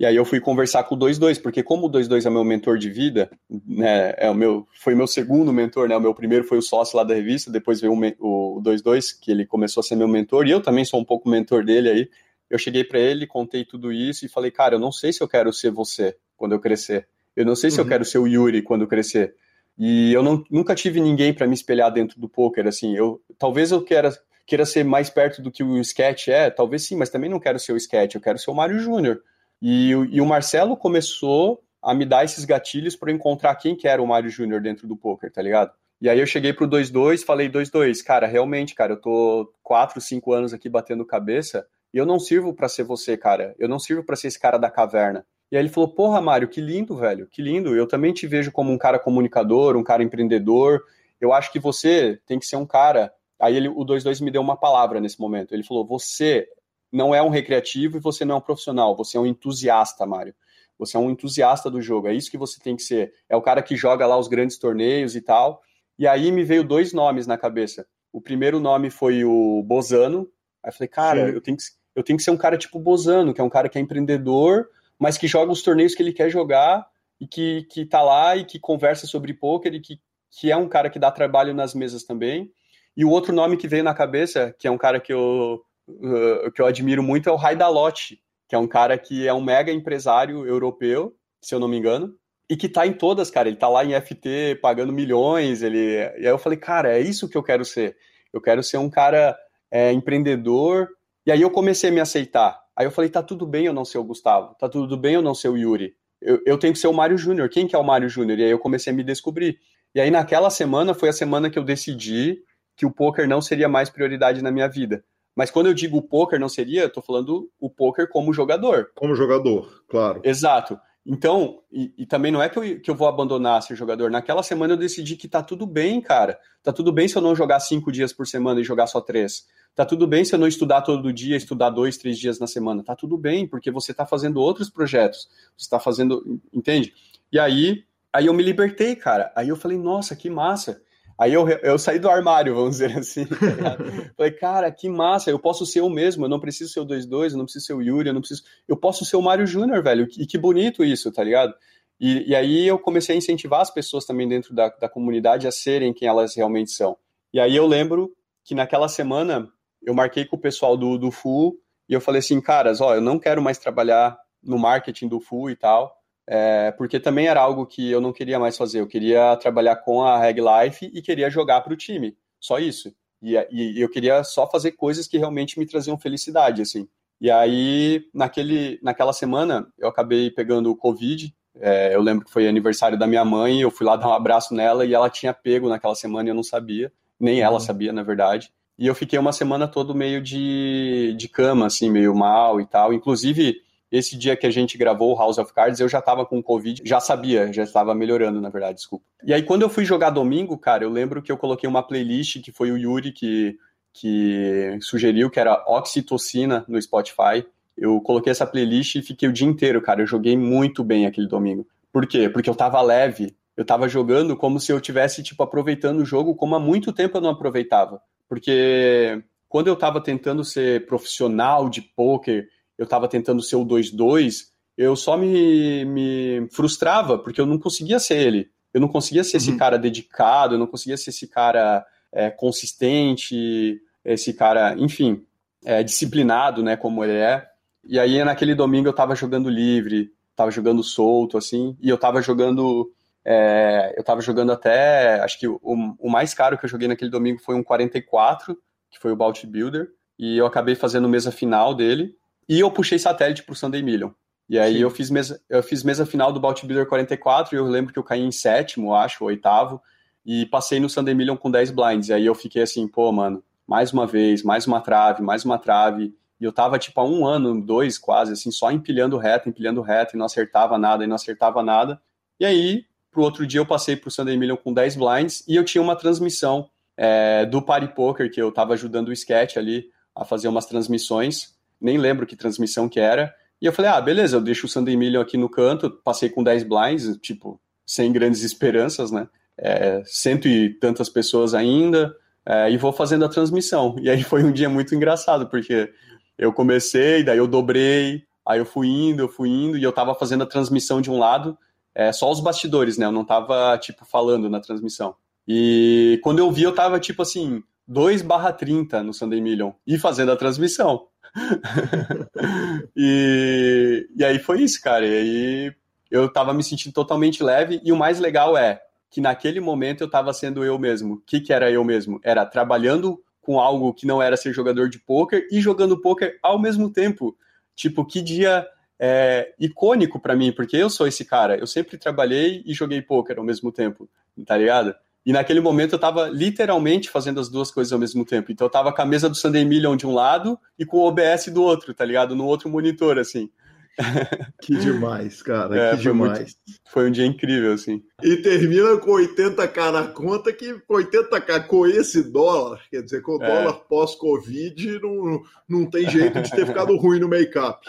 e 0.00 0.06
aí 0.06 0.14
eu 0.14 0.24
fui 0.24 0.38
conversar 0.38 0.84
com 0.84 0.94
o 0.94 0.98
22, 0.98 1.38
porque 1.38 1.60
como 1.60 1.86
o 1.86 1.90
22 1.90 2.24
é 2.24 2.30
meu 2.30 2.44
mentor 2.44 2.78
de 2.78 2.88
vida, 2.88 3.28
né, 3.66 4.14
é 4.16 4.30
o 4.30 4.34
meu, 4.34 4.64
foi 4.72 4.94
meu 4.94 5.08
segundo 5.08 5.52
mentor, 5.52 5.88
né, 5.88 5.96
o 5.96 6.00
meu 6.00 6.14
primeiro 6.14 6.44
foi 6.44 6.56
o 6.58 6.62
sócio 6.62 6.96
lá 6.96 7.02
da 7.02 7.14
revista, 7.14 7.50
depois 7.50 7.80
veio 7.80 7.92
o, 7.92 8.58
o 8.58 8.62
22, 8.62 9.12
que 9.12 9.32
ele 9.32 9.44
começou 9.44 9.80
a 9.80 9.84
ser 9.84 9.96
meu 9.96 10.06
mentor, 10.06 10.46
e 10.46 10.52
eu 10.52 10.62
também 10.62 10.84
sou 10.84 11.00
um 11.00 11.04
pouco 11.04 11.28
mentor 11.28 11.64
dele 11.64 11.90
aí. 11.90 12.08
Eu 12.50 12.58
cheguei 12.58 12.84
para 12.84 12.98
ele, 12.98 13.26
contei 13.26 13.64
tudo 13.64 13.92
isso 13.92 14.24
e 14.24 14.28
falei, 14.28 14.50
cara, 14.50 14.76
eu 14.76 14.78
não 14.78 14.90
sei 14.90 15.12
se 15.12 15.22
eu 15.22 15.28
quero 15.28 15.52
ser 15.52 15.70
você 15.70 16.16
quando 16.36 16.52
eu 16.52 16.60
crescer. 16.60 17.06
Eu 17.36 17.44
não 17.44 17.54
sei 17.54 17.70
se 17.70 17.78
uhum. 17.78 17.84
eu 17.84 17.88
quero 17.88 18.04
ser 18.04 18.18
o 18.18 18.26
Yuri 18.26 18.62
quando 18.62 18.82
eu 18.82 18.88
crescer. 18.88 19.34
E 19.78 20.12
eu 20.12 20.22
não, 20.22 20.42
nunca 20.50 20.74
tive 20.74 21.00
ninguém 21.00 21.32
para 21.32 21.46
me 21.46 21.54
espelhar 21.54 21.92
dentro 21.92 22.20
do 22.20 22.28
poker, 22.28 22.66
assim. 22.66 22.96
Eu, 22.96 23.22
talvez 23.38 23.70
eu 23.70 23.82
queira, 23.82 24.10
queira 24.44 24.66
ser 24.66 24.84
mais 24.84 25.08
perto 25.08 25.40
do 25.40 25.50
que 25.50 25.62
o 25.62 25.78
Sketch 25.78 26.28
é, 26.28 26.50
talvez 26.50 26.84
sim, 26.84 26.96
mas 26.96 27.10
também 27.10 27.30
não 27.30 27.38
quero 27.38 27.58
ser 27.58 27.72
o 27.72 27.76
Sketch, 27.76 28.14
eu 28.14 28.20
quero 28.20 28.38
ser 28.38 28.50
o 28.50 28.54
Mário 28.54 28.78
Júnior. 28.80 29.22
E, 29.62 29.90
e 29.90 30.20
o 30.20 30.26
Marcelo 30.26 30.76
começou 30.76 31.62
a 31.80 31.94
me 31.94 32.04
dar 32.04 32.24
esses 32.24 32.44
gatilhos 32.44 32.96
para 32.96 33.12
encontrar 33.12 33.54
quem 33.54 33.76
que 33.76 33.86
era 33.86 34.02
o 34.02 34.06
Mário 34.06 34.30
Júnior 34.30 34.60
dentro 34.60 34.88
do 34.88 34.96
poker, 34.96 35.30
tá 35.30 35.40
ligado? 35.40 35.70
E 36.00 36.08
aí 36.08 36.18
eu 36.18 36.26
cheguei 36.26 36.52
pro 36.52 36.68
2-2, 36.68 37.24
falei 37.24 37.48
2-2, 37.48 38.02
cara, 38.02 38.26
realmente, 38.26 38.74
cara, 38.74 38.92
eu 38.94 39.00
tô 39.00 39.52
4, 39.62 40.00
5 40.00 40.32
anos 40.32 40.52
aqui 40.52 40.68
batendo 40.68 41.04
cabeça 41.04 41.66
eu 41.96 42.04
não 42.04 42.18
sirvo 42.18 42.52
para 42.52 42.68
ser 42.68 42.82
você, 42.84 43.16
cara. 43.16 43.54
Eu 43.58 43.68
não 43.68 43.78
sirvo 43.78 44.04
para 44.04 44.16
ser 44.16 44.28
esse 44.28 44.38
cara 44.38 44.58
da 44.58 44.70
caverna. 44.70 45.24
E 45.50 45.56
aí 45.56 45.62
ele 45.62 45.70
falou: 45.70 45.94
"Porra, 45.94 46.20
Mário, 46.20 46.48
que 46.48 46.60
lindo, 46.60 46.96
velho. 46.96 47.26
Que 47.30 47.40
lindo. 47.40 47.74
Eu 47.74 47.86
também 47.88 48.12
te 48.12 48.26
vejo 48.26 48.52
como 48.52 48.70
um 48.72 48.78
cara 48.78 48.98
comunicador, 48.98 49.76
um 49.76 49.84
cara 49.84 50.02
empreendedor. 50.02 50.82
Eu 51.20 51.32
acho 51.32 51.50
que 51.50 51.58
você 51.58 52.20
tem 52.26 52.38
que 52.38 52.46
ser 52.46 52.56
um 52.56 52.66
cara 52.66 53.12
Aí 53.40 53.56
ele, 53.56 53.68
o 53.68 53.84
22 53.84 54.20
me 54.20 54.30
deu 54.30 54.42
uma 54.42 54.56
palavra 54.56 55.00
nesse 55.00 55.20
momento. 55.20 55.54
Ele 55.54 55.62
falou: 55.62 55.86
"Você 55.86 56.48
não 56.92 57.14
é 57.14 57.22
um 57.22 57.28
recreativo 57.28 57.96
e 57.98 58.00
você 58.00 58.24
não 58.24 58.36
é 58.36 58.38
um 58.38 58.42
profissional, 58.42 58.96
você 58.96 59.16
é 59.16 59.20
um 59.20 59.26
entusiasta, 59.26 60.04
Mário. 60.04 60.34
Você 60.78 60.96
é 60.96 61.00
um 61.00 61.10
entusiasta 61.10 61.70
do 61.70 61.80
jogo, 61.80 62.08
é 62.08 62.14
isso 62.14 62.30
que 62.30 62.38
você 62.38 62.60
tem 62.60 62.76
que 62.76 62.82
ser. 62.82 63.12
É 63.28 63.36
o 63.36 63.42
cara 63.42 63.62
que 63.62 63.76
joga 63.76 64.06
lá 64.06 64.16
os 64.16 64.28
grandes 64.28 64.58
torneios 64.58 65.14
e 65.16 65.20
tal. 65.20 65.60
E 65.98 66.06
aí 66.06 66.30
me 66.30 66.44
veio 66.44 66.64
dois 66.64 66.92
nomes 66.92 67.26
na 67.26 67.36
cabeça. 67.36 67.86
O 68.12 68.20
primeiro 68.20 68.60
nome 68.60 68.90
foi 68.90 69.24
o 69.24 69.62
Bozano. 69.64 70.30
Aí 70.62 70.70
eu 70.70 70.72
falei, 70.72 70.88
cara, 70.88 71.28
eu 71.30 71.40
tenho, 71.40 71.56
que, 71.56 71.62
eu 71.98 72.04
tenho 72.04 72.16
que 72.16 72.22
ser 72.22 72.30
um 72.30 72.36
cara 72.36 72.56
tipo 72.56 72.78
Bozano, 72.78 73.34
que 73.34 73.40
é 73.40 73.44
um 73.44 73.50
cara 73.50 73.68
que 73.68 73.76
é 73.76 73.80
empreendedor, 73.80 74.68
mas 74.96 75.18
que 75.18 75.26
joga 75.26 75.50
os 75.50 75.62
torneios 75.62 75.96
que 75.96 76.02
ele 76.02 76.12
quer 76.12 76.30
jogar 76.30 76.86
e 77.20 77.26
que, 77.26 77.64
que 77.64 77.84
tá 77.84 78.00
lá 78.00 78.36
e 78.36 78.44
que 78.44 78.60
conversa 78.60 79.04
sobre 79.04 79.34
poker 79.34 79.74
e 79.74 79.80
que, 79.80 80.00
que 80.30 80.52
é 80.52 80.56
um 80.56 80.68
cara 80.68 80.88
que 80.88 80.98
dá 80.98 81.10
trabalho 81.10 81.52
nas 81.52 81.74
mesas 81.74 82.04
também. 82.04 82.52
E 82.96 83.04
o 83.04 83.10
outro 83.10 83.34
nome 83.34 83.56
que 83.56 83.66
veio 83.66 83.82
na 83.82 83.94
cabeça, 83.94 84.54
que 84.60 84.68
é 84.68 84.70
um 84.70 84.78
cara 84.78 85.00
que 85.00 85.12
eu 85.12 85.60
uh, 85.88 86.52
que 86.52 86.62
eu 86.62 86.66
admiro 86.66 87.02
muito 87.02 87.28
é 87.28 87.32
o 87.32 87.36
Raidalotti, 87.36 88.22
que 88.48 88.54
é 88.54 88.58
um 88.58 88.68
cara 88.68 88.96
que 88.96 89.26
é 89.26 89.34
um 89.34 89.42
mega 89.42 89.72
empresário 89.72 90.46
europeu, 90.46 91.16
se 91.42 91.52
eu 91.52 91.58
não 91.58 91.66
me 91.66 91.78
engano, 91.78 92.14
e 92.48 92.56
que 92.56 92.68
tá 92.68 92.86
em 92.86 92.92
todas, 92.92 93.28
cara. 93.28 93.48
Ele 93.48 93.56
tá 93.56 93.68
lá 93.68 93.84
em 93.84 94.00
FT 94.00 94.60
pagando 94.62 94.92
milhões. 94.92 95.62
Ele... 95.62 95.96
E 96.18 96.26
aí 96.26 96.26
eu 96.26 96.38
falei, 96.38 96.58
cara, 96.58 96.96
é 96.96 97.00
isso 97.00 97.28
que 97.28 97.36
eu 97.36 97.42
quero 97.42 97.64
ser. 97.64 97.96
Eu 98.32 98.40
quero 98.40 98.62
ser 98.62 98.78
um 98.78 98.88
cara 98.88 99.36
é, 99.68 99.92
empreendedor. 99.92 100.88
E 101.28 101.30
aí 101.30 101.42
eu 101.42 101.50
comecei 101.50 101.90
a 101.90 101.92
me 101.92 102.00
aceitar. 102.00 102.58
Aí 102.74 102.86
eu 102.86 102.90
falei, 102.90 103.10
tá 103.10 103.22
tudo 103.22 103.46
bem 103.46 103.66
eu 103.66 103.72
não 103.74 103.84
ser 103.84 103.98
o 103.98 104.02
Gustavo, 104.02 104.54
tá 104.58 104.66
tudo 104.66 104.96
bem 104.96 105.12
eu 105.12 105.20
não 105.20 105.34
ser 105.34 105.50
o 105.50 105.58
Yuri. 105.58 105.94
Eu, 106.22 106.40
eu 106.46 106.56
tenho 106.56 106.72
que 106.72 106.78
ser 106.78 106.88
o 106.88 106.92
Mário 106.94 107.18
Júnior. 107.18 107.50
Quem 107.50 107.66
que 107.66 107.76
é 107.76 107.78
o 107.78 107.84
Mário 107.84 108.08
Júnior? 108.08 108.38
E 108.38 108.44
aí 108.44 108.50
eu 108.50 108.58
comecei 108.58 108.90
a 108.90 108.96
me 108.96 109.04
descobrir. 109.04 109.58
E 109.94 110.00
aí 110.00 110.10
naquela 110.10 110.48
semana 110.48 110.94
foi 110.94 111.10
a 111.10 111.12
semana 111.12 111.50
que 111.50 111.58
eu 111.58 111.62
decidi 111.62 112.38
que 112.74 112.86
o 112.86 112.90
poker 112.90 113.28
não 113.28 113.42
seria 113.42 113.68
mais 113.68 113.90
prioridade 113.90 114.40
na 114.40 114.50
minha 114.50 114.66
vida. 114.68 115.04
Mas 115.36 115.50
quando 115.50 115.66
eu 115.66 115.74
digo 115.74 116.00
poker 116.00 116.40
não 116.40 116.48
seria, 116.48 116.84
eu 116.84 116.90
tô 116.90 117.02
falando 117.02 117.50
o 117.60 117.68
poker 117.68 118.08
como 118.08 118.32
jogador. 118.32 118.90
Como 118.94 119.14
jogador, 119.14 119.84
claro. 119.86 120.22
Exato. 120.24 120.80
Então, 121.04 121.58
e, 121.70 121.92
e, 121.98 122.06
também 122.06 122.32
não 122.32 122.42
é 122.42 122.48
que 122.48 122.58
eu, 122.58 122.80
que 122.80 122.90
eu 122.90 122.94
vou 122.94 123.06
abandonar 123.06 123.62
ser 123.62 123.76
jogador. 123.76 124.10
Naquela 124.10 124.42
semana 124.42 124.72
eu 124.72 124.78
decidi 124.78 125.14
que 125.14 125.28
tá 125.28 125.42
tudo 125.42 125.66
bem, 125.66 126.00
cara. 126.00 126.38
Tá 126.62 126.72
tudo 126.72 126.90
bem 126.90 127.06
se 127.06 127.16
eu 127.16 127.22
não 127.22 127.36
jogar 127.36 127.60
cinco 127.60 127.92
dias 127.92 128.14
por 128.14 128.26
semana 128.26 128.60
e 128.60 128.64
jogar 128.64 128.86
só 128.86 129.00
três. 129.00 129.44
Tá 129.74 129.84
tudo 129.84 130.06
bem 130.06 130.24
se 130.24 130.34
eu 130.34 130.38
não 130.38 130.48
estudar 130.48 130.82
todo 130.82 131.12
dia, 131.12 131.36
estudar 131.36 131.70
dois, 131.70 131.96
três 131.96 132.18
dias 132.18 132.38
na 132.38 132.46
semana. 132.46 132.82
Tá 132.82 132.96
tudo 132.96 133.16
bem, 133.16 133.46
porque 133.46 133.70
você 133.70 133.94
tá 133.94 134.04
fazendo 134.04 134.40
outros 134.40 134.68
projetos. 134.68 135.28
Você 135.56 135.70
tá 135.70 135.78
fazendo. 135.78 136.40
Entende? 136.52 136.92
E 137.32 137.38
aí, 137.38 137.84
aí 138.12 138.26
eu 138.26 138.34
me 138.34 138.42
libertei, 138.42 138.96
cara. 138.96 139.32
Aí 139.36 139.48
eu 139.48 139.56
falei, 139.56 139.78
nossa, 139.78 140.16
que 140.16 140.28
massa. 140.28 140.82
Aí 141.18 141.34
eu, 141.34 141.48
eu 141.48 141.76
saí 141.78 141.98
do 141.98 142.08
armário, 142.08 142.54
vamos 142.54 142.78
dizer 142.78 142.96
assim. 142.96 143.26
Tá 143.26 143.76
Falei, 144.16 144.32
cara, 144.32 144.70
que 144.70 144.88
massa, 144.88 145.30
eu 145.30 145.38
posso 145.38 145.66
ser 145.66 145.80
o 145.80 145.90
mesmo, 145.90 146.24
eu 146.24 146.28
não 146.28 146.38
preciso 146.38 146.72
ser 146.72 146.78
o 146.78 146.86
2-2, 146.86 147.32
eu 147.32 147.38
não 147.38 147.44
preciso 147.44 147.66
ser 147.66 147.74
o 147.74 147.82
Yuri, 147.82 148.08
eu 148.08 148.14
não 148.14 148.20
preciso. 148.20 148.44
Eu 148.68 148.76
posso 148.76 149.04
ser 149.04 149.16
o 149.16 149.22
Mário 149.22 149.44
Júnior, 149.44 149.82
velho. 149.82 150.06
E 150.16 150.24
que 150.24 150.38
bonito 150.38 150.84
isso, 150.84 151.10
tá 151.10 151.24
ligado? 151.24 151.52
E, 152.00 152.30
e, 152.30 152.36
aí 152.36 152.66
eu 152.66 152.78
comecei 152.78 153.16
a 153.16 153.18
incentivar 153.18 153.60
as 153.60 153.72
pessoas 153.72 154.04
também 154.04 154.28
dentro 154.28 154.54
da, 154.54 154.68
da 154.68 154.88
comunidade 154.88 155.48
a 155.48 155.50
serem 155.50 155.92
quem 155.92 156.06
elas 156.06 156.36
realmente 156.36 156.70
são. 156.70 156.96
E 157.32 157.40
aí 157.40 157.56
eu 157.56 157.66
lembro 157.66 158.14
que 158.44 158.54
naquela 158.54 158.88
semana 158.88 159.52
eu 159.88 159.94
marquei 159.94 160.24
com 160.24 160.36
o 160.36 160.40
pessoal 160.40 160.76
do, 160.76 160.98
do 160.98 161.10
FU 161.10 161.58
e 161.88 161.94
eu 161.94 162.00
falei 162.00 162.20
assim, 162.20 162.40
caras, 162.40 162.80
ó, 162.80 162.94
eu 162.94 163.00
não 163.00 163.18
quero 163.18 163.42
mais 163.42 163.58
trabalhar 163.58 164.18
no 164.42 164.58
marketing 164.58 165.08
do 165.08 165.20
FU 165.20 165.50
e 165.50 165.56
tal 165.56 165.98
é, 166.30 166.70
porque 166.72 167.00
também 167.00 167.26
era 167.26 167.40
algo 167.40 167.64
que 167.64 167.90
eu 167.90 168.02
não 168.02 168.12
queria 168.12 168.38
mais 168.38 168.54
fazer. 168.56 168.80
Eu 168.80 168.86
queria 168.86 169.34
trabalhar 169.36 169.76
com 169.76 170.02
a 170.02 170.18
Reg 170.18 170.38
Life 170.38 170.90
e 170.92 171.00
queria 171.00 171.30
jogar 171.30 171.62
para 171.62 171.72
o 171.72 171.76
time, 171.76 172.14
só 172.38 172.58
isso. 172.58 172.92
E, 173.22 173.34
e, 173.50 173.80
eu 173.80 173.88
queria 173.88 174.22
só 174.22 174.46
fazer 174.46 174.72
coisas 174.72 175.08
que 175.08 175.16
realmente 175.16 175.58
me 175.58 175.66
traziam 175.66 175.98
felicidade, 175.98 176.60
assim. 176.60 176.86
E 177.18 177.30
aí, 177.30 178.04
naquele, 178.12 178.78
naquela 178.82 179.12
semana, 179.12 179.66
eu 179.78 179.88
acabei 179.88 180.30
pegando 180.30 180.70
o 180.70 180.76
Covid. 180.76 181.34
É, 181.60 181.94
eu 181.94 182.02
lembro 182.02 182.26
que 182.26 182.30
foi 182.30 182.46
aniversário 182.46 182.98
da 182.98 183.06
minha 183.06 183.24
mãe, 183.24 183.62
eu 183.62 183.70
fui 183.70 183.86
lá 183.86 183.96
dar 183.96 184.08
um 184.08 184.12
abraço 184.12 184.54
nela 184.54 184.84
e 184.84 184.94
ela 184.94 185.08
tinha 185.08 185.32
pego 185.32 185.68
naquela 185.68 185.94
semana 185.94 186.28
e 186.28 186.30
eu 186.30 186.34
não 186.34 186.44
sabia. 186.44 186.92
Nem 187.18 187.40
ela 187.40 187.54
uhum. 187.54 187.60
sabia, 187.60 187.92
na 187.92 188.02
verdade. 188.02 188.52
E 188.78 188.86
eu 188.86 188.94
fiquei 188.94 189.18
uma 189.18 189.32
semana 189.32 189.66
todo 189.66 189.94
meio 189.94 190.22
de, 190.22 191.14
de 191.18 191.28
cama, 191.28 191.66
assim, 191.66 191.90
meio 191.90 192.14
mal 192.14 192.60
e 192.60 192.66
tal. 192.66 192.92
Inclusive, 192.92 193.60
esse 193.90 194.16
dia 194.16 194.36
que 194.36 194.46
a 194.46 194.50
gente 194.50 194.78
gravou 194.78 195.12
o 195.12 195.18
House 195.18 195.38
of 195.38 195.52
Cards, 195.52 195.80
eu 195.80 195.88
já 195.88 196.00
tava 196.00 196.24
com 196.24 196.42
Covid, 196.42 196.82
já 196.84 197.00
sabia, 197.00 197.52
já 197.52 197.62
estava 197.64 197.94
melhorando, 197.94 198.40
na 198.40 198.50
verdade, 198.50 198.76
desculpa. 198.76 199.04
E 199.24 199.34
aí, 199.34 199.42
quando 199.42 199.62
eu 199.62 199.68
fui 199.68 199.84
jogar 199.84 200.10
domingo, 200.10 200.56
cara, 200.56 200.84
eu 200.84 200.90
lembro 200.90 201.20
que 201.20 201.32
eu 201.32 201.36
coloquei 201.36 201.68
uma 201.68 201.82
playlist 201.82 202.40
que 202.40 202.52
foi 202.52 202.70
o 202.70 202.76
Yuri 202.76 203.10
que, 203.10 203.58
que 203.92 204.78
sugeriu, 204.80 205.30
que 205.30 205.40
era 205.40 205.64
Oxitocina 205.66 206.64
no 206.68 206.80
Spotify. 206.80 207.44
Eu 207.76 208.00
coloquei 208.00 208.30
essa 208.30 208.46
playlist 208.46 208.96
e 208.96 209.02
fiquei 209.02 209.28
o 209.28 209.32
dia 209.32 209.46
inteiro, 209.46 209.80
cara. 209.80 210.02
Eu 210.02 210.06
joguei 210.06 210.36
muito 210.36 210.84
bem 210.84 211.06
aquele 211.06 211.26
domingo. 211.26 211.66
Por 211.92 212.06
quê? 212.06 212.28
Porque 212.28 212.50
eu 212.50 212.54
tava 212.54 212.80
leve. 212.82 213.34
Eu 213.58 213.64
tava 213.64 213.88
jogando 213.88 214.36
como 214.36 214.60
se 214.60 214.70
eu 214.70 214.80
tivesse, 214.80 215.20
tipo, 215.20 215.42
aproveitando 215.42 215.98
o 215.98 216.04
jogo 216.04 216.36
como 216.36 216.54
há 216.54 216.60
muito 216.60 216.92
tempo 216.92 217.16
eu 217.16 217.20
não 217.20 217.30
aproveitava. 217.30 218.00
Porque 218.28 219.20
quando 219.48 219.66
eu 219.66 219.74
tava 219.74 220.00
tentando 220.00 220.44
ser 220.44 220.86
profissional 220.86 221.68
de 221.68 221.82
poker, 221.82 222.48
eu 222.78 222.84
estava 222.84 223.08
tentando 223.08 223.42
ser 223.42 223.56
o 223.56 223.66
2-2, 223.66 224.44
eu 224.76 224.94
só 224.94 225.16
me, 225.16 225.84
me 225.84 226.48
frustrava, 226.52 227.18
porque 227.18 227.40
eu 227.40 227.46
não 227.46 227.58
conseguia 227.58 227.98
ser 227.98 228.18
ele. 228.18 228.48
Eu 228.72 228.80
não 228.80 228.86
conseguia 228.86 229.24
ser 229.24 229.38
uhum. 229.38 229.42
esse 229.42 229.56
cara 229.56 229.76
dedicado, 229.76 230.54
eu 230.54 230.58
não 230.58 230.68
conseguia 230.68 230.96
ser 230.96 231.10
esse 231.10 231.26
cara 231.26 231.84
é, 232.12 232.30
consistente, 232.30 233.80
esse 234.04 234.32
cara, 234.34 234.76
enfim, 234.78 235.24
é, 235.64 235.82
disciplinado, 235.82 236.62
né, 236.62 236.76
como 236.76 237.02
ele 237.02 237.14
é. 237.14 237.44
E 237.84 237.98
aí, 237.98 238.22
naquele 238.22 238.54
domingo, 238.54 238.86
eu 238.86 238.92
estava 238.92 239.16
jogando 239.16 239.50
livre, 239.50 240.12
estava 240.30 240.52
jogando 240.52 240.84
solto, 240.84 241.36
assim, 241.36 241.76
e 241.80 241.88
eu 241.88 241.96
estava 241.96 242.22
jogando. 242.22 242.88
É, 243.30 243.92
eu 243.94 244.00
estava 244.00 244.22
jogando 244.22 244.52
até. 244.52 245.20
Acho 245.20 245.38
que 245.38 245.46
o, 245.46 245.60
o 245.62 246.08
mais 246.08 246.32
caro 246.32 246.56
que 246.56 246.64
eu 246.64 246.68
joguei 246.68 246.88
naquele 246.88 247.10
domingo 247.10 247.38
foi 247.38 247.54
um 247.54 247.62
44, 247.62 248.56
que 248.90 248.98
foi 248.98 249.12
o 249.12 249.16
Bounty 249.16 249.46
Builder, 249.46 249.90
e 250.18 250.38
eu 250.38 250.46
acabei 250.46 250.74
fazendo 250.74 251.06
mesa 251.06 251.30
final 251.30 251.74
dele. 251.74 252.16
E 252.48 252.58
eu 252.58 252.70
puxei 252.70 252.98
satélite 252.98 253.42
pro 253.42 253.54
Sunday 253.54 253.82
Million. 253.82 254.12
E 254.48 254.58
aí 254.58 254.80
eu 254.80 254.88
fiz, 254.88 255.10
mesa, 255.10 255.38
eu 255.46 255.62
fiz 255.62 255.82
mesa 255.82 256.06
final 256.06 256.32
do 256.32 256.40
Bout 256.40 256.64
Builder 256.64 256.86
44 256.86 257.54
e 257.54 257.58
eu 257.58 257.66
lembro 257.66 257.92
que 257.92 257.98
eu 257.98 258.02
caí 258.02 258.22
em 258.22 258.32
sétimo, 258.32 258.94
acho, 258.94 259.22
oitavo, 259.22 259.82
e 260.24 260.46
passei 260.46 260.80
no 260.80 260.88
Sunday 260.88 261.14
Million 261.14 261.36
com 261.36 261.50
10 261.50 261.70
blinds. 261.70 262.08
E 262.08 262.14
aí 262.14 262.24
eu 262.24 262.34
fiquei 262.34 262.62
assim, 262.62 262.88
pô, 262.88 263.12
mano, 263.12 263.44
mais 263.66 263.92
uma 263.92 264.06
vez, 264.06 264.42
mais 264.42 264.66
uma 264.66 264.80
trave, 264.80 265.22
mais 265.22 265.44
uma 265.44 265.58
trave. 265.58 266.14
E 266.40 266.44
eu 266.44 266.52
tava, 266.52 266.78
tipo, 266.78 266.98
há 266.98 267.04
um 267.04 267.26
ano, 267.26 267.60
dois 267.60 267.98
quase, 267.98 268.32
assim, 268.32 268.50
só 268.50 268.72
empilhando 268.72 269.18
reto, 269.18 269.50
empilhando 269.50 269.82
reto, 269.82 270.16
e 270.16 270.18
não 270.18 270.24
acertava 270.24 270.78
nada, 270.78 271.04
e 271.04 271.06
não 271.06 271.16
acertava 271.16 271.62
nada. 271.62 272.00
E 272.40 272.46
aí, 272.46 272.86
pro 273.18 273.24
outro 273.24 273.44
dia, 273.44 273.58
eu 273.58 273.66
passei 273.66 273.96
pro 273.96 274.12
Sunday 274.12 274.36
Million 274.36 274.56
com 274.56 274.72
10 274.72 274.94
blinds, 274.94 275.42
e 275.48 275.56
eu 275.56 275.64
tinha 275.64 275.82
uma 275.82 275.96
transmissão 275.96 276.70
é, 276.96 277.44
do 277.44 277.60
Party 277.60 277.92
Poker, 277.92 278.30
que 278.30 278.40
eu 278.40 278.52
tava 278.52 278.74
ajudando 278.74 279.08
o 279.08 279.12
Sketch 279.12 279.56
ali 279.56 279.86
a 280.14 280.24
fazer 280.24 280.46
umas 280.46 280.66
transmissões 280.66 281.58
nem 281.80 281.98
lembro 281.98 282.26
que 282.26 282.36
transmissão 282.36 282.88
que 282.88 283.00
era, 283.00 283.34
E 283.60 283.66
eu 283.66 283.72
falei, 283.72 283.90
ah, 283.90 284.00
beleza, 284.00 284.36
eu 284.36 284.40
deixo 284.40 284.66
o 284.66 284.68
Sunday 284.68 284.96
Million 284.96 285.20
aqui 285.20 285.36
no 285.36 285.48
canto, 285.48 285.90
passei 285.90 286.28
com 286.28 286.44
10 286.44 286.62
blinds, 286.62 287.18
tipo, 287.20 287.60
sem 287.84 288.12
grandes 288.12 288.44
esperanças, 288.44 289.10
né? 289.10 289.28
É, 289.56 290.00
cento 290.04 290.46
e 290.46 290.70
tantas 290.74 291.08
pessoas 291.08 291.54
ainda, 291.54 292.14
é, 292.46 292.70
e 292.70 292.76
vou 292.76 292.92
fazendo 292.92 293.24
a 293.24 293.28
transmissão. 293.28 293.96
E 294.00 294.08
aí 294.08 294.22
foi 294.22 294.44
um 294.44 294.52
dia 294.52 294.68
muito 294.68 294.94
engraçado, 294.94 295.48
porque 295.48 295.92
eu 296.38 296.52
comecei, 296.52 297.24
daí 297.24 297.38
eu 297.38 297.48
dobrei, 297.48 298.22
aí 298.46 298.60
eu 298.60 298.64
fui 298.64 298.86
indo, 298.86 299.22
eu 299.22 299.28
fui 299.28 299.48
indo, 299.48 299.76
e 299.76 299.82
eu 299.82 299.90
tava 299.90 300.14
fazendo 300.14 300.44
a 300.44 300.46
transmissão 300.46 301.00
de 301.00 301.10
um 301.10 301.18
lado, 301.18 301.58
é, 301.98 302.12
só 302.12 302.30
os 302.30 302.38
bastidores, 302.38 302.96
né? 302.96 303.06
Eu 303.06 303.12
não 303.12 303.24
tava, 303.24 303.76
tipo, 303.76 304.04
falando 304.04 304.48
na 304.48 304.60
transmissão. 304.60 305.16
E 305.48 306.20
quando 306.22 306.38
eu 306.38 306.48
vi, 306.52 306.62
eu 306.62 306.72
tava, 306.72 307.00
tipo 307.00 307.22
assim, 307.22 307.60
2 307.88 308.22
barra 308.22 308.52
30 308.52 309.02
no 309.02 309.12
Sunday 309.12 309.40
Million, 309.40 309.72
e 309.84 309.98
fazendo 309.98 310.30
a 310.30 310.36
transmissão. 310.36 311.08
e, 312.96 314.08
e 314.16 314.24
aí 314.24 314.38
foi 314.38 314.62
isso, 314.62 314.80
cara. 314.80 315.04
E 315.04 315.12
aí 315.12 315.74
eu 316.08 316.32
tava 316.32 316.54
me 316.54 316.62
sentindo 316.62 316.92
totalmente 316.92 317.42
leve, 317.42 317.80
e 317.84 317.90
o 317.90 317.96
mais 317.96 318.20
legal 318.20 318.56
é 318.56 318.80
que 319.10 319.20
naquele 319.20 319.58
momento 319.58 320.02
eu 320.02 320.08
tava 320.08 320.32
sendo 320.32 320.64
eu 320.64 320.78
mesmo. 320.78 321.14
O 321.14 321.20
que, 321.26 321.40
que 321.40 321.52
era 321.52 321.68
eu 321.68 321.82
mesmo? 321.82 322.20
Era 322.22 322.46
trabalhando 322.46 323.20
com 323.42 323.58
algo 323.58 323.92
que 323.92 324.06
não 324.06 324.22
era 324.22 324.36
ser 324.36 324.52
jogador 324.52 324.88
de 324.88 325.00
pôquer 325.00 325.48
e 325.50 325.60
jogando 325.60 326.00
pôquer 326.00 326.38
ao 326.44 326.60
mesmo 326.60 326.92
tempo. 326.92 327.36
Tipo, 327.74 328.04
que 328.04 328.22
dia 328.22 328.64
é, 328.98 329.54
icônico 329.58 330.18
para 330.18 330.34
mim, 330.34 330.52
porque 330.52 330.76
eu 330.76 330.90
sou 330.90 331.06
esse 331.06 331.24
cara. 331.24 331.56
Eu 331.56 331.66
sempre 331.66 331.96
trabalhei 331.96 332.62
e 332.66 332.74
joguei 332.74 333.00
pôquer 333.00 333.38
ao 333.38 333.44
mesmo 333.44 333.70
tempo, 333.70 334.08
tá 334.46 334.56
ligado? 334.56 334.94
E 335.24 335.32
naquele 335.32 335.60
momento 335.60 335.92
eu 335.92 335.98
tava 335.98 336.28
literalmente 336.28 337.10
fazendo 337.10 337.38
as 337.38 337.48
duas 337.48 337.70
coisas 337.70 337.92
ao 337.92 337.98
mesmo 337.98 338.24
tempo. 338.24 338.50
Então 338.50 338.66
eu 338.66 338.70
tava 338.70 338.92
com 338.92 339.02
a 339.02 339.06
mesa 339.06 339.28
do 339.28 339.34
Sunday 339.34 339.64
Million 339.64 339.94
de 339.94 340.06
um 340.06 340.14
lado 340.14 340.58
e 340.78 340.86
com 340.86 340.96
o 340.96 341.06
OBS 341.06 341.48
do 341.48 341.62
outro, 341.62 341.92
tá 341.92 342.04
ligado? 342.04 342.34
No 342.34 342.46
outro 342.46 342.68
monitor, 342.68 343.18
assim. 343.18 343.50
Que 344.62 344.76
demais, 344.76 345.42
cara, 345.42 345.76
é, 345.76 345.90
que 345.90 346.02
foi 346.02 346.12
demais. 346.12 346.38
Muito, 346.38 346.56
foi 346.90 347.08
um 347.08 347.10
dia 347.10 347.26
incrível, 347.26 347.72
assim. 347.72 348.02
E 348.22 348.36
termina 348.36 348.96
com 348.96 349.12
80k 349.12 349.90
na 349.90 350.06
conta, 350.06 350.52
que 350.52 350.74
80k 350.88 351.66
com 351.66 351.86
esse 351.86 352.22
dólar, 352.30 352.80
quer 352.90 353.02
dizer, 353.02 353.22
com 353.22 353.36
o 353.36 353.42
é. 353.42 353.46
dólar 353.46 353.74
pós-Covid, 353.88 355.00
não, 355.00 355.42
não 355.68 355.86
tem 355.90 356.08
jeito 356.08 356.40
de 356.40 356.50
ter 356.50 356.66
ficado 356.66 356.96
ruim 356.98 357.18
no 357.18 357.28
make-up. 357.28 357.86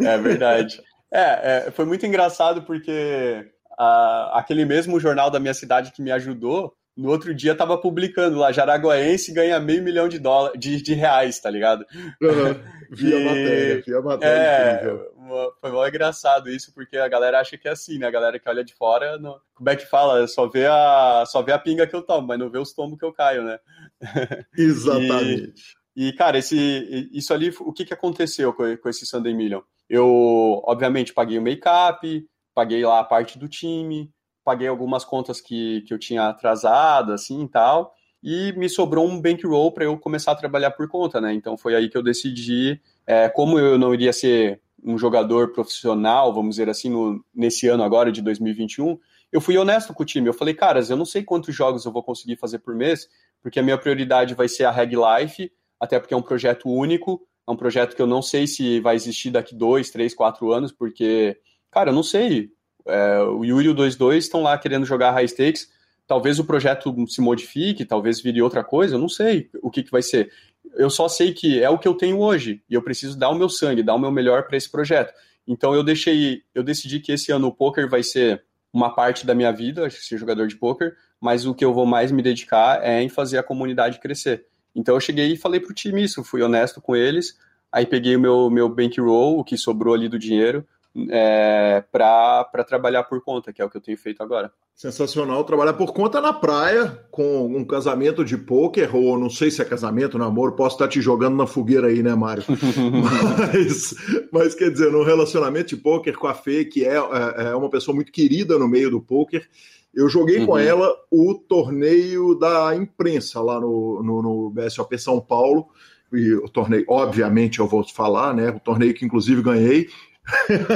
É 0.00 0.18
verdade. 0.18 0.82
É, 1.12 1.66
é, 1.66 1.70
foi 1.70 1.84
muito 1.84 2.06
engraçado 2.06 2.62
porque 2.62 3.44
uh, 3.72 4.30
aquele 4.32 4.64
mesmo 4.64 5.00
jornal 5.00 5.30
da 5.30 5.40
minha 5.40 5.54
cidade 5.54 5.92
que 5.92 6.02
me 6.02 6.12
ajudou, 6.12 6.74
no 6.96 7.08
outro 7.08 7.34
dia 7.34 7.54
tava 7.54 7.78
publicando 7.78 8.38
lá, 8.38 8.52
Jaraguaense 8.52 9.32
ganha 9.32 9.58
meio 9.58 9.82
milhão 9.82 10.08
de, 10.08 10.18
dólar, 10.18 10.52
de, 10.56 10.82
de 10.82 10.94
reais, 10.94 11.40
tá 11.40 11.50
ligado? 11.50 11.84
Uhum. 12.20 12.60
Via 12.92 13.16
e... 13.16 13.24
matéria, 13.24 13.82
via 13.86 14.00
matéria. 14.00 14.40
É, 14.42 15.50
foi 15.60 15.70
mal 15.70 15.88
engraçado 15.88 16.50
isso, 16.50 16.74
porque 16.74 16.96
a 16.96 17.06
galera 17.06 17.38
acha 17.38 17.56
que 17.56 17.68
é 17.68 17.70
assim, 17.70 17.98
né? 17.98 18.08
A 18.08 18.10
galera 18.10 18.38
que 18.38 18.48
olha 18.48 18.64
de 18.64 18.74
fora, 18.74 19.16
não... 19.16 19.38
como 19.54 19.70
é 19.70 19.76
que 19.76 19.86
fala? 19.86 20.26
Só 20.26 20.48
vê, 20.48 20.66
a, 20.66 21.22
só 21.24 21.40
vê 21.40 21.52
a 21.52 21.58
pinga 21.58 21.86
que 21.86 21.94
eu 21.94 22.02
tomo, 22.02 22.26
mas 22.26 22.38
não 22.38 22.50
vê 22.50 22.58
os 22.58 22.72
tombos 22.74 22.98
que 22.98 23.04
eu 23.04 23.12
caio, 23.12 23.44
né? 23.44 23.60
Exatamente. 24.58 25.76
E, 25.94 26.08
e 26.08 26.12
cara, 26.12 26.38
esse, 26.38 27.08
isso 27.12 27.32
ali, 27.32 27.54
o 27.60 27.72
que, 27.72 27.84
que 27.84 27.94
aconteceu 27.94 28.52
com, 28.52 28.76
com 28.76 28.88
esse 28.88 29.06
Sunday 29.06 29.32
Million? 29.32 29.62
Eu, 29.90 30.62
obviamente, 30.64 31.12
paguei 31.12 31.36
o 31.36 31.42
make-up, 31.42 32.24
paguei 32.54 32.84
lá 32.86 33.00
a 33.00 33.04
parte 33.04 33.36
do 33.36 33.48
time, 33.48 34.08
paguei 34.44 34.68
algumas 34.68 35.04
contas 35.04 35.40
que, 35.40 35.80
que 35.82 35.92
eu 35.92 35.98
tinha 35.98 36.28
atrasado, 36.28 37.12
assim 37.12 37.42
e 37.42 37.48
tal, 37.48 37.92
e 38.22 38.52
me 38.52 38.68
sobrou 38.68 39.04
um 39.04 39.20
bankroll 39.20 39.72
para 39.72 39.84
eu 39.84 39.98
começar 39.98 40.30
a 40.30 40.36
trabalhar 40.36 40.70
por 40.70 40.88
conta, 40.88 41.20
né? 41.20 41.34
Então 41.34 41.58
foi 41.58 41.74
aí 41.74 41.88
que 41.88 41.98
eu 41.98 42.04
decidi, 42.04 42.80
é, 43.04 43.28
como 43.28 43.58
eu 43.58 43.76
não 43.76 43.92
iria 43.92 44.12
ser 44.12 44.60
um 44.84 44.96
jogador 44.96 45.52
profissional, 45.52 46.32
vamos 46.32 46.50
dizer 46.50 46.68
assim, 46.68 46.88
no, 46.88 47.24
nesse 47.34 47.66
ano 47.66 47.82
agora 47.82 48.12
de 48.12 48.22
2021, 48.22 48.96
eu 49.32 49.40
fui 49.40 49.58
honesto 49.58 49.92
com 49.92 50.04
o 50.04 50.06
time. 50.06 50.28
Eu 50.28 50.34
falei, 50.34 50.54
caras, 50.54 50.88
eu 50.88 50.96
não 50.96 51.04
sei 51.04 51.24
quantos 51.24 51.54
jogos 51.54 51.84
eu 51.84 51.92
vou 51.92 52.02
conseguir 52.02 52.36
fazer 52.36 52.60
por 52.60 52.76
mês, 52.76 53.08
porque 53.42 53.58
a 53.58 53.62
minha 53.62 53.76
prioridade 53.76 54.34
vai 54.34 54.48
ser 54.48 54.64
a 54.64 54.70
Reg 54.70 54.94
Life, 54.94 55.50
até 55.80 55.98
porque 55.98 56.14
é 56.14 56.16
um 56.16 56.22
projeto 56.22 56.68
único, 56.68 57.20
é 57.46 57.50
um 57.50 57.56
projeto 57.56 57.94
que 57.94 58.02
eu 58.02 58.06
não 58.06 58.22
sei 58.22 58.46
se 58.46 58.80
vai 58.80 58.94
existir 58.94 59.30
daqui 59.30 59.54
dois, 59.54 59.90
três, 59.90 60.14
quatro 60.14 60.52
anos, 60.52 60.72
porque, 60.72 61.36
cara, 61.70 61.90
eu 61.90 61.94
não 61.94 62.02
sei. 62.02 62.50
É, 62.86 63.20
o 63.20 63.44
Yuri 63.44 63.66
e 63.66 63.70
o 63.70 63.74
2-2 63.74 64.18
estão 64.18 64.42
lá 64.42 64.56
querendo 64.56 64.86
jogar 64.86 65.12
high 65.12 65.26
stakes. 65.26 65.68
Talvez 66.06 66.38
o 66.38 66.44
projeto 66.44 66.94
se 67.08 67.20
modifique, 67.20 67.84
talvez 67.84 68.20
vire 68.20 68.42
outra 68.42 68.64
coisa, 68.64 68.96
eu 68.96 68.98
não 68.98 69.08
sei 69.08 69.48
o 69.62 69.70
que, 69.70 69.82
que 69.82 69.90
vai 69.90 70.02
ser. 70.02 70.32
Eu 70.74 70.90
só 70.90 71.08
sei 71.08 71.32
que 71.32 71.62
é 71.62 71.70
o 71.70 71.78
que 71.78 71.86
eu 71.86 71.94
tenho 71.94 72.18
hoje 72.18 72.62
e 72.68 72.74
eu 72.74 72.82
preciso 72.82 73.18
dar 73.18 73.30
o 73.30 73.34
meu 73.34 73.48
sangue, 73.48 73.82
dar 73.82 73.94
o 73.94 73.98
meu 73.98 74.10
melhor 74.10 74.46
para 74.46 74.56
esse 74.56 74.68
projeto. 74.68 75.12
Então 75.46 75.74
eu 75.74 75.82
deixei, 75.82 76.42
eu 76.54 76.62
decidi 76.62 77.00
que 77.00 77.12
esse 77.12 77.32
ano 77.32 77.48
o 77.48 77.54
poker 77.54 77.88
vai 77.88 78.02
ser 78.02 78.44
uma 78.72 78.94
parte 78.94 79.26
da 79.26 79.34
minha 79.34 79.52
vida, 79.52 79.88
ser 79.90 80.16
jogador 80.16 80.46
de 80.46 80.56
poker, 80.56 80.96
mas 81.20 81.44
o 81.46 81.54
que 81.54 81.64
eu 81.64 81.74
vou 81.74 81.86
mais 81.86 82.10
me 82.12 82.22
dedicar 82.22 82.84
é 82.84 83.02
em 83.02 83.08
fazer 83.08 83.38
a 83.38 83.42
comunidade 83.42 83.98
crescer. 83.98 84.46
Então 84.74 84.94
eu 84.94 85.00
cheguei 85.00 85.32
e 85.32 85.36
falei 85.36 85.60
pro 85.60 85.74
time 85.74 86.02
isso, 86.02 86.24
fui 86.24 86.42
honesto 86.42 86.80
com 86.80 86.94
eles, 86.94 87.36
aí 87.70 87.86
peguei 87.86 88.16
o 88.16 88.20
meu, 88.20 88.50
meu 88.50 88.68
bankroll, 88.68 89.38
o 89.38 89.44
que 89.44 89.56
sobrou 89.56 89.94
ali 89.94 90.08
do 90.08 90.18
dinheiro, 90.18 90.66
é, 91.10 91.84
para 91.92 92.64
trabalhar 92.66 93.04
por 93.04 93.22
conta, 93.22 93.52
que 93.52 93.62
é 93.62 93.64
o 93.64 93.70
que 93.70 93.76
eu 93.76 93.80
tenho 93.80 93.96
feito 93.96 94.22
agora. 94.22 94.52
Sensacional 94.74 95.44
trabalhar 95.44 95.74
por 95.74 95.92
conta 95.92 96.20
na 96.20 96.32
praia, 96.32 96.98
com 97.10 97.46
um 97.46 97.64
casamento 97.64 98.24
de 98.24 98.36
pôquer, 98.36 98.94
ou 98.94 99.18
não 99.18 99.28
sei 99.28 99.50
se 99.50 99.60
é 99.60 99.64
casamento, 99.64 100.18
namoro, 100.18 100.56
posso 100.56 100.76
estar 100.76 100.88
te 100.88 101.00
jogando 101.00 101.36
na 101.36 101.46
fogueira 101.46 101.88
aí, 101.88 102.02
né, 102.02 102.14
Mário? 102.14 102.44
mas, 103.52 103.94
mas 104.32 104.54
quer 104.54 104.70
dizer, 104.70 104.90
num 104.90 105.04
relacionamento 105.04 105.68
de 105.68 105.76
pôquer 105.76 106.16
com 106.16 106.26
a 106.26 106.34
Fê, 106.34 106.64
que 106.64 106.84
é, 106.84 106.94
é, 106.96 107.50
é 107.50 107.54
uma 107.54 107.68
pessoa 107.68 107.94
muito 107.94 108.10
querida 108.10 108.58
no 108.58 108.66
meio 108.66 108.90
do 108.90 109.02
pôquer, 109.02 109.46
eu 109.94 110.08
joguei 110.08 110.38
uhum. 110.40 110.46
com 110.46 110.58
ela 110.58 110.94
o 111.10 111.34
torneio 111.34 112.34
da 112.34 112.74
imprensa 112.74 113.40
lá 113.40 113.60
no, 113.60 114.02
no, 114.02 114.22
no 114.22 114.50
BSOP 114.50 114.98
São 114.98 115.20
Paulo, 115.20 115.66
e 116.12 116.34
o 116.34 116.48
torneio, 116.48 116.84
obviamente, 116.88 117.60
eu 117.60 117.68
vou 117.68 117.86
falar, 117.86 118.34
né? 118.34 118.50
O 118.50 118.58
torneio 118.58 118.92
que 118.94 119.04
inclusive 119.04 119.42
ganhei, 119.42 119.88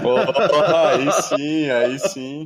oh, 0.04 0.74
aí 0.76 1.12
sim, 1.22 1.70
aí 1.70 1.98
sim. 1.98 2.44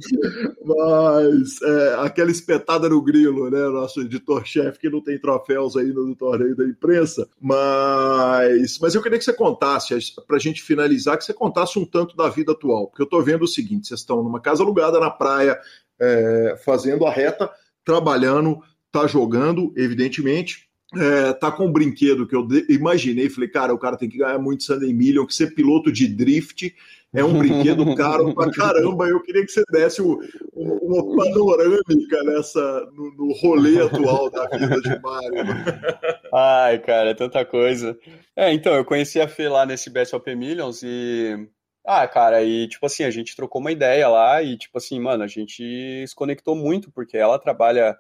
Mas 0.64 1.60
é, 1.62 1.94
aquela 2.00 2.30
espetada 2.30 2.88
no 2.88 3.00
grilo, 3.00 3.50
né? 3.50 3.68
Nosso 3.68 4.00
editor-chefe 4.00 4.78
que 4.78 4.90
não 4.90 5.00
tem 5.00 5.18
troféus 5.18 5.76
aí 5.76 5.86
no 5.86 6.14
torneio 6.14 6.56
da 6.56 6.64
imprensa. 6.64 7.28
Mas, 7.40 8.78
mas 8.78 8.94
eu 8.94 9.02
queria 9.02 9.18
que 9.18 9.24
você 9.24 9.32
contasse, 9.32 9.94
para 10.26 10.36
a 10.36 10.40
gente 10.40 10.62
finalizar, 10.62 11.16
que 11.16 11.24
você 11.24 11.34
contasse 11.34 11.78
um 11.78 11.84
tanto 11.84 12.16
da 12.16 12.28
vida 12.28 12.52
atual. 12.52 12.88
Porque 12.88 13.02
eu 13.02 13.04
estou 13.04 13.22
vendo 13.22 13.42
o 13.42 13.48
seguinte: 13.48 13.88
vocês 13.88 14.00
estão 14.00 14.22
numa 14.22 14.40
casa 14.40 14.62
alugada 14.62 15.00
na 15.00 15.10
praia, 15.10 15.58
é, 16.01 16.57
fazendo 16.64 17.07
a 17.07 17.11
reta, 17.11 17.51
trabalhando, 17.84 18.61
tá 18.90 19.07
jogando, 19.07 19.72
evidentemente. 19.76 20.68
É, 20.96 21.34
tá 21.34 21.53
com 21.53 21.66
um 21.66 21.72
brinquedo 21.72 22.26
que 22.26 22.34
eu 22.34 22.49
imaginei, 22.68 23.28
falei, 23.28 23.51
cara, 23.51 23.74
o 23.74 23.78
cara 23.78 23.99
tem 23.99 24.09
que 24.09 24.16
ganhar 24.16 24.38
muito 24.38 24.64
Sunday 24.64 24.92
Million, 24.94 25.26
que 25.26 25.34
ser 25.34 25.55
piloto 25.55 25.92
de 25.92 26.09
drift 26.09 26.74
é 27.14 27.24
um 27.24 27.38
brinquedo 27.38 27.84
caro 27.96 28.34
pra 28.34 28.51
caramba. 28.51 29.07
Eu 29.07 29.20
queria 29.22 29.44
que 29.44 29.53
você 29.53 29.62
desse 29.70 30.03
uma 30.03 31.16
panorâmica 31.16 32.22
nessa, 32.24 32.90
no, 32.94 33.12
no, 33.14 33.32
rolê 33.34 33.80
atual 33.80 34.30
da 34.30 34.46
vida 34.46 34.80
de 34.80 35.01
Mário. 35.01 35.44
Ai, 36.32 36.78
cara, 36.78 37.11
é 37.11 37.14
tanta 37.14 37.44
coisa. 37.44 37.99
É, 38.36 38.53
então, 38.53 38.74
eu 38.74 38.84
conheci 38.84 39.20
a 39.20 39.28
Fê 39.28 39.49
lá 39.49 39.64
nesse 39.64 39.90
Best 39.90 40.14
of 40.14 40.34
Millions 40.34 40.82
e. 40.82 41.49
Ah, 41.91 42.07
cara, 42.07 42.43
e 42.45 42.68
tipo 42.68 42.84
assim, 42.84 43.03
a 43.05 43.11
gente 43.11 43.34
trocou 43.34 43.62
uma 43.62 43.72
ideia 43.72 44.07
lá 44.09 44.43
e 44.43 44.59
tipo 44.59 44.76
assim, 44.76 45.01
mano, 45.01 45.24
a 45.24 45.26
gente 45.26 46.05
se 46.07 46.14
conectou 46.14 46.55
muito, 46.55 46.91
porque 46.93 47.16
ela 47.16 47.39
trabalha 47.39 47.97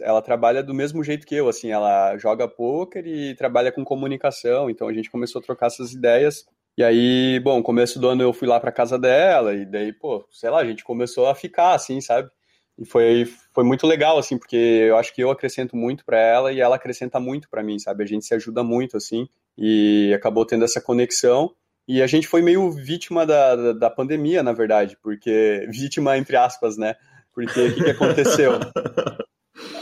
ela 0.00 0.20
trabalha 0.20 0.62
do 0.62 0.74
mesmo 0.74 1.02
jeito 1.02 1.26
que 1.26 1.34
eu, 1.36 1.48
assim, 1.48 1.70
ela 1.70 2.16
joga 2.18 2.46
poker 2.46 3.06
e 3.06 3.34
trabalha 3.34 3.72
com 3.72 3.82
comunicação, 3.82 4.68
então 4.68 4.86
a 4.88 4.92
gente 4.92 5.10
começou 5.10 5.40
a 5.40 5.42
trocar 5.42 5.68
essas 5.68 5.92
ideias 5.92 6.44
e 6.76 6.84
aí, 6.84 7.40
bom, 7.40 7.62
começo 7.62 7.98
do 7.98 8.08
ano 8.08 8.22
eu 8.22 8.32
fui 8.32 8.46
lá 8.46 8.60
pra 8.60 8.70
casa 8.70 8.98
dela, 8.98 9.54
e 9.54 9.64
daí, 9.64 9.92
pô, 9.92 10.26
sei 10.30 10.50
lá, 10.50 10.60
a 10.60 10.64
gente 10.64 10.84
começou 10.84 11.26
a 11.26 11.34
ficar, 11.34 11.74
assim, 11.74 12.00
sabe? 12.00 12.30
E 12.78 12.84
foi, 12.86 13.26
foi 13.52 13.64
muito 13.64 13.86
legal, 13.86 14.18
assim, 14.18 14.38
porque 14.38 14.56
eu 14.56 14.96
acho 14.96 15.14
que 15.14 15.22
eu 15.22 15.30
acrescento 15.30 15.76
muito 15.76 16.04
para 16.04 16.18
ela 16.18 16.52
e 16.52 16.60
ela 16.60 16.76
acrescenta 16.76 17.18
muito 17.20 17.48
para 17.50 17.62
mim, 17.62 17.78
sabe? 17.78 18.04
A 18.04 18.06
gente 18.06 18.24
se 18.24 18.34
ajuda 18.34 18.62
muito, 18.62 18.96
assim, 18.96 19.28
e 19.58 20.12
acabou 20.14 20.46
tendo 20.46 20.64
essa 20.64 20.80
conexão. 20.80 21.54
E 21.88 22.02
a 22.02 22.06
gente 22.06 22.28
foi 22.28 22.42
meio 22.42 22.70
vítima 22.70 23.26
da, 23.26 23.56
da, 23.56 23.72
da 23.72 23.90
pandemia, 23.90 24.42
na 24.42 24.52
verdade, 24.52 24.96
porque. 25.02 25.66
Vítima, 25.72 26.16
entre 26.16 26.36
aspas, 26.36 26.76
né? 26.76 26.94
Porque 27.32 27.60
o 27.60 27.74
que, 27.74 27.84
que 27.84 27.90
aconteceu? 27.90 28.52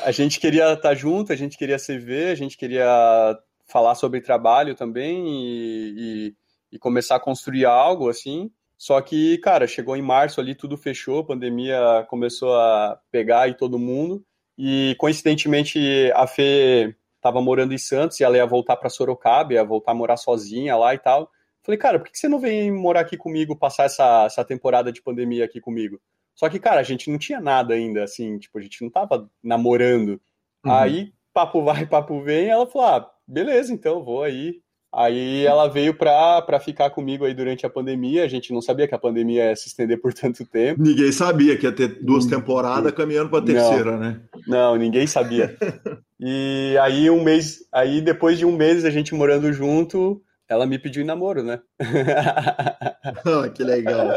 a 0.04 0.10
gente 0.10 0.40
queria 0.40 0.72
estar 0.72 0.94
junto, 0.94 1.32
a 1.32 1.36
gente 1.36 1.58
queria 1.58 1.78
se 1.78 1.98
ver, 1.98 2.30
a 2.30 2.34
gente 2.34 2.56
queria 2.56 3.38
falar 3.66 3.94
sobre 3.94 4.20
trabalho 4.20 4.74
também 4.74 5.28
e, 5.28 5.94
e 6.28 6.36
e 6.70 6.78
começar 6.78 7.16
a 7.16 7.20
construir 7.20 7.64
algo 7.64 8.08
assim. 8.08 8.50
Só 8.76 9.00
que, 9.00 9.38
cara, 9.38 9.66
chegou 9.66 9.96
em 9.96 10.02
março 10.02 10.40
ali, 10.40 10.54
tudo 10.54 10.76
fechou, 10.76 11.20
a 11.20 11.26
pandemia 11.26 12.06
começou 12.08 12.54
a 12.54 12.98
pegar 13.10 13.48
e 13.48 13.56
todo 13.56 13.78
mundo. 13.78 14.24
E 14.56 14.94
coincidentemente 14.98 16.12
a 16.14 16.26
Fê 16.26 16.94
estava 17.16 17.40
morando 17.40 17.74
em 17.74 17.78
Santos 17.78 18.20
e 18.20 18.24
ela 18.24 18.36
ia 18.36 18.46
voltar 18.46 18.76
para 18.76 18.88
Sorocaba, 18.88 19.54
ia 19.54 19.64
voltar 19.64 19.92
a 19.92 19.94
morar 19.94 20.16
sozinha 20.16 20.76
lá 20.76 20.94
e 20.94 20.98
tal. 20.98 21.30
Falei, 21.68 21.78
cara, 21.78 21.98
por 21.98 22.10
que 22.10 22.16
você 22.16 22.30
não 22.30 22.40
vem 22.40 22.72
morar 22.72 23.00
aqui 23.00 23.14
comigo, 23.14 23.54
passar 23.54 23.84
essa, 23.84 24.24
essa 24.24 24.42
temporada 24.42 24.90
de 24.90 25.02
pandemia 25.02 25.44
aqui 25.44 25.60
comigo? 25.60 26.00
Só 26.34 26.48
que, 26.48 26.58
cara, 26.58 26.80
a 26.80 26.82
gente 26.82 27.10
não 27.10 27.18
tinha 27.18 27.42
nada 27.42 27.74
ainda, 27.74 28.04
assim, 28.04 28.38
tipo, 28.38 28.58
a 28.58 28.62
gente 28.62 28.82
não 28.82 28.88
tava 28.88 29.28
namorando. 29.44 30.18
Uhum. 30.64 30.72
Aí, 30.72 31.12
papo 31.30 31.62
vai, 31.62 31.84
papo 31.86 32.22
vem, 32.22 32.48
ela 32.48 32.66
falou, 32.66 32.88
ah, 32.88 33.10
beleza, 33.26 33.70
então, 33.70 34.02
vou 34.02 34.22
aí. 34.22 34.62
Aí 34.90 35.44
ela 35.44 35.68
veio 35.68 35.92
pra, 35.92 36.40
pra 36.40 36.58
ficar 36.58 36.88
comigo 36.88 37.26
aí 37.26 37.34
durante 37.34 37.66
a 37.66 37.70
pandemia. 37.70 38.24
A 38.24 38.28
gente 38.28 38.50
não 38.50 38.62
sabia 38.62 38.88
que 38.88 38.94
a 38.94 38.98
pandemia 38.98 39.50
ia 39.50 39.56
se 39.56 39.68
estender 39.68 40.00
por 40.00 40.14
tanto 40.14 40.46
tempo. 40.46 40.82
Ninguém 40.82 41.12
sabia 41.12 41.54
que 41.54 41.66
ia 41.66 41.72
ter 41.72 42.02
duas 42.02 42.24
temporadas 42.24 42.92
caminhando 42.92 43.28
pra 43.28 43.42
terceira, 43.42 43.92
não, 43.92 43.98
né? 43.98 44.22
Não, 44.46 44.76
ninguém 44.76 45.06
sabia. 45.06 45.54
e 46.18 46.78
aí 46.80 47.10
um 47.10 47.22
mês, 47.22 47.58
aí 47.70 48.00
depois 48.00 48.38
de 48.38 48.46
um 48.46 48.56
mês 48.56 48.86
a 48.86 48.90
gente 48.90 49.14
morando 49.14 49.52
junto, 49.52 50.22
ela 50.48 50.66
me 50.66 50.78
pediu 50.78 51.02
em 51.02 51.06
namoro, 51.06 51.42
né? 51.42 51.60
oh, 53.26 53.50
que 53.50 53.62
legal. 53.62 54.10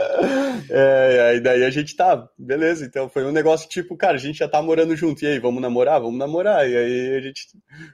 É, 0.70 1.30
aí 1.30 1.42
daí 1.42 1.64
a 1.66 1.70
gente 1.70 1.96
tá, 1.96 2.30
beleza. 2.38 2.86
Então 2.86 3.10
foi 3.10 3.26
um 3.26 3.32
negócio 3.32 3.68
tipo, 3.68 3.98
cara, 3.98 4.16
a 4.16 4.20
gente 4.20 4.40
já 4.40 4.48
tá 4.48 4.62
morando 4.62 4.96
junto. 4.96 5.24
E 5.24 5.28
aí, 5.28 5.40
vamos 5.40 5.62
namorar? 5.62 6.00
Vamos 6.00 6.18
namorar. 6.18 6.70
E 6.70 6.76
aí 6.76 7.16
a 7.18 7.22
gente 7.22 7.48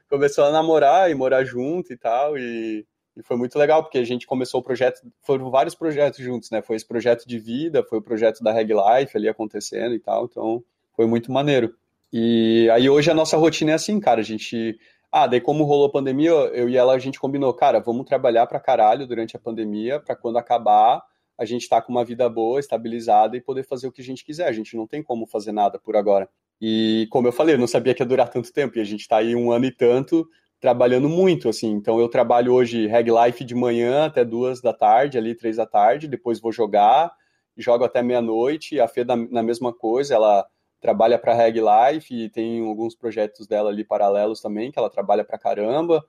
começou 0.08 0.46
a 0.46 0.52
namorar 0.52 1.10
e 1.10 1.16
morar 1.16 1.44
junto 1.44 1.92
e 1.92 1.98
tal. 1.98 2.38
E, 2.38 2.86
e 3.16 3.24
foi 3.24 3.36
muito 3.36 3.58
legal, 3.58 3.82
porque 3.82 3.98
a 3.98 4.04
gente 4.04 4.28
começou 4.28 4.60
o 4.60 4.64
projeto, 4.64 5.02
foram 5.24 5.50
vários 5.50 5.74
projetos 5.74 6.20
juntos, 6.20 6.52
né? 6.52 6.62
Foi 6.62 6.76
esse 6.76 6.88
projeto 6.88 7.26
de 7.28 7.40
vida, 7.40 7.84
foi 7.84 7.98
o 7.98 8.04
projeto 8.04 8.44
da 8.44 8.52
Reg 8.52 8.72
Life 8.72 9.18
ali 9.18 9.28
acontecendo 9.28 9.96
e 9.96 10.00
tal. 10.00 10.26
Então 10.26 10.64
foi 10.96 11.08
muito 11.08 11.32
maneiro. 11.32 11.74
E 12.14 12.70
aí 12.72 12.88
hoje 12.88 13.10
a 13.10 13.16
nossa 13.16 13.36
rotina 13.36 13.72
é 13.72 13.74
assim, 13.74 14.00
cara, 14.00 14.22
a 14.22 14.24
gente 14.24 14.78
ah, 15.12 15.28
daí 15.28 15.41
como 15.41 15.64
rolou 15.64 15.88
a 15.88 15.91
pandemia, 15.91 16.32
eu 16.32 16.70
e 16.70 16.76
ela, 16.78 16.93
a 16.93 16.99
gente 16.99 17.20
combinou, 17.20 17.53
cara, 17.53 17.80
vamos 17.80 18.05
trabalhar 18.05 18.45
pra 18.47 18.60
caralho 18.60 19.08
durante 19.08 19.36
a 19.36 19.39
pandemia, 19.39 19.99
para 19.99 20.16
quando 20.16 20.38
acabar, 20.38 21.01
a 21.38 21.45
gente 21.45 21.70
tá 21.70 21.82
com 21.82 21.91
uma 21.91 22.03
vida 22.03 22.28
boa, 22.28 22.60
estabilizada 22.60 23.38
e 23.38 23.41
poder 23.41 23.64
fazer 23.64 23.88
o 23.88 23.91
que 23.91 24.01
a 24.01 24.03
gente 24.03 24.26
quiser. 24.26 24.47
A 24.47 24.51
gente 24.51 24.76
não 24.76 24.88
tem 24.88 25.03
como 25.03 25.28
fazer 25.28 25.51
nada 25.51 25.80
por 25.80 25.95
agora. 25.95 26.28
E 26.60 27.08
como 27.12 27.28
eu 27.28 27.32
falei, 27.32 27.55
eu 27.55 27.60
não 27.60 27.68
sabia 27.68 27.93
que 27.93 28.01
ia 28.01 28.05
durar 28.05 28.30
tanto 28.30 28.51
tempo, 28.51 28.78
e 28.78 28.82
a 28.82 28.84
gente 28.84 29.08
tá 29.08 29.18
aí 29.18 29.36
um 29.36 29.51
ano 29.51 29.66
e 29.66 29.72
tanto 29.72 30.28
trabalhando 30.60 31.08
muito, 31.08 31.47
assim. 31.47 31.72
Então 31.72 31.99
eu 31.99 32.10
trabalho 32.10 32.53
hoje 32.53 32.88
Reg 32.88 33.10
Life 33.12 33.43
de 33.43 33.53
manhã 33.55 34.05
até 34.05 34.26
duas 34.26 34.60
da 34.62 34.74
tarde, 34.74 35.18
ali 35.18 35.36
três 35.36 35.58
da 35.58 35.66
tarde, 35.66 36.08
depois 36.08 36.39
vou 36.39 36.51
jogar, 36.51 37.12
jogo 37.55 37.84
até 37.84 38.01
meia-noite, 38.01 38.80
a 38.80 38.88
Fê 38.88 39.03
na 39.03 39.43
mesma 39.43 39.72
coisa, 39.72 40.16
ela 40.16 40.45
trabalha 40.80 41.17
para 41.17 41.34
Reg 41.34 41.59
Life 41.59 42.13
e 42.13 42.30
tem 42.30 42.65
alguns 42.67 42.95
projetos 42.95 43.47
dela 43.47 43.69
ali 43.69 43.84
paralelos 43.84 44.41
também, 44.41 44.71
que 44.71 44.80
ela 44.80 44.89
trabalha 44.89 45.23
para 45.23 45.38
caramba. 45.38 46.03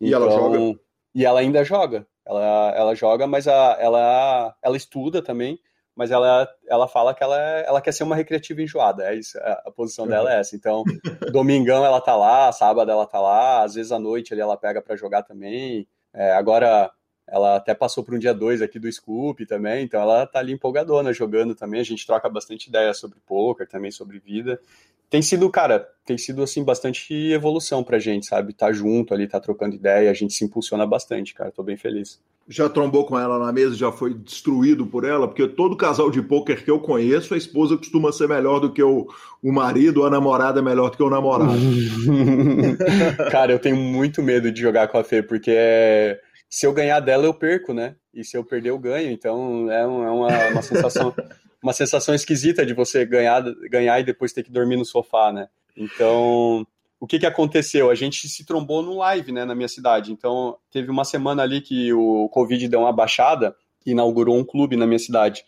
E 0.00 0.08
então, 0.08 0.22
ela 0.22 0.30
joga? 0.30 0.80
E 1.14 1.24
ela 1.24 1.40
ainda 1.40 1.64
joga. 1.64 2.06
Ela, 2.24 2.72
ela 2.76 2.94
joga, 2.94 3.26
mas 3.26 3.48
a, 3.48 3.76
ela, 3.80 4.54
ela 4.62 4.76
estuda 4.76 5.20
também, 5.20 5.58
mas 5.94 6.10
ela, 6.10 6.48
ela 6.68 6.86
fala 6.86 7.12
que 7.12 7.22
ela, 7.22 7.36
ela 7.36 7.80
quer 7.80 7.92
ser 7.92 8.04
uma 8.04 8.14
recreativa 8.14 8.62
enjoada, 8.62 9.04
é 9.04 9.16
isso, 9.16 9.36
a, 9.38 9.62
a 9.66 9.72
posição 9.72 10.06
dela 10.06 10.32
é 10.32 10.38
essa. 10.38 10.54
Então, 10.54 10.84
domingão 11.32 11.84
ela 11.84 12.00
tá 12.00 12.14
lá, 12.14 12.52
sábado 12.52 12.90
ela 12.90 13.06
tá 13.06 13.20
lá, 13.20 13.64
às 13.64 13.74
vezes 13.74 13.90
à 13.90 13.98
noite 13.98 14.32
ali 14.32 14.40
ela 14.40 14.56
pega 14.56 14.80
para 14.80 14.96
jogar 14.96 15.24
também. 15.24 15.86
É, 16.14 16.32
agora, 16.32 16.90
ela 17.26 17.56
até 17.56 17.74
passou 17.74 18.04
por 18.04 18.14
um 18.14 18.18
dia 18.18 18.34
dois 18.34 18.60
aqui 18.60 18.78
do 18.78 18.90
Scoop 18.90 19.46
também, 19.46 19.84
então 19.84 20.00
ela 20.00 20.26
tá 20.26 20.38
ali 20.38 20.52
empolgadona 20.52 21.12
jogando 21.12 21.54
também. 21.54 21.80
A 21.80 21.84
gente 21.84 22.06
troca 22.06 22.28
bastante 22.28 22.66
ideia 22.68 22.92
sobre 22.92 23.18
poker, 23.26 23.68
também 23.68 23.90
sobre 23.90 24.18
vida. 24.18 24.60
Tem 25.08 25.20
sido, 25.20 25.48
cara, 25.50 25.86
tem 26.06 26.16
sido 26.16 26.42
assim 26.42 26.64
bastante 26.64 27.12
evolução 27.30 27.84
pra 27.84 27.98
gente, 27.98 28.26
sabe? 28.26 28.54
Tá 28.54 28.72
junto 28.72 29.12
ali, 29.12 29.28
tá 29.28 29.38
trocando 29.38 29.76
ideia, 29.76 30.10
a 30.10 30.14
gente 30.14 30.32
se 30.32 30.44
impulsiona 30.44 30.86
bastante, 30.86 31.34
cara. 31.34 31.50
Tô 31.50 31.62
bem 31.62 31.76
feliz. 31.76 32.18
Já 32.48 32.68
trombou 32.68 33.04
com 33.04 33.18
ela 33.18 33.38
na 33.38 33.52
mesa, 33.52 33.76
já 33.76 33.92
foi 33.92 34.14
destruído 34.14 34.86
por 34.86 35.04
ela, 35.04 35.28
porque 35.28 35.46
todo 35.46 35.76
casal 35.76 36.10
de 36.10 36.20
pôquer 36.20 36.64
que 36.64 36.70
eu 36.70 36.80
conheço, 36.80 37.34
a 37.34 37.36
esposa 37.36 37.76
costuma 37.76 38.10
ser 38.10 38.26
melhor 38.26 38.58
do 38.58 38.72
que 38.72 38.82
o, 38.82 39.06
o 39.42 39.52
marido, 39.52 40.04
a 40.04 40.10
namorada 40.10 40.60
é 40.60 40.62
melhor 40.62 40.90
do 40.90 40.96
que 40.96 41.02
o 41.02 41.10
namorado. 41.10 41.52
cara, 43.30 43.52
eu 43.52 43.58
tenho 43.58 43.76
muito 43.76 44.22
medo 44.22 44.50
de 44.50 44.60
jogar 44.60 44.88
com 44.88 44.98
a 44.98 45.04
Fê, 45.04 45.22
porque 45.22 45.52
é 45.54 46.20
se 46.52 46.66
eu 46.66 46.72
ganhar 46.74 47.00
dela, 47.00 47.24
eu 47.24 47.32
perco, 47.32 47.72
né? 47.72 47.96
E 48.12 48.22
se 48.22 48.36
eu 48.36 48.44
perder, 48.44 48.68
eu 48.68 48.78
ganho. 48.78 49.10
Então 49.10 49.72
é, 49.72 49.80
é 49.80 49.86
uma, 49.86 50.48
uma, 50.48 50.60
sensação, 50.60 51.14
uma 51.62 51.72
sensação 51.72 52.14
esquisita 52.14 52.66
de 52.66 52.74
você 52.74 53.06
ganhar, 53.06 53.42
ganhar 53.70 53.98
e 53.98 54.04
depois 54.04 54.34
ter 54.34 54.42
que 54.42 54.52
dormir 54.52 54.76
no 54.76 54.84
sofá, 54.84 55.32
né? 55.32 55.48
Então, 55.74 56.66
o 57.00 57.06
que, 57.06 57.18
que 57.18 57.24
aconteceu? 57.24 57.88
A 57.88 57.94
gente 57.94 58.28
se 58.28 58.44
trombou 58.44 58.82
no 58.82 58.98
live, 58.98 59.32
né, 59.32 59.46
na 59.46 59.54
minha 59.54 59.66
cidade. 59.66 60.12
Então, 60.12 60.58
teve 60.70 60.90
uma 60.90 61.06
semana 61.06 61.42
ali 61.42 61.62
que 61.62 61.90
o 61.94 62.28
Covid 62.28 62.68
deu 62.68 62.80
uma 62.80 62.92
baixada 62.92 63.56
e 63.86 63.92
inaugurou 63.92 64.36
um 64.36 64.44
clube 64.44 64.76
na 64.76 64.86
minha 64.86 64.98
cidade. 64.98 65.46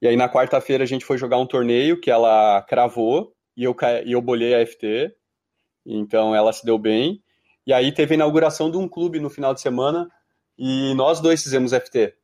E 0.00 0.06
aí, 0.06 0.14
na 0.14 0.28
quarta-feira, 0.28 0.84
a 0.84 0.86
gente 0.86 1.04
foi 1.04 1.18
jogar 1.18 1.38
um 1.38 1.46
torneio 1.46 2.00
que 2.00 2.12
ela 2.12 2.62
cravou 2.62 3.34
e 3.56 3.64
eu, 3.64 3.74
e 4.06 4.12
eu 4.12 4.22
bolhei 4.22 4.54
a 4.54 4.64
FT. 4.64 5.12
Então, 5.84 6.32
ela 6.32 6.52
se 6.52 6.64
deu 6.64 6.78
bem. 6.78 7.20
E 7.66 7.72
aí, 7.72 7.90
teve 7.90 8.14
a 8.14 8.18
inauguração 8.18 8.70
de 8.70 8.76
um 8.76 8.86
clube 8.86 9.18
no 9.18 9.28
final 9.28 9.52
de 9.52 9.60
semana 9.60 10.08
e 10.58 10.94
nós 10.94 11.20
dois 11.20 11.42
fizemos 11.42 11.72
FT. 11.72 12.14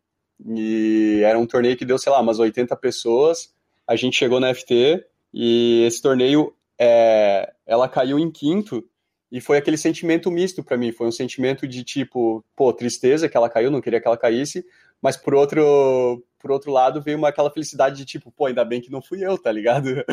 E 0.47 1.22
era 1.24 1.39
um 1.39 1.47
torneio 1.47 1.76
que 1.76 1.85
deu, 1.85 1.99
sei 1.99 2.12
lá, 2.12 2.20
umas 2.20 2.39
80 2.39 2.74
pessoas. 2.76 3.53
A 3.87 3.97
gente 3.97 4.16
chegou 4.16 4.41
na 4.41 4.55
FT 4.55 5.05
e 5.33 5.85
esse 5.87 6.01
torneio, 6.01 6.55
é, 6.78 7.53
ela 7.66 7.89
caiu 7.89 8.18
em 8.18 8.31
quinto. 8.31 8.85
E 9.31 9.41
foi 9.41 9.59
aquele 9.59 9.76
sentimento 9.76 10.31
misto 10.31 10.62
para 10.62 10.76
mim. 10.76 10.93
Foi 10.93 11.07
um 11.07 11.12
sentimento 11.12 11.68
de 11.68 11.85
tipo, 11.85 12.45
pô, 12.57 12.72
tristeza 12.72 13.28
que 13.28 13.37
ela 13.37 13.51
caiu, 13.51 13.70
não 13.70 13.81
queria 13.81 14.01
que 14.01 14.07
ela 14.07 14.16
caísse. 14.16 14.64
Mas 15.01 15.16
por 15.16 15.35
outro, 15.35 16.22
por 16.39 16.51
outro 16.51 16.72
lado, 16.72 17.01
veio 17.01 17.16
uma, 17.16 17.28
aquela 17.28 17.51
felicidade 17.51 17.97
de 17.97 18.05
tipo, 18.05 18.33
pô, 18.33 18.47
ainda 18.47 18.64
bem 18.64 18.81
que 18.81 18.91
não 18.91 19.01
fui 19.01 19.24
eu, 19.24 19.39
tá 19.39 19.53
ligado? 19.53 19.89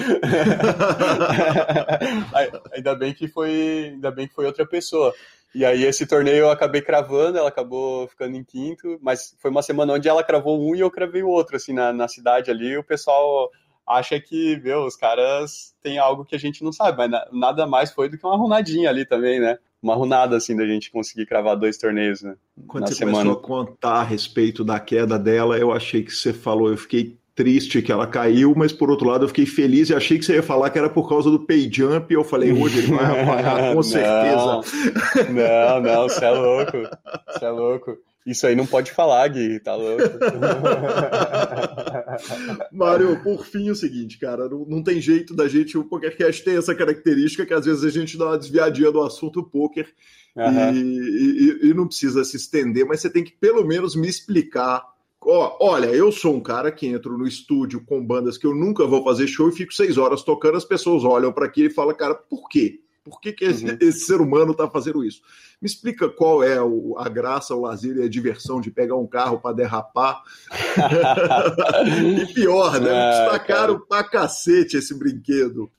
ainda 2.72 2.96
bem 2.96 3.14
que 3.14 3.28
foi, 3.28 3.92
ainda 3.94 4.12
bem 4.12 4.28
que 4.28 4.34
foi 4.34 4.46
outra 4.46 4.66
pessoa. 4.66 5.14
E 5.58 5.66
aí 5.66 5.86
esse 5.86 6.06
torneio 6.06 6.38
eu 6.38 6.52
acabei 6.52 6.82
cravando, 6.82 7.40
ela 7.40 7.50
acabou 7.50 8.08
ficando 8.08 8.38
em 8.38 8.44
quinto, 8.44 9.00
mas 9.02 9.36
foi 9.40 9.50
uma 9.50 9.64
semana 9.64 9.94
onde 9.94 10.08
ela 10.08 10.24
cravou 10.24 10.62
um 10.62 10.76
e 10.76 10.82
eu 10.82 10.92
cravei 10.92 11.24
o 11.24 11.30
outro, 11.30 11.56
assim, 11.56 11.74
na, 11.74 11.92
na 11.92 12.08
cidade 12.08 12.52
ali, 12.52 12.78
o 12.78 12.84
pessoal 12.84 13.50
acha 13.88 14.20
que, 14.20 14.62
meu, 14.64 14.86
os 14.86 14.96
caras 14.96 15.74
têm 15.82 15.98
algo 15.98 16.24
que 16.24 16.36
a 16.36 16.38
gente 16.38 16.64
não 16.64 16.72
sabe, 16.72 17.00
mas 17.00 17.10
na, 17.10 17.28
nada 17.32 17.66
mais 17.66 17.92
foi 17.92 18.08
do 18.08 18.20
que 18.20 18.24
uma 18.24 18.38
runadinha 18.38 18.88
ali 18.88 19.04
também, 19.04 19.40
né? 19.40 19.58
Uma 19.82 19.96
runada, 19.96 20.38
assim, 20.38 20.56
da 20.56 20.64
gente 20.64 20.92
conseguir 20.92 21.26
cravar 21.26 21.58
dois 21.58 21.76
torneios, 21.76 22.22
né? 22.22 22.36
Quando 22.68 22.84
na 22.84 22.88
você 22.90 22.96
semana. 22.96 23.18
começou 23.18 23.40
a 23.40 23.66
contar 23.66 23.94
a 23.94 24.04
respeito 24.04 24.64
da 24.64 24.80
queda 24.80 25.18
dela, 25.18 25.58
eu 25.58 25.72
achei 25.72 26.04
que 26.04 26.12
você 26.12 26.34
falou, 26.34 26.70
eu 26.70 26.78
fiquei 26.78 27.18
triste 27.38 27.82
que 27.84 27.92
ela 27.92 28.08
caiu, 28.08 28.56
mas 28.58 28.74
por 28.74 28.90
outro 28.90 29.08
lado 29.08 29.24
eu 29.24 29.28
fiquei 29.28 29.46
feliz 29.46 29.90
e 29.90 29.94
achei 29.94 30.18
que 30.18 30.26
você 30.26 30.34
ia 30.34 30.44
falar 30.44 30.72
que 30.72 30.80
era 30.80 30.90
por 30.90 31.08
causa 31.08 31.30
do 31.30 31.40
pay 31.40 31.70
jump. 31.72 32.12
E 32.12 32.18
eu 32.18 32.24
falei, 32.24 32.52
hoje 32.52 32.80
ele 32.80 32.88
vai 32.88 33.06
apanhar, 33.22 33.76
com 33.76 33.84
certeza. 33.84 34.62
Não, 35.30 35.82
não, 35.82 36.10
você 36.10 36.26
é 36.26 36.32
louco. 36.32 36.78
Você 37.30 37.46
é 37.46 37.50
louco. 37.50 37.96
Isso 38.26 38.48
aí 38.48 38.56
não 38.56 38.66
pode 38.66 38.92
falar, 38.92 39.28
Gui, 39.30 39.60
tá 39.60 39.76
louco. 39.76 40.04
Mário, 42.74 43.22
por 43.24 43.46
fim, 43.46 43.70
é 43.70 43.72
o 43.72 43.76
seguinte, 43.76 44.18
cara, 44.18 44.50
não, 44.50 44.66
não, 44.68 44.84
tem 44.84 45.00
jeito 45.00 45.36
da 45.36 45.48
gente. 45.48 45.78
O 45.78 45.86
PokerCast 45.86 46.44
tem 46.44 46.58
essa 46.58 46.74
característica 46.74 47.46
que 47.46 47.54
às 47.54 47.66
vezes 47.66 47.86
a 47.86 47.90
gente 47.90 48.18
dá 48.18 48.26
uma 48.26 48.38
desviadinha 48.38 48.92
do 48.92 49.02
assunto 49.02 49.44
poker 49.44 49.88
uhum. 50.36 50.74
e, 50.74 50.80
e, 50.80 51.60
e 51.70 51.74
não 51.74 51.88
precisa 51.88 52.26
se 52.26 52.36
estender, 52.36 52.86
mas 52.86 53.00
você 53.00 53.10
tem 53.10 53.24
que 53.24 53.32
pelo 53.32 53.64
menos 53.64 53.96
me 53.96 54.10
explicar 54.10 54.84
Ó, 55.30 55.58
olha, 55.60 55.88
eu 55.88 56.10
sou 56.10 56.34
um 56.34 56.40
cara 56.40 56.72
que 56.72 56.88
entro 56.88 57.18
no 57.18 57.28
estúdio 57.28 57.84
com 57.86 58.06
bandas 58.06 58.38
que 58.38 58.48
eu 58.48 58.56
nunca 58.56 58.86
vou 58.88 59.04
fazer 59.04 59.28
show 59.28 59.50
e 59.50 59.52
fico 59.52 59.74
seis 59.74 59.98
horas 59.98 60.24
tocando, 60.24 60.56
as 60.56 60.64
pessoas 60.64 61.04
olham 61.04 61.34
para 61.34 61.46
aqui 61.46 61.66
e 61.66 61.70
falam, 61.70 61.94
cara, 61.94 62.16
por 62.16 62.48
quê? 62.48 62.80
Por 63.04 63.20
que, 63.20 63.34
que 63.34 63.44
esse, 63.44 63.66
uhum. 63.66 63.78
esse, 63.82 64.06
ser 64.06 64.22
humano 64.22 64.52
está 64.52 64.70
fazendo 64.70 65.04
isso? 65.04 65.22
Me 65.62 65.68
explica 65.68 66.08
qual 66.08 66.42
é 66.42 66.62
o, 66.62 66.96
a 66.98 67.10
graça, 67.10 67.54
o 67.54 67.62
lazer 67.62 67.98
e 67.98 68.04
a 68.04 68.10
diversão 68.10 68.62
de 68.62 68.72
pegar 68.72 68.96
um 68.96 69.08
carro 69.08 69.40
para 69.40 69.56
derrapar. 69.56 70.24
e 72.22 72.34
pior, 72.34 72.80
né? 72.80 72.90
É, 72.90 73.24
Custa 73.24 73.40
caro 73.40 73.86
pra 73.88 74.04
cacete 74.06 74.78
esse 74.78 74.98
brinquedo. 74.98 75.70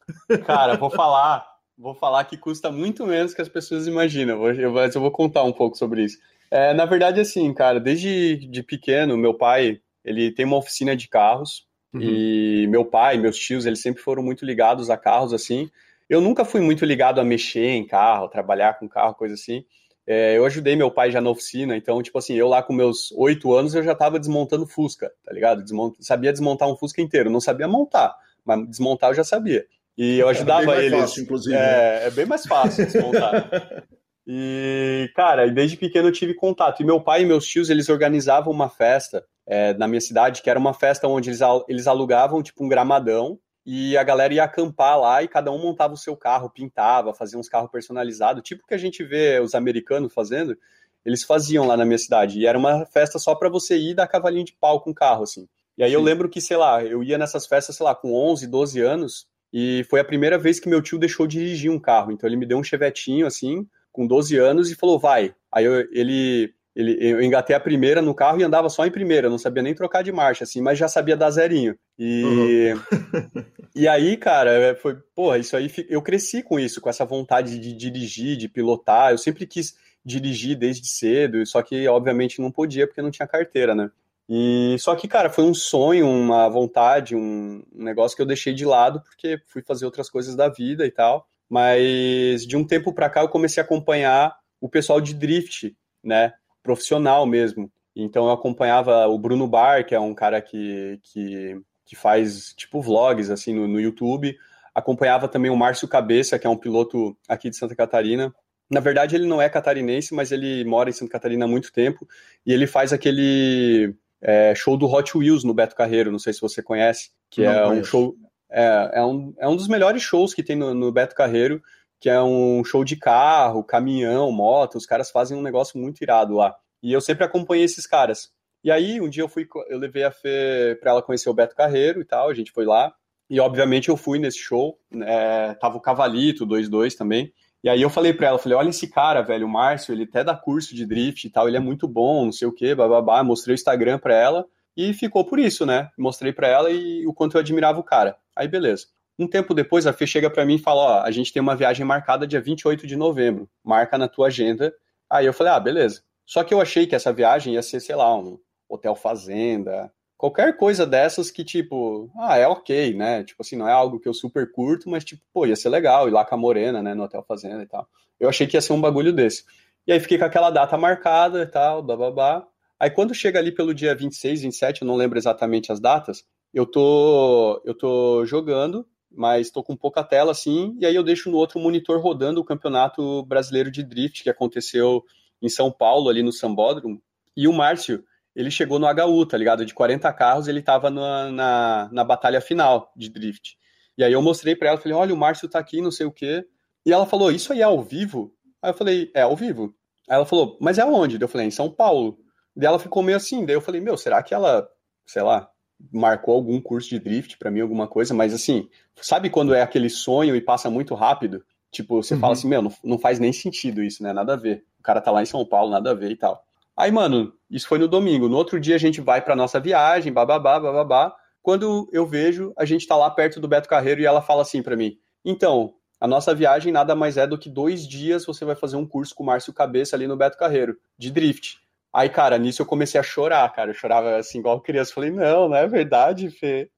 Cara, 0.47 0.77
vou 0.77 0.91
falar, 0.91 1.47
vou 1.77 1.95
falar 1.95 2.25
que 2.25 2.37
custa 2.37 2.71
muito 2.71 3.07
menos 3.07 3.33
que 3.33 3.43
as 3.43 3.49
pessoas 3.49 3.87
imaginam. 3.87 4.47
Eu 4.47 4.73
vou 5.01 5.11
contar 5.11 5.43
um 5.43 5.53
pouco 5.53 5.77
sobre 5.77 6.05
isso. 6.05 6.19
É, 6.51 6.73
na 6.73 6.85
verdade, 6.85 7.21
assim, 7.21 7.53
cara, 7.53 7.79
desde 7.79 8.37
de 8.37 8.63
pequeno, 8.63 9.17
meu 9.17 9.35
pai, 9.35 9.81
ele 10.05 10.31
tem 10.33 10.47
uma 10.47 10.57
oficina 10.57 10.97
de 10.97 11.09
carros 11.09 11.67
uhum. 11.93 12.01
e 12.03 12.67
meu 12.69 12.85
pai, 12.85 13.19
meus 13.19 13.37
tios, 13.39 13.67
eles 13.67 13.81
sempre 13.81 14.03
foram 14.03 14.23
muito 14.23 14.45
ligados 14.45 14.89
a 14.91 14.97
carros, 14.97 15.33
assim. 15.33 15.71
Eu 16.09 16.21
nunca 16.21 16.45
fui 16.45 16.61
muito 16.61 16.85
ligado 16.85 17.21
a 17.21 17.25
mexer 17.25 17.69
em 17.69 17.87
carro, 17.87 18.29
trabalhar 18.29 18.79
com 18.79 18.89
carro, 18.89 19.15
coisa 19.15 19.35
assim. 19.35 19.65
É, 20.07 20.39
eu 20.39 20.47
ajudei 20.47 20.75
meu 20.75 20.91
pai 20.91 21.11
já 21.11 21.21
na 21.21 21.29
oficina, 21.29 21.77
então, 21.77 22.03
tipo 22.03 22.17
assim, 22.17 22.35
eu 22.35 22.49
lá 22.49 22.63
com 22.63 22.73
meus 22.73 23.13
oito 23.13 23.53
anos, 23.53 23.75
eu 23.75 23.83
já 23.83 23.95
tava 23.95 24.19
desmontando 24.19 24.67
Fusca, 24.67 25.13
tá 25.23 25.31
ligado? 25.35 25.63
Desmont... 25.63 25.95
Sabia 26.01 26.33
desmontar 26.33 26.67
um 26.67 26.77
Fusca 26.77 27.03
inteiro, 27.03 27.29
não 27.29 27.43
sabia 27.43 27.69
montar, 27.69 28.17
mas 28.43 28.67
desmontar 28.67 29.11
eu 29.11 29.15
já 29.15 29.25
sabia. 29.25 29.67
E 29.99 30.19
eu 30.19 30.29
ajudava 30.29 30.63
é 30.63 30.65
bem 30.65 30.75
mais 30.75 30.85
eles. 30.85 31.01
Fácil, 31.01 31.23
inclusive. 31.25 31.57
É, 31.57 32.05
é 32.07 32.11
bem 32.11 32.25
mais 32.25 32.47
fácil 32.47 32.87
desmontar. 32.87 33.51
E, 34.31 35.11
cara, 35.17 35.51
desde 35.51 35.79
pequeno 35.79 36.09
eu 36.09 36.13
tive 36.13 36.35
contato. 36.35 36.83
E 36.83 36.85
meu 36.85 37.01
pai 37.01 37.23
e 37.23 37.27
meus 37.27 37.47
tios, 37.47 37.71
eles 37.71 37.89
organizavam 37.89 38.53
uma 38.53 38.69
festa 38.69 39.25
é, 39.47 39.73
na 39.73 39.89
minha 39.89 40.03
cidade, 40.03 40.43
que 40.43 40.51
era 40.51 40.59
uma 40.59 40.75
festa 40.75 41.09
onde 41.09 41.31
eles, 41.31 41.41
eles 41.67 41.87
alugavam, 41.87 42.43
tipo, 42.43 42.63
um 42.63 42.69
gramadão, 42.69 43.39
e 43.65 43.97
a 43.97 44.03
galera 44.03 44.35
ia 44.35 44.45
acampar 44.45 44.99
lá 45.01 45.23
e 45.23 45.29
cada 45.29 45.51
um 45.51 45.59
montava 45.59 45.95
o 45.95 45.97
seu 45.97 46.15
carro, 46.15 46.51
pintava, 46.51 47.15
fazia 47.15 47.39
uns 47.39 47.49
carros 47.49 47.71
personalizados, 47.71 48.43
tipo 48.43 48.67
que 48.67 48.75
a 48.75 48.79
gente 48.79 49.03
vê 49.03 49.41
os 49.41 49.55
americanos 49.55 50.13
fazendo, 50.13 50.57
eles 51.05 51.23
faziam 51.25 51.67
lá 51.67 51.77
na 51.77 51.85
minha 51.87 51.99
cidade. 51.99 52.39
E 52.39 52.47
era 52.47 52.59
uma 52.59 52.85
festa 52.85 53.19
só 53.19 53.35
para 53.35 53.49
você 53.49 53.79
ir 53.79 53.95
dar 53.95 54.09
cavalinho 54.09 54.45
de 54.45 54.55
pau 54.61 54.81
com 54.81 54.91
o 54.91 54.95
carro, 54.95 55.23
assim. 55.23 55.49
E 55.77 55.83
aí 55.83 55.91
Sim. 55.91 55.97
eu 55.97 56.03
lembro 56.03 56.29
que, 56.29 56.41
sei 56.41 56.57
lá, 56.57 56.85
eu 56.85 57.03
ia 57.03 57.17
nessas 57.17 57.47
festas, 57.47 57.77
sei 57.77 57.85
lá, 57.85 57.95
com 57.95 58.13
11, 58.13 58.47
12 58.47 58.81
anos, 58.81 59.27
e 59.51 59.87
foi 59.89 60.01
a 60.01 60.05
primeira 60.05 60.37
vez 60.39 60.61
que 60.61 60.69
meu 60.69 60.83
tio 60.83 60.99
deixou 60.99 61.27
dirigir 61.27 61.71
um 61.71 61.79
carro. 61.79 62.13
Então 62.13 62.29
ele 62.29 62.37
me 62.37 62.47
deu 62.47 62.59
um 62.59 62.65
chevetinho, 62.65 63.27
assim, 63.27 63.67
com 63.99 64.07
12 64.07 64.39
anos, 64.39 64.71
e 64.71 64.77
falou, 64.77 64.97
vai. 64.97 65.35
Aí 65.51 65.65
eu, 65.65 65.81
ele, 65.91 66.55
ele, 66.77 66.97
eu 67.01 67.21
engatei 67.21 67.57
a 67.57 67.59
primeira 67.59 68.01
no 68.01 68.15
carro 68.15 68.41
e 68.41 68.45
andava 68.45 68.69
só 68.69 68.87
em 68.87 68.93
primeira, 68.93 69.29
não 69.29 69.39
sabia 69.39 69.61
nem 69.61 69.75
trocar 69.75 70.05
de 70.05 70.13
marcha, 70.13 70.45
assim, 70.45 70.63
mas 70.63 70.79
já 70.79 70.87
sabia 70.87 71.17
dar 71.17 71.33
zerinho. 71.33 71.77
E, 71.99 72.73
uhum. 72.73 73.43
e 73.75 73.89
aí, 73.89 74.17
cara, 74.17 74.79
foi, 74.81 74.95
porra, 75.17 75.39
isso 75.39 75.57
aí, 75.57 75.69
eu 75.89 76.01
cresci 76.01 76.45
com 76.45 76.61
isso, 76.61 76.81
com 76.81 76.89
essa 76.89 77.05
vontade 77.05 77.59
de 77.59 77.73
dirigir, 77.73 78.37
de 78.37 78.49
pilotar. 78.49 79.11
Eu 79.11 79.19
sempre 79.19 79.45
quis 79.49 79.75
dirigir 80.05 80.57
desde 80.57 80.87
cedo, 80.87 81.45
só 81.45 81.61
que 81.61 81.89
obviamente 81.89 82.41
não 82.41 82.53
podia 82.53 82.87
porque 82.87 83.03
não 83.03 83.11
tinha 83.11 83.27
carteira, 83.27 83.75
né? 83.75 83.91
E 84.29 84.77
só 84.79 84.95
que, 84.95 85.09
cara, 85.09 85.29
foi 85.29 85.43
um 85.43 85.55
sonho, 85.55 86.07
uma 86.07 86.49
vontade, 86.49 87.17
um, 87.17 87.65
um 87.75 87.83
negócio 87.83 88.15
que 88.15 88.23
eu 88.23 88.27
deixei 88.27 88.55
de 88.55 88.65
lado 88.65 89.01
porque 89.01 89.41
fui 89.49 89.61
fazer 89.61 89.87
outras 89.87 90.09
coisas 90.09 90.37
da 90.37 90.49
vida 90.49 90.87
e 90.87 90.91
tal. 90.93 91.28
Mas 91.49 92.47
de 92.47 92.57
um 92.57 92.65
tempo 92.65 92.93
para 92.93 93.09
cá 93.09 93.23
eu 93.23 93.29
comecei 93.29 93.63
a 93.63 93.65
acompanhar 93.65 94.37
o 94.61 94.69
pessoal 94.69 95.01
de 95.01 95.15
drift, 95.15 95.75
né? 96.03 96.35
Profissional 96.63 97.27
mesmo. 97.27 97.71
Então 97.97 98.27
eu 98.27 98.33
acompanhava 98.33 99.07
o 99.09 99.19
Bruno 99.19 99.47
Bar, 99.47 99.85
que 99.87 99.95
é 99.95 100.01
um 100.01 100.15
cara 100.15 100.41
que, 100.41 101.01
que, 101.03 101.61
que 101.85 101.97
faz 101.97 102.53
tipo 102.55 102.81
vlogs 102.81 103.31
assim 103.31 103.55
no, 103.55 103.67
no 103.67 103.81
YouTube. 103.81 104.37
Acompanhava 104.75 105.27
também 105.27 105.51
o 105.51 105.57
Márcio 105.57 105.89
Cabeça, 105.89 106.39
que 106.39 106.47
é 106.47 106.51
um 106.51 106.57
piloto 106.57 107.17
aqui 107.29 107.51
de 107.51 107.57
Santa 107.57 107.75
Catarina, 107.75 108.33
na 108.71 108.81
verdade, 108.81 109.17
ele 109.17 109.27
não 109.27 109.41
é 109.41 109.49
catarinense, 109.49 110.15
mas 110.15 110.31
ele 110.31 110.65
mora 110.65 110.91
em 110.91 110.93
Santa 110.93 111.13
Catarina 111.13 111.47
há 111.47 111.49
muito 111.49 111.73
tempo 111.73 112.07
e 112.45 112.53
ele 112.53 112.67
faz 112.67 112.93
aquele 112.93 113.95
é, 114.21 114.55
show 114.55 114.77
do 114.77 114.87
Hot 114.87 115.17
Wheels 115.17 115.43
no 115.43 115.55
Beto 115.55 115.75
Carreiro, 115.75 116.13
não 116.13 116.19
sei 116.19 116.35
se 116.35 116.41
você 116.41 116.63
conhece, 116.63 117.11
que 117.31 117.45
não 117.45 117.53
é 117.53 117.67
conheço. 117.67 117.81
um 117.81 117.85
show. 117.85 118.17
É, 118.51 118.91
é, 118.95 119.05
um, 119.05 119.35
é 119.39 119.49
um 119.49 119.57
dos 119.57 119.69
melhores 119.69 120.03
shows 120.03 120.35
que 120.35 120.43
tem 120.43 120.57
no, 120.57 120.75
no 120.75 120.93
Beto 120.93 121.15
Carreiro, 121.15 121.63
que 122.01 122.09
é 122.09 122.21
um 122.23 122.65
show 122.65 122.85
de 122.85 122.97
carro, 122.97 123.65
caminhão, 123.65 124.31
moto, 124.31 124.77
os 124.77 124.87
caras 124.87 125.11
fazem 125.11 125.37
um 125.37 125.43
negócio 125.43 125.79
muito 125.79 126.01
irado 126.03 126.35
lá. 126.35 126.55
E 126.83 126.93
eu 126.93 127.01
sempre 127.01 127.25
acompanhei 127.25 127.65
esses 127.65 127.87
caras. 127.87 128.31
E 128.63 128.71
aí, 128.71 129.01
um 129.01 129.09
dia 129.09 129.23
eu 129.23 129.29
fui, 129.29 129.47
eu 129.69 129.79
levei 129.79 130.05
a 130.05 130.11
Fê 130.11 130.77
pra 130.81 130.93
ela 130.93 131.03
conhecer 131.03 131.29
o 131.29 131.35
Beto 131.35 131.55
Carreiro 131.55 132.01
e 132.01 132.05
tal, 132.05 132.29
a 132.29 132.35
gente 132.35 132.53
foi 132.53 132.65
lá. 132.65 132.93
E 133.31 133.41
obviamente 133.41 133.89
eu 133.89 133.97
fui 133.97 134.19
nesse 134.19 134.39
show, 134.39 134.79
né, 134.91 135.55
tava 135.55 135.77
o 135.77 135.81
Cavalito, 135.81 136.47
2-2 136.47 136.95
também. 136.95 137.33
E 137.63 137.69
aí 137.69 137.83
eu 137.83 137.91
falei 137.91 138.13
para 138.13 138.29
ela, 138.29 138.39
falei, 138.39 138.57
olha 138.57 138.69
esse 138.69 138.89
cara, 138.89 139.21
velho, 139.21 139.47
o 139.47 139.51
Márcio, 139.51 139.93
ele 139.93 140.05
até 140.05 140.23
dá 140.23 140.35
curso 140.35 140.75
de 140.75 140.87
drift 140.87 141.27
e 141.27 141.31
tal, 141.31 141.49
ele 141.49 141.57
é 141.57 141.61
muito 141.61 141.89
bom, 141.89 142.25
não 142.27 142.33
sei 142.33 142.47
o 142.47 142.53
quê, 142.53 142.75
bababá, 142.75 143.23
mostrei 143.25 143.53
o 143.53 143.57
Instagram 143.57 143.99
para 143.99 144.15
ela 144.15 144.47
e 144.77 144.95
ficou 144.95 145.25
por 145.25 145.41
isso, 145.41 145.67
né? 145.67 145.91
Mostrei 145.99 146.33
para 146.33 146.47
ela 146.47 146.71
e 146.71 147.05
o 147.05 147.13
quanto 147.13 147.37
eu 147.37 147.41
admirava 147.41 147.81
o 147.81 147.85
cara. 147.85 148.17
Aí 148.39 148.47
beleza. 148.47 148.87
Um 149.19 149.27
tempo 149.27 149.53
depois 149.53 149.85
a 149.85 149.93
Fê 149.93 150.07
chega 150.07 150.31
para 150.31 150.47
mim 150.47 150.55
e 150.55 150.59
fala, 150.59 150.81
ó, 150.81 151.03
a 151.03 151.11
gente 151.11 151.33
tem 151.33 151.43
uma 151.43 151.57
viagem 151.57 151.85
marcada 151.85 152.25
dia 152.25 152.41
28 152.41 152.87
de 152.87 152.95
novembro, 152.95 153.51
marca 153.65 153.99
na 153.99 154.07
tua 154.07 154.29
agenda. 154.29 154.73
Aí 155.11 155.27
eu 155.27 155.33
falei, 155.33 155.53
ah, 155.53 155.59
beleza. 155.59 156.03
Só 156.25 156.45
que 156.45 156.55
eu 156.55 156.61
achei 156.61 156.87
que 156.87 156.95
essa 156.95 157.13
viagem 157.13 157.55
ia 157.55 157.63
ser, 157.63 157.81
sei 157.81 157.97
lá, 157.97 158.17
um 158.17 158.39
hotel 158.69 158.95
fazenda, 158.95 159.91
qualquer 160.17 160.57
coisa 160.57 160.87
dessas 160.87 161.33
que, 161.33 161.43
tipo, 161.43 162.09
ah, 162.17 162.37
é 162.37 162.47
ok, 162.47 162.95
né? 162.95 163.25
Tipo 163.25 163.43
assim, 163.43 163.57
não 163.57 163.69
é 163.69 163.73
algo 163.73 163.99
que 163.99 164.09
eu 164.09 164.15
super 164.15 164.53
curto, 164.53 164.89
mas, 164.89 165.05
tipo, 165.05 165.23
pô, 165.33 165.47
ia 165.47 165.57
ser 165.57 165.69
legal 165.69 166.07
ir 166.07 166.13
lá 166.13 166.25
com 166.25 166.37
a 166.37 166.39
Morena, 166.39 166.81
né, 166.81 166.95
no 166.95 167.03
Hotel 167.03 167.25
Fazenda 167.27 167.63
e 167.63 167.67
tal. 167.67 167.89
Eu 168.21 168.29
achei 168.29 168.47
que 168.47 168.57
ia 168.57 168.61
ser 168.61 168.73
um 168.73 168.81
bagulho 168.81 169.13
desse. 169.13 169.45
E 169.87 169.93
aí 169.93 169.99
fiquei 169.99 170.19
com 170.19 170.25
aquela 170.25 170.51
data 170.51 170.77
marcada 170.77 171.43
e 171.43 171.47
tal, 171.47 171.83
bababá. 171.83 172.47
Aí 172.79 172.91
quando 172.91 173.15
chega 173.15 173.39
ali 173.39 173.51
pelo 173.51 173.75
dia 173.75 173.95
26, 173.95 174.43
27, 174.43 174.83
eu 174.83 174.87
não 174.89 174.95
lembro 174.95 175.19
exatamente 175.19 175.73
as 175.73 175.81
datas, 175.81 176.25
eu 176.53 176.67
tô, 176.67 177.63
eu 177.65 177.75
tô 177.75 178.25
jogando, 178.25 178.87
mas 179.11 179.51
tô 179.51 179.63
com 179.63 179.77
pouca 179.77 180.03
tela 180.05 180.33
assim, 180.33 180.77
e 180.79 180.87
aí 180.87 180.95
eu 180.95 181.03
deixo 181.03 181.31
no 181.31 181.37
outro 181.37 181.59
monitor 181.59 182.01
rodando 182.01 182.41
o 182.41 182.45
Campeonato 182.45 183.25
Brasileiro 183.25 183.71
de 183.71 183.83
Drift 183.83 184.23
que 184.23 184.31
aconteceu 184.31 185.05
em 185.41 185.49
São 185.49 185.71
Paulo, 185.71 186.09
ali 186.09 186.23
no 186.23 186.33
Sambódromo. 186.33 187.01
E 187.37 187.47
o 187.47 187.53
Márcio, 187.53 188.05
ele 188.35 188.51
chegou 188.51 188.79
no 188.79 188.87
HU, 188.87 189.27
tá 189.27 189.37
ligado? 189.37 189.65
De 189.65 189.75
40 189.75 190.13
carros, 190.13 190.49
ele 190.49 190.63
tava 190.63 190.91
na, 190.91 191.31
na, 191.31 191.89
na 191.93 192.05
batalha 192.05 192.41
final 192.41 192.93
de 192.97 193.09
drift. 193.09 193.57
E 193.97 194.05
aí 194.05 194.13
eu 194.13 194.23
mostrei 194.23 194.55
para 194.55 194.69
ela, 194.69 194.79
falei, 194.79 194.97
olha, 194.97 195.15
o 195.15 195.17
Márcio 195.17 195.49
tá 195.49 195.59
aqui, 195.59 195.81
não 195.81 195.91
sei 195.91 196.07
o 196.07 196.13
quê. 196.13 196.45
E 196.85 196.93
ela 196.93 197.07
falou, 197.07 197.31
isso 197.31 197.53
aí 197.53 197.61
é 197.61 197.65
ao 197.65 197.83
vivo? 197.83 198.33
Aí 198.63 198.71
eu 198.71 198.75
falei, 198.75 199.11
é 199.15 199.23
ao 199.23 199.37
vivo. 199.37 199.75
Aí 200.09 200.17
ela 200.17 200.25
falou, 200.25 200.57
mas 200.61 200.79
é 200.79 200.85
onde? 200.85 201.21
Eu 201.21 201.29
falei, 201.29 201.47
é 201.47 201.49
em 201.49 201.53
São 201.53 201.71
Paulo. 201.71 202.19
E 202.57 202.65
ela 202.65 202.79
ficou 202.79 203.03
meio 203.03 203.17
assim, 203.17 203.45
daí 203.45 203.55
eu 203.55 203.61
falei, 203.61 203.81
meu, 203.81 203.97
será 203.97 204.23
que 204.23 204.35
ela, 204.35 204.69
sei 205.07 205.23
lá, 205.23 205.49
marcou 205.93 206.35
algum 206.35 206.61
curso 206.61 206.89
de 206.89 206.99
drift 206.99 207.39
para 207.39 207.51
mim, 207.51 207.61
alguma 207.61 207.87
coisa? 207.87 208.15
Mas 208.15 208.35
assim, 208.35 208.69
sabe 209.01 209.31
quando 209.31 209.55
é 209.55 209.63
aquele 209.63 209.89
sonho 209.89 210.35
e 210.35 210.41
passa 210.41 210.71
muito 210.71 210.95
rápido? 210.95 211.45
Tipo, 211.71 212.03
você 212.03 212.15
uhum. 212.15 212.21
fala 212.21 212.33
assim, 212.33 212.49
meu, 212.49 212.63
não, 212.63 212.73
não 212.83 212.99
faz 212.99 213.19
nem 213.19 213.33
sentido 213.33 213.83
isso, 213.83 214.03
né? 214.03 214.13
Nada 214.13 214.35
a 214.35 214.37
ver. 214.37 214.65
O 214.79 214.83
cara 214.83 215.01
tá 215.01 215.11
lá 215.11 215.23
em 215.23 215.27
São 215.27 215.45
Paulo, 215.45 215.71
nada 215.71 215.91
a 215.91 215.95
ver 215.95 216.11
e 216.11 216.17
tal. 216.17 216.43
Aí, 216.77 216.91
mano, 216.91 217.33
isso 217.51 217.67
foi 217.67 217.79
no 217.79 217.89
domingo. 217.89 218.29
No 218.29 218.37
outro 218.37 218.61
dia 218.61 218.77
a 218.77 218.79
gente 218.79 219.01
vai 219.01 219.21
pra 219.21 219.37
nossa 219.37 219.59
viagem, 219.59 220.13
bababá, 220.13 220.61
bababá. 220.61 221.15
Quando 221.43 221.89
eu 221.93 222.07
vejo, 222.07 222.53
a 222.57 222.65
gente 222.65 222.87
tá 222.87 222.97
lá 222.97 223.11
perto 223.11 223.41
do 223.41 223.49
Beto 223.49 223.69
Carreiro 223.69 224.01
e 224.01 224.07
ela 224.07 224.23
fala 224.23 224.43
assim 224.43 224.63
para 224.63 224.77
mim: 224.77 224.97
Então, 225.25 225.75
a 226.01 226.07
nossa 226.07 226.35
viagem 226.35 226.73
nada 226.73 226.95
mais 226.95 227.17
é 227.17 227.27
do 227.27 227.37
que 227.37 227.51
dois 227.51 227.87
dias 227.87 228.25
você 228.25 228.45
vai 228.45 228.55
fazer 228.55 228.77
um 228.77 228.87
curso 228.87 229.15
com 229.15 229.25
o 229.25 229.27
Márcio 229.27 229.53
Cabeça 229.53 229.97
ali 229.97 230.07
no 230.07 230.17
Beto 230.17 230.39
Carreiro, 230.39 230.77
de 230.97 231.11
drift. 231.11 231.59
Aí, 231.95 232.09
cara, 232.11 232.37
nisso 232.37 232.61
eu 232.61 232.67
comecei 232.67 233.01
a 233.01 233.03
chorar, 233.03 233.51
cara. 233.53 233.71
Eu 233.71 233.75
chorava 233.75 234.17
assim, 234.17 234.41
igual 234.41 234.61
criança. 234.61 234.93
Falei, 234.93 235.11
não, 235.11 235.49
não 235.49 235.57
é 235.57 235.67
verdade, 235.67 236.31
Fê. 236.31 236.71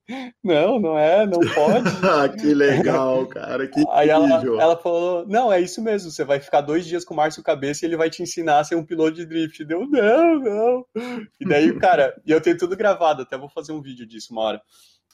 Não, 0.43 0.79
não 0.79 0.97
é, 0.97 1.27
não 1.27 1.41
pode. 1.41 1.91
Ah, 2.03 2.29
que 2.29 2.55
legal, 2.55 3.27
cara. 3.27 3.67
Que 3.67 3.85
Aí 3.91 4.09
ela, 4.09 4.43
ela, 4.61 4.77
falou, 4.77 5.27
não, 5.27 5.53
é 5.53 5.61
isso 5.61 5.83
mesmo. 5.83 6.11
Você 6.11 6.25
vai 6.25 6.39
ficar 6.39 6.61
dois 6.61 6.87
dias 6.87 7.05
com 7.05 7.13
o 7.13 7.17
Márcio 7.17 7.43
Cabeça 7.43 7.85
e 7.85 7.89
ele 7.89 7.97
vai 7.97 8.09
te 8.09 8.23
ensinar 8.23 8.61
a 8.61 8.65
ser 8.65 8.77
um 8.77 8.85
piloto 8.85 9.15
de 9.15 9.27
drift. 9.27 9.65
Deu, 9.65 9.87
não, 9.87 10.39
não. 10.39 10.85
E 11.41 11.47
daí, 11.47 11.73
cara, 11.79 12.15
e 12.25 12.31
eu 12.31 12.41
tenho 12.41 12.57
tudo 12.57 12.77
gravado, 12.77 13.23
até 13.23 13.37
vou 13.37 13.49
fazer 13.49 13.73
um 13.73 13.83
vídeo 13.83 14.07
disso 14.07 14.33
uma 14.33 14.43
hora. 14.43 14.63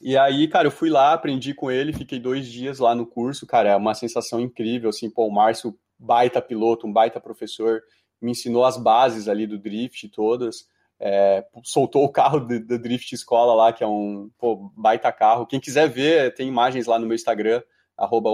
E 0.01 0.17
aí, 0.17 0.47
cara, 0.47 0.69
eu 0.69 0.73
fui 0.73 0.91
lá, 0.91 1.15
aprendi 1.15 1.55
com 1.55 1.71
ele, 1.71 1.93
fiquei 1.93 2.21
dois 2.21 2.47
dias 2.47 2.79
lá 2.79 2.95
no 2.95 3.07
curso, 3.07 3.47
cara, 3.47 3.71
é 3.71 3.77
uma 3.77 3.95
sensação 3.95 4.39
incrível, 4.39 4.91
assim, 4.91 5.09
pô, 5.09 5.27
o 5.27 5.33
Márcio, 5.33 5.75
baita 5.99 6.43
piloto, 6.43 6.87
um 6.87 6.93
baita 6.93 7.19
professor, 7.19 7.81
me 8.21 8.33
ensinou 8.33 8.65
as 8.65 8.77
bases 8.77 9.29
ali 9.29 9.47
do 9.47 9.59
drift 9.59 10.09
todas. 10.09 10.67
É, 10.99 11.45
soltou 11.63 12.05
o 12.05 12.09
carro 12.09 12.41
do, 12.41 12.79
Drift 12.79 13.13
Escola 13.13 13.55
lá, 13.55 13.73
que 13.73 13.85
é 13.85 13.87
um 13.87 14.31
pô, 14.39 14.71
baita 14.77 15.13
carro. 15.13 15.47
Quem 15.47 15.61
quiser 15.61 15.89
ver, 15.89 16.35
tem 16.35 16.49
imagens 16.49 16.87
lá 16.87 16.99
no 16.99 17.07
meu 17.07 17.15
Instagram, 17.15 17.63
arroba 17.97 18.31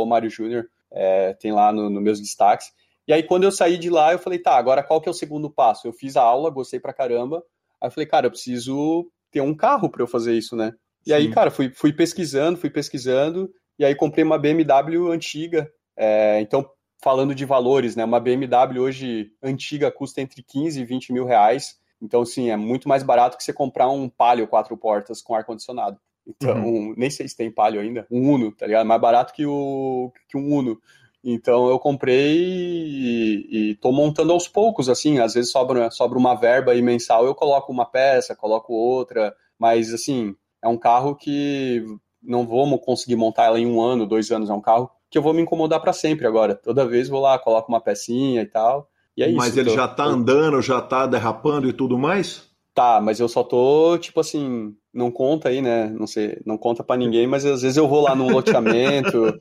é, 0.92 1.34
tem 1.34 1.52
lá 1.52 1.72
nos 1.72 1.90
no 1.90 2.00
meus 2.00 2.20
destaques. 2.20 2.72
E 3.06 3.12
aí, 3.12 3.22
quando 3.22 3.44
eu 3.44 3.50
saí 3.50 3.76
de 3.78 3.90
lá, 3.90 4.12
eu 4.12 4.18
falei, 4.18 4.38
tá, 4.38 4.56
agora 4.56 4.82
qual 4.82 5.00
que 5.00 5.08
é 5.08 5.10
o 5.10 5.14
segundo 5.14 5.50
passo? 5.50 5.88
Eu 5.88 5.92
fiz 5.92 6.16
a 6.16 6.22
aula, 6.22 6.50
gostei 6.50 6.78
pra 6.78 6.92
caramba. 6.92 7.42
Aí 7.80 7.88
eu 7.88 7.90
falei, 7.90 8.06
cara, 8.06 8.26
eu 8.26 8.30
preciso 8.30 9.10
ter 9.30 9.40
um 9.40 9.54
carro 9.54 9.90
para 9.90 10.02
eu 10.02 10.06
fazer 10.06 10.34
isso, 10.34 10.54
né? 10.54 10.72
E 11.04 11.10
Sim. 11.10 11.14
aí, 11.14 11.30
cara, 11.30 11.50
fui, 11.50 11.70
fui 11.74 11.92
pesquisando, 11.92 12.58
fui 12.58 12.70
pesquisando, 12.70 13.52
e 13.76 13.84
aí 13.84 13.94
comprei 13.94 14.22
uma 14.22 14.38
BMW 14.38 15.10
antiga. 15.10 15.68
É, 15.96 16.40
então, 16.40 16.68
falando 17.02 17.34
de 17.34 17.44
valores, 17.44 17.96
né? 17.96 18.04
Uma 18.04 18.20
BMW 18.20 18.80
hoje 18.80 19.32
antiga 19.42 19.90
custa 19.90 20.20
entre 20.20 20.42
15 20.42 20.80
e 20.80 20.84
20 20.84 21.12
mil 21.12 21.26
reais. 21.26 21.76
Então, 22.00 22.24
sim, 22.24 22.50
é 22.50 22.56
muito 22.56 22.88
mais 22.88 23.02
barato 23.02 23.36
que 23.36 23.42
você 23.42 23.52
comprar 23.52 23.90
um 23.90 24.08
Palio 24.08 24.46
quatro 24.46 24.76
portas 24.76 25.20
com 25.20 25.34
ar-condicionado. 25.34 25.98
Então, 26.26 26.64
uhum. 26.64 26.94
nem 26.96 27.10
sei 27.10 27.26
se 27.26 27.36
tem 27.36 27.50
Palio 27.50 27.80
ainda, 27.80 28.06
um 28.10 28.32
Uno, 28.32 28.52
tá 28.52 28.66
ligado? 28.66 28.86
Mais 28.86 29.00
barato 29.00 29.32
que, 29.32 29.44
o, 29.44 30.12
que 30.28 30.36
um 30.36 30.54
Uno. 30.54 30.80
Então, 31.24 31.68
eu 31.68 31.78
comprei 31.78 32.36
e, 32.36 33.70
e 33.70 33.74
tô 33.76 33.90
montando 33.92 34.32
aos 34.32 34.46
poucos, 34.46 34.88
assim, 34.88 35.18
às 35.18 35.34
vezes 35.34 35.50
sobra, 35.50 35.90
sobra 35.90 36.18
uma 36.18 36.34
verba 36.34 36.72
aí 36.72 36.82
mensal, 36.82 37.24
eu 37.24 37.34
coloco 37.34 37.70
uma 37.72 37.84
peça, 37.84 38.34
coloco 38.34 38.72
outra, 38.72 39.34
mas, 39.58 39.92
assim, 39.92 40.34
é 40.62 40.68
um 40.68 40.78
carro 40.78 41.14
que 41.16 41.84
não 42.22 42.46
vamos 42.46 42.80
conseguir 42.84 43.16
montar 43.16 43.46
ela 43.46 43.58
em 43.58 43.66
um 43.66 43.80
ano, 43.80 44.06
dois 44.06 44.30
anos, 44.30 44.50
é 44.50 44.52
um 44.52 44.60
carro 44.60 44.90
que 45.12 45.18
eu 45.18 45.22
vou 45.22 45.34
me 45.34 45.42
incomodar 45.42 45.78
para 45.78 45.92
sempre 45.92 46.26
agora. 46.26 46.54
Toda 46.54 46.86
vez 46.86 47.06
vou 47.06 47.20
lá, 47.20 47.38
coloco 47.38 47.70
uma 47.70 47.82
pecinha 47.82 48.40
e 48.40 48.46
tal. 48.46 48.88
E 49.14 49.22
é 49.22 49.30
mas 49.30 49.48
isso. 49.48 49.60
ele 49.60 49.68
tô... 49.68 49.76
já 49.76 49.86
tá 49.86 50.04
andando, 50.04 50.62
já 50.62 50.80
tá 50.80 51.06
derrapando 51.06 51.68
e 51.68 51.72
tudo 51.74 51.98
mais? 51.98 52.50
Tá, 52.74 52.98
mas 52.98 53.20
eu 53.20 53.28
só 53.28 53.44
tô, 53.44 53.98
tipo 53.98 54.18
assim, 54.18 54.74
não 54.94 55.10
conta 55.10 55.50
aí, 55.50 55.60
né? 55.60 55.90
Não 55.90 56.06
sei, 56.06 56.40
não 56.46 56.56
conta 56.56 56.82
para 56.82 56.96
ninguém, 56.96 57.26
mas 57.26 57.44
às 57.44 57.60
vezes 57.60 57.76
eu 57.76 57.86
vou 57.86 58.00
lá 58.00 58.14
num 58.14 58.32
loteamento, 58.32 59.38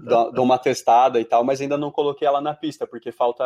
dou 0.32 0.42
uma 0.42 0.56
testada 0.56 1.20
e 1.20 1.24
tal, 1.26 1.44
mas 1.44 1.60
ainda 1.60 1.76
não 1.76 1.90
coloquei 1.90 2.26
ela 2.26 2.40
na 2.40 2.54
pista, 2.54 2.86
porque 2.86 3.12
falta, 3.12 3.44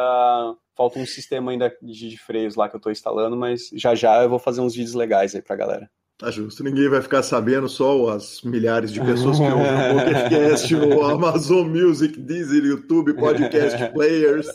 falta 0.77 1.01
um 1.01 1.07
sistema 1.07 1.51
ainda 1.51 1.77
de, 1.83 2.11
de 2.11 2.17
freios 2.17 2.55
lá 2.55 2.69
que 2.69 2.77
eu 2.77 2.81
tô 2.81 2.89
instalando, 2.89 3.37
mas 3.37 3.69
já 3.75 3.97
já 3.97 4.23
eu 4.23 4.31
vou 4.31 4.39
fazer 4.39 4.61
uns 4.61 4.77
vídeos 4.77 4.95
legais 4.95 5.35
aí 5.35 5.43
pra 5.43 5.57
galera. 5.57 5.91
Tá 6.19 6.31
justo. 6.31 6.65
Ninguém 6.65 6.89
vai 6.89 7.03
ficar 7.03 7.23
sabendo, 7.23 7.69
só 7.69 8.09
as 8.09 8.41
milhares 8.41 8.91
de 8.91 9.01
pessoas 9.01 9.37
que 9.37 9.45
ouvem 9.53 9.67
o 9.67 10.03
podcast, 10.03 10.75
o 10.75 11.05
Amazon 11.05 11.69
Music, 11.69 12.19
Deezer, 12.19 12.65
YouTube, 12.65 13.13
Podcast 13.13 13.77
Players. 13.93 14.49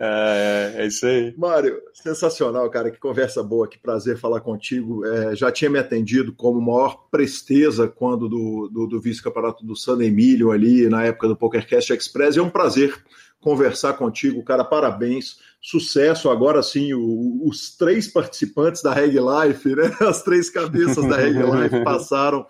É, 0.00 0.72
é, 0.76 0.86
isso 0.86 1.04
aí. 1.04 1.34
Mário, 1.36 1.78
sensacional, 1.92 2.70
cara. 2.70 2.90
Que 2.90 2.98
conversa 2.98 3.42
boa, 3.42 3.68
que 3.68 3.78
prazer 3.78 4.16
falar 4.16 4.40
contigo. 4.40 5.04
É, 5.04 5.36
já 5.36 5.52
tinha 5.52 5.70
me 5.70 5.78
atendido 5.78 6.32
como 6.32 6.62
maior 6.62 7.08
presteza 7.10 7.86
quando 7.86 8.26
do, 8.26 8.70
do, 8.72 8.86
do 8.86 9.00
vice-campeonato 9.02 9.66
do 9.66 9.76
San 9.76 10.02
Emílio 10.02 10.50
ali, 10.50 10.88
na 10.88 11.04
época 11.04 11.28
do 11.28 11.36
PokerCast 11.36 11.92
Express. 11.92 12.38
É 12.38 12.42
um 12.42 12.48
prazer 12.48 12.96
conversar 13.40 13.94
contigo, 13.94 14.42
cara. 14.42 14.64
Parabéns 14.64 15.38
sucesso 15.60 16.30
agora 16.30 16.62
sim 16.62 16.94
o, 16.94 17.46
os 17.46 17.76
três 17.76 18.08
participantes 18.08 18.82
da 18.82 18.92
Reg 18.92 19.16
Life, 19.18 19.74
né? 19.74 19.90
As 20.06 20.22
três 20.22 20.48
cabeças 20.50 21.04
da 21.06 21.16
Reg 21.16 21.34
Life 21.42 21.84
passaram 21.84 22.46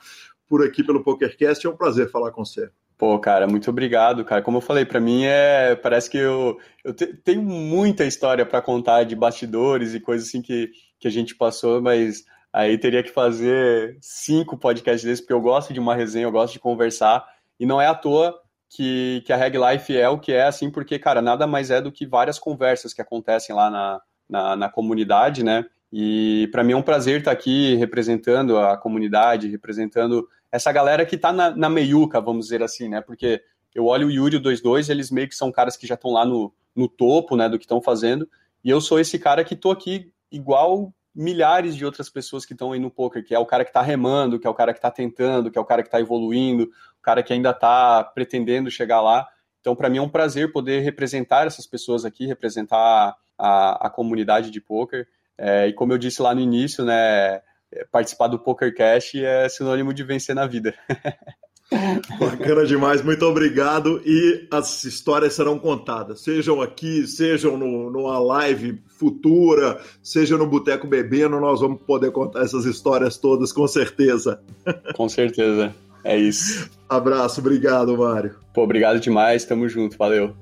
por 0.47 0.64
aqui 0.64 0.82
pelo 0.82 1.03
PokerCast. 1.03 1.66
É 1.66 1.70
um 1.70 1.76
prazer 1.76 2.11
falar 2.11 2.30
com 2.30 2.45
você. 2.45 2.70
Pô, 2.97 3.16
cara, 3.18 3.47
muito 3.47 3.70
obrigado, 3.70 4.24
cara. 4.24 4.43
Como 4.43 4.57
eu 4.57 4.61
falei, 4.61 4.84
para 4.84 5.01
mim 5.01 5.24
é 5.24 5.76
parece 5.76 6.11
que 6.11 6.18
eu, 6.18 6.59
eu 6.84 6.93
te, 6.93 7.07
tenho 7.07 7.43
muita 7.43 8.05
história 8.05 8.45
para 8.45 8.61
contar 8.61 9.05
de 9.05 9.14
bastidores 9.14 9.95
e 9.95 10.01
coisas 10.01 10.28
assim 10.28 10.43
que, 10.43 10.72
que 10.99 11.07
a 11.07 11.11
gente 11.11 11.36
passou, 11.36 11.80
mas 11.80 12.24
aí 12.53 12.76
teria 12.76 13.03
que 13.03 13.11
fazer 13.11 13.97
cinco 14.01 14.59
podcasts 14.59 15.05
desses 15.05 15.20
porque 15.20 15.32
eu 15.32 15.41
gosto 15.41 15.72
de 15.72 15.78
uma 15.78 15.95
resenha, 15.95 16.26
eu 16.26 16.32
gosto 16.32 16.55
de 16.55 16.59
conversar 16.59 17.24
e 17.61 17.64
não 17.64 17.80
é 17.80 17.86
à 17.86 17.95
toa 17.95 18.34
que, 18.68 19.22
que 19.24 19.32
a 19.32 19.36
Reg 19.36 19.56
Life 19.56 19.96
é 19.96 20.08
o 20.08 20.18
que 20.18 20.32
é, 20.32 20.44
assim, 20.44 20.70
porque, 20.70 20.98
cara, 20.98 21.22
nada 21.22 21.46
mais 21.46 21.70
é 21.70 21.80
do 21.80 21.92
que 21.92 22.06
várias 22.06 22.38
conversas 22.38 22.92
que 22.92 23.00
acontecem 23.00 23.54
lá 23.54 23.70
na, 23.70 24.00
na, 24.28 24.56
na 24.56 24.68
comunidade, 24.68 25.42
né? 25.42 25.64
E 25.92 26.48
para 26.52 26.62
mim 26.62 26.72
é 26.72 26.76
um 26.76 26.82
prazer 26.82 27.20
estar 27.20 27.32
aqui 27.32 27.74
representando 27.76 28.58
a 28.58 28.76
comunidade, 28.76 29.48
representando 29.48 30.28
essa 30.52 30.70
galera 30.70 31.06
que 31.06 31.16
está 31.16 31.32
na, 31.32 31.50
na 31.50 31.68
meiuca, 31.68 32.20
vamos 32.20 32.46
dizer 32.46 32.62
assim, 32.62 32.88
né? 32.88 33.00
Porque 33.00 33.42
eu 33.74 33.86
olho 33.86 34.08
o 34.08 34.10
Yuri 34.10 34.36
e 34.36 34.38
o 34.38 34.42
22, 34.42 34.90
eles 34.90 35.10
meio 35.10 35.28
que 35.28 35.34
são 35.34 35.50
caras 35.50 35.76
que 35.76 35.86
já 35.86 35.94
estão 35.94 36.12
lá 36.12 36.24
no, 36.24 36.52
no 36.74 36.88
topo, 36.88 37.36
né, 37.36 37.48
do 37.48 37.58
que 37.58 37.64
estão 37.64 37.80
fazendo, 37.80 38.28
e 38.62 38.70
eu 38.70 38.80
sou 38.80 38.98
esse 38.98 39.18
cara 39.18 39.44
que 39.44 39.56
tô 39.56 39.70
aqui 39.70 40.12
igual 40.30 40.92
milhares 41.18 41.74
de 41.74 41.84
outras 41.84 42.08
pessoas 42.08 42.46
que 42.46 42.52
estão 42.52 42.70
aí 42.70 42.78
no 42.78 42.92
poker, 42.92 43.24
que 43.24 43.34
é 43.34 43.38
o 43.40 43.44
cara 43.44 43.64
que 43.64 43.70
está 43.70 43.82
remando, 43.82 44.38
que 44.38 44.46
é 44.46 44.50
o 44.50 44.54
cara 44.54 44.72
que 44.72 44.78
está 44.78 44.88
tentando, 44.88 45.50
que 45.50 45.58
é 45.58 45.60
o 45.60 45.64
cara 45.64 45.82
que 45.82 45.88
está 45.88 45.98
evoluindo, 45.98 46.62
o 46.62 47.02
cara 47.02 47.24
que 47.24 47.32
ainda 47.32 47.50
está 47.50 48.04
pretendendo 48.04 48.70
chegar 48.70 49.00
lá. 49.00 49.26
Então, 49.60 49.74
para 49.74 49.90
mim 49.90 49.98
é 49.98 50.02
um 50.02 50.08
prazer 50.08 50.52
poder 50.52 50.78
representar 50.78 51.44
essas 51.44 51.66
pessoas 51.66 52.04
aqui, 52.04 52.24
representar 52.24 53.16
a, 53.36 53.86
a 53.86 53.90
comunidade 53.90 54.52
de 54.52 54.60
poker. 54.60 55.08
É, 55.36 55.66
e 55.66 55.72
como 55.72 55.92
eu 55.92 55.98
disse 55.98 56.22
lá 56.22 56.32
no 56.32 56.40
início, 56.40 56.84
né, 56.84 57.42
participar 57.90 58.28
do 58.28 58.38
PokerCast 58.38 59.24
é 59.24 59.48
sinônimo 59.48 59.92
de 59.92 60.04
vencer 60.04 60.36
na 60.36 60.46
vida. 60.46 60.72
Bacana 62.18 62.64
demais, 62.64 63.02
muito 63.02 63.24
obrigado. 63.26 64.00
E 64.04 64.46
as 64.50 64.84
histórias 64.84 65.34
serão 65.34 65.58
contadas, 65.58 66.20
sejam 66.20 66.62
aqui, 66.62 67.06
sejam 67.06 67.56
no, 67.56 67.90
numa 67.90 68.18
live 68.18 68.80
futura, 68.86 69.80
seja 70.02 70.38
no 70.38 70.46
Boteco 70.46 70.86
Bebendo, 70.86 71.38
nós 71.38 71.60
vamos 71.60 71.82
poder 71.82 72.10
contar 72.10 72.42
essas 72.42 72.64
histórias 72.64 73.18
todas, 73.18 73.52
com 73.52 73.66
certeza. 73.66 74.40
Com 74.96 75.08
certeza, 75.08 75.74
é 76.04 76.16
isso. 76.16 76.70
Abraço, 76.88 77.40
obrigado, 77.40 77.96
Mário. 77.96 78.36
Pô, 78.54 78.62
obrigado 78.62 78.98
demais, 79.00 79.44
tamo 79.44 79.68
junto, 79.68 79.96
valeu. 79.96 80.34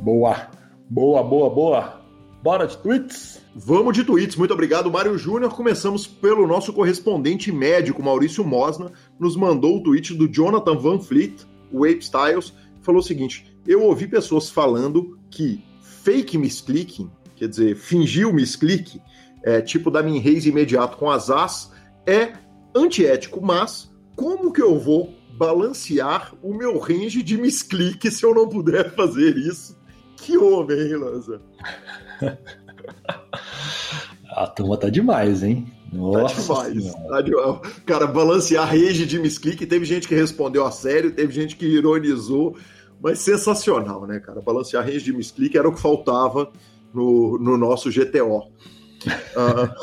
Boa, 0.00 0.48
boa, 0.88 1.22
boa, 1.22 1.50
boa. 1.50 2.00
Bora 2.42 2.66
de 2.66 2.76
tweets? 2.78 3.42
Vamos 3.60 3.92
de 3.92 4.04
tweets. 4.04 4.36
Muito 4.36 4.54
obrigado, 4.54 4.88
Mário 4.88 5.18
Júnior. 5.18 5.52
Começamos 5.52 6.06
pelo 6.06 6.46
nosso 6.46 6.72
correspondente 6.72 7.50
médico, 7.50 8.00
Maurício 8.00 8.44
Mosna, 8.44 8.92
nos 9.18 9.34
mandou 9.34 9.76
o 9.78 9.82
tweet 9.82 10.14
do 10.14 10.28
Jonathan 10.28 10.76
Van 10.76 11.00
Fleet, 11.00 11.44
o 11.72 11.84
Ape 11.84 11.98
Styles, 11.98 12.54
falou 12.82 13.00
o 13.00 13.04
seguinte: 13.04 13.52
Eu 13.66 13.82
ouvi 13.82 14.06
pessoas 14.06 14.48
falando 14.48 15.18
que 15.28 15.60
fake 15.80 16.38
misclicking, 16.38 17.10
quer 17.34 17.48
dizer, 17.48 17.74
fingir 17.74 18.28
o 18.28 18.32
misclick, 18.32 19.02
é, 19.42 19.60
tipo 19.60 19.90
da 19.90 20.04
min 20.04 20.20
raise 20.20 20.48
imediato 20.48 20.96
com 20.96 21.10
as 21.10 21.28
as, 21.28 21.72
é 22.06 22.34
antiético, 22.72 23.44
mas 23.44 23.92
como 24.14 24.52
que 24.52 24.62
eu 24.62 24.78
vou 24.78 25.12
balancear 25.36 26.32
o 26.44 26.54
meu 26.54 26.78
range 26.78 27.24
de 27.24 27.36
misclick 27.36 28.08
se 28.08 28.24
eu 28.24 28.32
não 28.32 28.48
puder 28.48 28.94
fazer 28.94 29.36
isso? 29.36 29.76
Que 30.16 30.38
homem, 30.38 30.78
hein, 30.78 30.94
Lanza? 30.94 31.42
A 34.38 34.46
turma 34.46 34.76
tá 34.76 34.88
demais, 34.88 35.42
hein? 35.42 35.66
Nossa 35.92 36.54
tá 36.54 36.68
demais. 36.68 36.94
Tá 36.94 37.20
demais. 37.20 37.58
Cara, 37.84 38.06
balancear 38.06 38.68
rage 38.68 39.04
de 39.04 39.18
misclick, 39.18 39.66
teve 39.66 39.84
gente 39.84 40.06
que 40.06 40.14
respondeu 40.14 40.64
a 40.64 40.70
sério, 40.70 41.10
teve 41.10 41.32
gente 41.32 41.56
que 41.56 41.66
ironizou, 41.66 42.56
mas 43.02 43.18
sensacional, 43.18 44.06
né, 44.06 44.20
cara? 44.20 44.40
Balancear 44.40 44.84
rage 44.84 45.02
de 45.02 45.12
misclick 45.12 45.58
era 45.58 45.68
o 45.68 45.74
que 45.74 45.80
faltava 45.80 46.52
no, 46.94 47.36
no 47.36 47.56
nosso 47.56 47.90
GTO. 47.90 48.38
Uh... 48.38 48.48
Ah, 49.36 49.74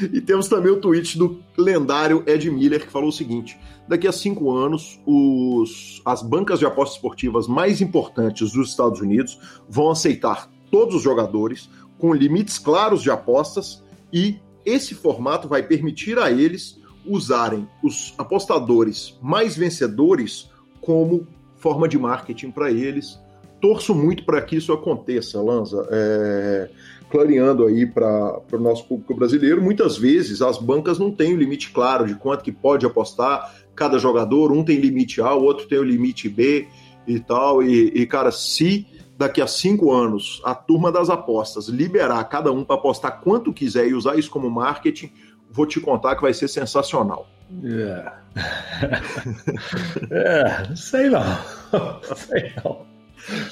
e 0.10 0.22
temos 0.22 0.48
também 0.48 0.72
o 0.72 0.80
tweet 0.80 1.18
do 1.18 1.38
lendário 1.58 2.24
Ed 2.26 2.50
Miller, 2.50 2.80
que 2.80 2.90
falou 2.90 3.10
o 3.10 3.12
seguinte: 3.12 3.58
daqui 3.86 4.08
a 4.08 4.12
cinco 4.12 4.56
anos, 4.56 4.98
os, 5.04 6.00
as 6.06 6.22
bancas 6.22 6.58
de 6.58 6.64
apostas 6.64 6.96
esportivas 6.96 7.46
mais 7.46 7.82
importantes 7.82 8.52
dos 8.52 8.70
Estados 8.70 9.02
Unidos 9.02 9.38
vão 9.68 9.90
aceitar 9.90 10.48
todos 10.70 10.94
os 10.94 11.02
jogadores, 11.02 11.68
com 12.00 12.14
limites 12.14 12.58
claros 12.58 13.02
de 13.02 13.10
apostas, 13.10 13.84
e 14.12 14.40
esse 14.64 14.94
formato 14.94 15.46
vai 15.46 15.62
permitir 15.62 16.18
a 16.18 16.30
eles 16.30 16.80
usarem 17.06 17.68
os 17.82 18.14
apostadores 18.18 19.18
mais 19.22 19.56
vencedores 19.56 20.50
como 20.80 21.26
forma 21.56 21.86
de 21.86 21.98
marketing 21.98 22.50
para 22.50 22.70
eles. 22.70 23.18
Torço 23.60 23.94
muito 23.94 24.24
para 24.24 24.40
que 24.40 24.56
isso 24.56 24.72
aconteça, 24.72 25.40
Lanza. 25.40 25.86
É, 25.90 26.70
clareando 27.10 27.66
aí 27.66 27.86
para 27.86 28.40
o 28.52 28.58
nosso 28.58 28.86
público 28.86 29.14
brasileiro, 29.14 29.62
muitas 29.62 29.98
vezes 29.98 30.40
as 30.40 30.56
bancas 30.56 30.98
não 30.98 31.10
têm 31.10 31.34
o 31.34 31.36
limite 31.36 31.70
claro 31.70 32.06
de 32.06 32.14
quanto 32.14 32.42
que 32.42 32.52
pode 32.52 32.86
apostar 32.86 33.54
cada 33.74 33.98
jogador. 33.98 34.50
Um 34.52 34.64
tem 34.64 34.78
limite 34.78 35.20
A, 35.20 35.34
o 35.34 35.42
outro 35.42 35.66
tem 35.66 35.78
o 35.78 35.84
limite 35.84 36.28
B 36.28 36.66
e 37.06 37.20
tal. 37.20 37.62
E, 37.62 37.88
e 37.88 38.06
cara, 38.06 38.30
se 38.30 38.86
daqui 39.20 39.42
a 39.42 39.46
cinco 39.46 39.92
anos 39.92 40.40
a 40.46 40.54
turma 40.54 40.90
das 40.90 41.10
apostas 41.10 41.68
liberar 41.68 42.24
cada 42.24 42.50
um 42.50 42.64
para 42.64 42.76
apostar 42.76 43.20
quanto 43.20 43.52
quiser 43.52 43.86
e 43.86 43.92
usar 43.92 44.18
isso 44.18 44.30
como 44.30 44.48
marketing, 44.48 45.12
vou 45.50 45.66
te 45.66 45.78
contar 45.78 46.16
que 46.16 46.22
vai 46.22 46.32
ser 46.32 46.48
sensacional. 46.48 47.28
É, 47.62 48.12
é 50.10 50.68
não 50.68 50.76
sei 50.76 51.10
não. 51.10 51.20
Não 51.20 52.00
sei 52.16 52.52
não. 52.64 52.86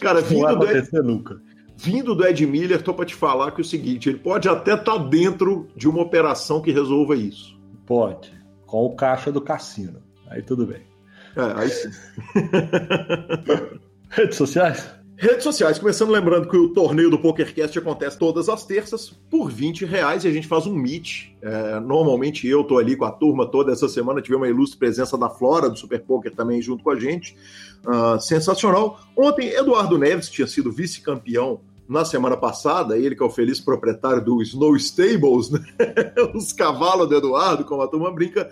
Cara, 0.00 0.22
vindo 0.22 0.56
do, 0.56 0.70
Ed, 0.70 0.88
nunca. 1.04 1.38
vindo 1.76 2.14
do 2.14 2.26
Ed 2.26 2.46
Miller, 2.46 2.80
tô 2.80 2.94
para 2.94 3.04
te 3.04 3.14
falar 3.14 3.50
que 3.50 3.60
é 3.60 3.62
o 3.62 3.64
seguinte, 3.64 4.08
ele 4.08 4.18
pode 4.18 4.48
até 4.48 4.72
estar 4.72 4.92
tá 4.92 4.96
dentro 4.96 5.68
de 5.76 5.86
uma 5.86 6.00
operação 6.00 6.62
que 6.62 6.72
resolva 6.72 7.14
isso. 7.14 7.60
Pode, 7.84 8.32
com 8.64 8.86
o 8.86 8.96
caixa 8.96 9.30
do 9.30 9.42
cassino. 9.42 10.02
Aí 10.28 10.40
tudo 10.40 10.64
bem. 10.66 10.80
É, 11.36 11.60
aí 11.60 11.68
sim. 11.68 11.90
Redes 14.08 14.38
sociais? 14.38 14.97
Redes 15.20 15.42
sociais, 15.42 15.80
começando 15.80 16.10
lembrando 16.10 16.48
que 16.48 16.56
o 16.56 16.68
torneio 16.68 17.10
do 17.10 17.18
PokerCast 17.18 17.76
acontece 17.76 18.16
todas 18.16 18.48
as 18.48 18.64
terças 18.64 19.10
por 19.28 19.50
20 19.50 19.84
reais 19.84 20.22
e 20.22 20.28
a 20.28 20.30
gente 20.30 20.46
faz 20.46 20.64
um 20.64 20.72
meet. 20.72 21.32
É, 21.42 21.80
normalmente 21.80 22.46
eu 22.46 22.62
tô 22.62 22.78
ali 22.78 22.94
com 22.94 23.04
a 23.04 23.10
turma 23.10 23.44
toda 23.44 23.72
essa 23.72 23.88
semana, 23.88 24.22
tive 24.22 24.36
uma 24.36 24.46
ilustre 24.46 24.78
presença 24.78 25.18
da 25.18 25.28
Flora 25.28 25.68
do 25.68 25.76
Super 25.76 26.00
Poker 26.02 26.32
também 26.32 26.62
junto 26.62 26.84
com 26.84 26.90
a 26.90 27.00
gente. 27.00 27.36
Uh, 27.84 28.20
sensacional. 28.20 29.00
Ontem, 29.16 29.48
Eduardo 29.48 29.98
Neves 29.98 30.28
tinha 30.28 30.46
sido 30.46 30.70
vice-campeão 30.70 31.62
na 31.88 32.04
semana 32.04 32.36
passada, 32.36 32.96
ele 32.96 33.16
que 33.16 33.22
é 33.22 33.26
o 33.26 33.30
feliz 33.30 33.60
proprietário 33.60 34.24
do 34.24 34.40
Snow 34.40 34.76
Stables, 34.76 35.50
né? 35.50 35.60
os 36.32 36.52
cavalos 36.52 37.08
do 37.08 37.16
Eduardo, 37.16 37.64
como 37.64 37.82
a 37.82 37.88
turma 37.88 38.12
brinca, 38.12 38.48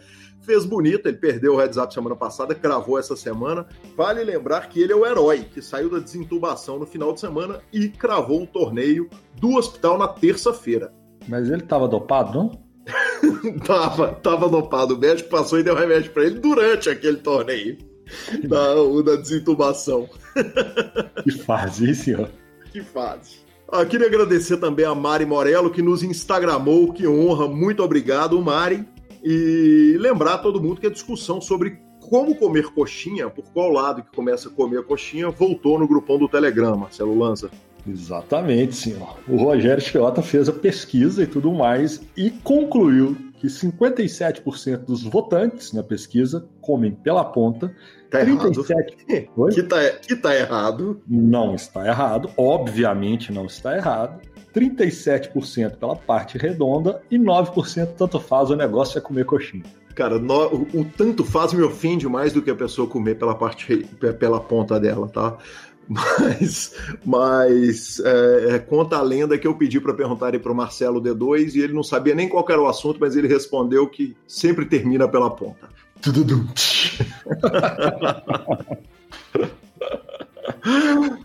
fez 0.46 0.64
bonito, 0.64 1.08
ele 1.08 1.16
perdeu 1.16 1.54
o 1.54 1.56
heads 1.56 1.76
up 1.76 1.92
semana 1.92 2.14
passada, 2.14 2.54
cravou 2.54 2.98
essa 2.98 3.16
semana. 3.16 3.66
Vale 3.96 4.22
lembrar 4.22 4.68
que 4.68 4.80
ele 4.80 4.92
é 4.92 4.96
o 4.96 5.04
herói 5.04 5.44
que 5.52 5.60
saiu 5.60 5.90
da 5.90 5.98
desintubação 5.98 6.78
no 6.78 6.86
final 6.86 7.12
de 7.12 7.20
semana 7.20 7.60
e 7.72 7.88
cravou 7.88 8.44
o 8.44 8.46
torneio 8.46 9.10
do 9.34 9.56
hospital 9.56 9.98
na 9.98 10.08
terça-feira. 10.08 10.94
Mas 11.28 11.50
ele 11.50 11.62
estava 11.62 11.88
dopado, 11.88 12.32
não? 12.32 12.66
tava, 13.66 14.12
tava 14.14 14.48
dopado. 14.48 14.94
O 14.94 14.98
médico 14.98 15.28
passou 15.28 15.58
e 15.58 15.64
deu 15.64 15.74
remédio 15.74 16.12
para 16.12 16.24
ele 16.24 16.38
durante 16.38 16.88
aquele 16.88 17.16
torneio 17.16 17.76
da, 18.44 18.74
da 19.02 19.16
desintubação. 19.16 20.08
Que 21.24 21.32
fase, 21.32 21.88
hein, 21.88 21.94
senhor? 21.94 22.30
Que 22.70 22.82
fase. 22.82 23.38
Ah, 23.72 23.84
queria 23.84 24.06
agradecer 24.06 24.58
também 24.58 24.84
a 24.84 24.94
Mari 24.94 25.26
Morello, 25.26 25.70
que 25.70 25.82
nos 25.82 26.02
instagramou, 26.02 26.92
que 26.92 27.08
honra, 27.08 27.48
muito 27.48 27.82
obrigado, 27.82 28.40
Mari. 28.40 28.86
E 29.28 29.96
lembrar 29.98 30.38
todo 30.38 30.62
mundo 30.62 30.80
que 30.80 30.86
a 30.86 30.90
discussão 30.90 31.40
sobre 31.40 31.80
como 31.98 32.36
comer 32.36 32.68
coxinha, 32.72 33.28
por 33.28 33.44
qual 33.52 33.72
lado 33.72 34.04
que 34.04 34.14
começa 34.14 34.48
a 34.48 34.52
comer 34.52 34.78
a 34.78 34.82
coxinha, 34.84 35.28
voltou 35.30 35.80
no 35.80 35.88
grupão 35.88 36.16
do 36.16 36.28
Telegram, 36.28 36.76
Marcelo 36.76 37.18
Lanza. 37.18 37.50
Exatamente, 37.84 38.76
senhor. 38.76 39.16
O 39.26 39.36
Rogério 39.36 39.82
Chiota 39.82 40.22
fez 40.22 40.48
a 40.48 40.52
pesquisa 40.52 41.24
e 41.24 41.26
tudo 41.26 41.52
mais 41.52 42.00
e 42.16 42.30
concluiu 42.30 43.16
que 43.40 43.48
57% 43.48 44.84
dos 44.84 45.02
votantes 45.02 45.72
na 45.72 45.82
pesquisa 45.82 46.48
comem 46.60 46.92
pela 46.92 47.24
ponta. 47.24 47.74
Tá 48.08 48.20
37... 48.20 48.96
errado. 49.08 49.54
Que 49.54 49.62
tá, 49.64 49.90
que 49.90 50.14
tá 50.14 50.36
errado. 50.36 51.02
Não 51.04 51.52
está 51.56 51.84
errado, 51.84 52.30
obviamente 52.36 53.32
não 53.32 53.46
está 53.46 53.76
errado. 53.76 54.20
37% 54.56 55.76
pela 55.76 55.94
parte 55.94 56.38
redonda 56.38 57.02
e 57.10 57.18
9% 57.18 57.88
tanto 57.98 58.18
faz 58.18 58.48
o 58.48 58.56
negócio 58.56 58.96
é 58.96 59.02
comer 59.02 59.26
coxinha. 59.26 59.64
Cara, 59.94 60.18
no, 60.18 60.46
o, 60.46 60.80
o, 60.80 60.84
tanto 60.96 61.22
faz 61.24 61.52
me 61.52 61.62
ofende 61.62 62.08
mais 62.08 62.32
do 62.32 62.40
que 62.40 62.50
a 62.50 62.54
pessoa 62.54 62.88
comer 62.88 63.18
pela 63.18 63.34
parte 63.34 63.86
pela 64.18 64.40
ponta 64.40 64.80
dela, 64.80 65.08
tá? 65.08 65.36
Mas, 65.88 66.74
mas 67.04 68.00
é, 68.00 68.56
é, 68.56 68.58
conta 68.58 68.96
a 68.96 69.02
lenda 69.02 69.38
que 69.38 69.46
eu 69.46 69.54
pedi 69.54 69.78
para 69.78 69.94
perguntarem 69.94 70.40
para 70.40 70.50
o 70.50 70.54
Marcelo 70.54 71.00
D2 71.00 71.54
e 71.54 71.60
ele 71.60 71.72
não 71.72 71.84
sabia 71.84 72.12
nem 72.12 72.28
qual 72.28 72.44
era 72.48 72.60
o 72.60 72.66
assunto, 72.66 72.98
mas 72.98 73.14
ele 73.14 73.28
respondeu 73.28 73.88
que 73.88 74.16
sempre 74.26 74.66
termina 74.66 75.06
pela 75.06 75.30
ponta. 75.30 75.68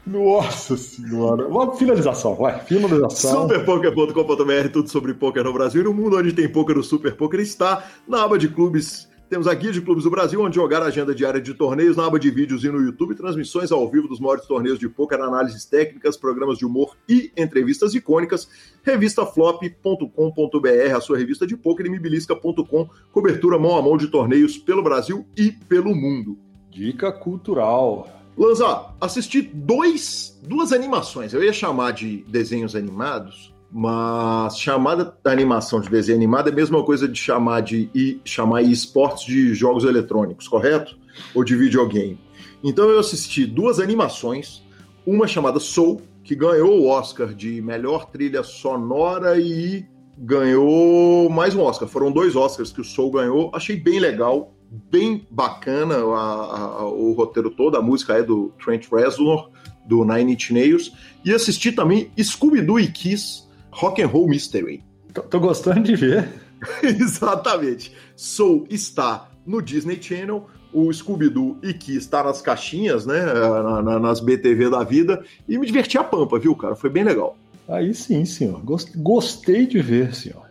Nossa 0.05 0.77
senhora. 0.77 1.47
Uma 1.47 1.75
finalização, 1.75 2.35
vai. 2.35 2.59
Finalização. 2.65 3.43
Superpoker.com.br, 3.43 4.69
tudo 4.71 4.89
sobre 4.89 5.13
poker 5.13 5.43
no 5.43 5.53
Brasil 5.53 5.81
e 5.81 5.83
no 5.83 5.93
mundo 5.93 6.17
onde 6.17 6.33
tem 6.33 6.49
poker, 6.49 6.77
o 6.77 6.83
Super 6.83 7.15
Poker 7.15 7.39
está 7.39 7.83
na 8.07 8.23
aba 8.23 8.37
de 8.37 8.47
clubes 8.47 9.11
temos 9.31 9.47
a 9.47 9.53
Guia 9.53 9.71
de 9.71 9.79
Clubes 9.79 10.03
do 10.03 10.09
Brasil, 10.09 10.41
onde 10.41 10.57
jogar 10.57 10.83
a 10.83 10.87
agenda 10.87 11.15
diária 11.15 11.39
de 11.39 11.53
torneios, 11.53 11.95
na 11.95 12.05
aba 12.05 12.19
de 12.19 12.29
vídeos 12.29 12.65
e 12.65 12.69
no 12.69 12.81
YouTube, 12.81 13.15
transmissões 13.15 13.71
ao 13.71 13.89
vivo 13.89 14.05
dos 14.05 14.19
maiores 14.19 14.45
torneios 14.45 14.77
de 14.77 14.89
poker, 14.89 15.21
análises 15.21 15.63
técnicas, 15.63 16.17
programas 16.17 16.57
de 16.57 16.65
humor 16.65 16.97
e 17.07 17.31
entrevistas 17.37 17.95
icônicas. 17.95 18.49
Revistaflop.com.br, 18.83 20.93
a 20.93 20.99
sua 20.99 21.17
revista 21.17 21.47
de 21.47 21.55
poker, 21.55 21.85
e 21.85 21.89
mibilisca.com, 21.89 22.89
cobertura 23.13 23.57
mão 23.57 23.77
a 23.77 23.81
mão 23.81 23.95
de 23.95 24.09
torneios 24.09 24.57
pelo 24.57 24.83
Brasil 24.83 25.25
e 25.37 25.49
pelo 25.49 25.95
mundo. 25.95 26.37
Dica 26.69 27.09
cultural. 27.09 28.20
Lanza, 28.37 28.87
assisti 28.99 29.41
dois, 29.41 30.39
duas 30.47 30.71
animações. 30.71 31.33
Eu 31.33 31.43
ia 31.43 31.53
chamar 31.53 31.91
de 31.91 32.23
desenhos 32.27 32.75
animados, 32.75 33.53
mas 33.71 34.57
chamada 34.57 35.15
da 35.23 35.31
animação 35.31 35.79
de 35.79 35.89
desenho 35.89 36.17
animado 36.17 36.49
é 36.49 36.51
a 36.51 36.55
mesma 36.55 36.83
coisa 36.83 37.07
de 37.07 37.17
chamar 37.17 37.61
de 37.61 37.89
e 37.93 38.19
chamar 38.25 38.61
esportes 38.61 39.25
de 39.25 39.53
jogos 39.53 39.83
eletrônicos, 39.83 40.47
correto? 40.47 40.97
Ou 41.33 41.43
de 41.43 41.55
videogame. 41.55 42.19
Então 42.63 42.89
eu 42.89 42.99
assisti 42.99 43.45
duas 43.45 43.79
animações, 43.79 44.63
uma 45.05 45.27
chamada 45.27 45.59
Soul, 45.59 46.01
que 46.23 46.35
ganhou 46.35 46.81
o 46.81 46.87
Oscar 46.87 47.33
de 47.33 47.61
melhor 47.61 48.05
trilha 48.11 48.43
sonora 48.43 49.39
e 49.39 49.85
ganhou 50.17 51.29
mais 51.29 51.55
um 51.55 51.61
Oscar. 51.61 51.87
Foram 51.87 52.11
dois 52.11 52.35
Oscars 52.35 52.71
que 52.71 52.81
o 52.81 52.85
Soul 52.85 53.11
ganhou. 53.11 53.51
Achei 53.53 53.75
bem 53.75 53.99
legal, 53.99 54.53
bem 54.71 55.27
bacana 55.29 55.95
a, 55.95 55.99
a, 55.99 56.85
o 56.85 57.11
roteiro 57.11 57.49
todo. 57.49 57.75
A 57.75 57.81
música 57.81 58.13
é 58.13 58.23
do 58.23 58.53
Trent 58.63 58.87
Reznor, 58.89 59.49
do 59.85 60.05
Nine 60.05 60.33
Inch 60.33 60.51
Nails. 60.51 60.93
E 61.25 61.33
assisti 61.33 61.71
também 61.71 62.09
Scooby-Doo 62.17 62.79
e 62.79 62.87
Kiss, 62.87 63.43
Rock 63.71 64.01
and 64.01 64.07
Roll 64.07 64.27
Mystery. 64.27 64.83
Tô, 65.13 65.21
tô 65.23 65.39
gostando 65.39 65.81
de 65.81 65.95
ver. 65.95 66.29
Exatamente. 66.81 67.93
Soul 68.15 68.65
está 68.69 69.29
no 69.45 69.61
Disney 69.61 70.01
Channel, 70.01 70.47
o 70.71 70.91
Scooby-Doo 70.91 71.57
e 71.61 71.73
que 71.73 71.95
está 71.95 72.23
nas 72.23 72.41
caixinhas, 72.41 73.05
né, 73.05 73.25
na, 73.25 73.81
na, 73.81 73.99
nas 73.99 74.19
BTV 74.19 74.69
da 74.69 74.83
vida, 74.83 75.23
e 75.49 75.57
me 75.57 75.65
diverti 75.65 75.97
a 75.97 76.03
pampa, 76.03 76.39
viu, 76.39 76.55
cara? 76.55 76.75
Foi 76.75 76.89
bem 76.89 77.03
legal. 77.03 77.37
Aí 77.67 77.93
sim, 77.93 78.23
senhor. 78.25 78.61
Gostei 78.95 79.65
de 79.65 79.81
ver, 79.81 80.13
senhor. 80.15 80.43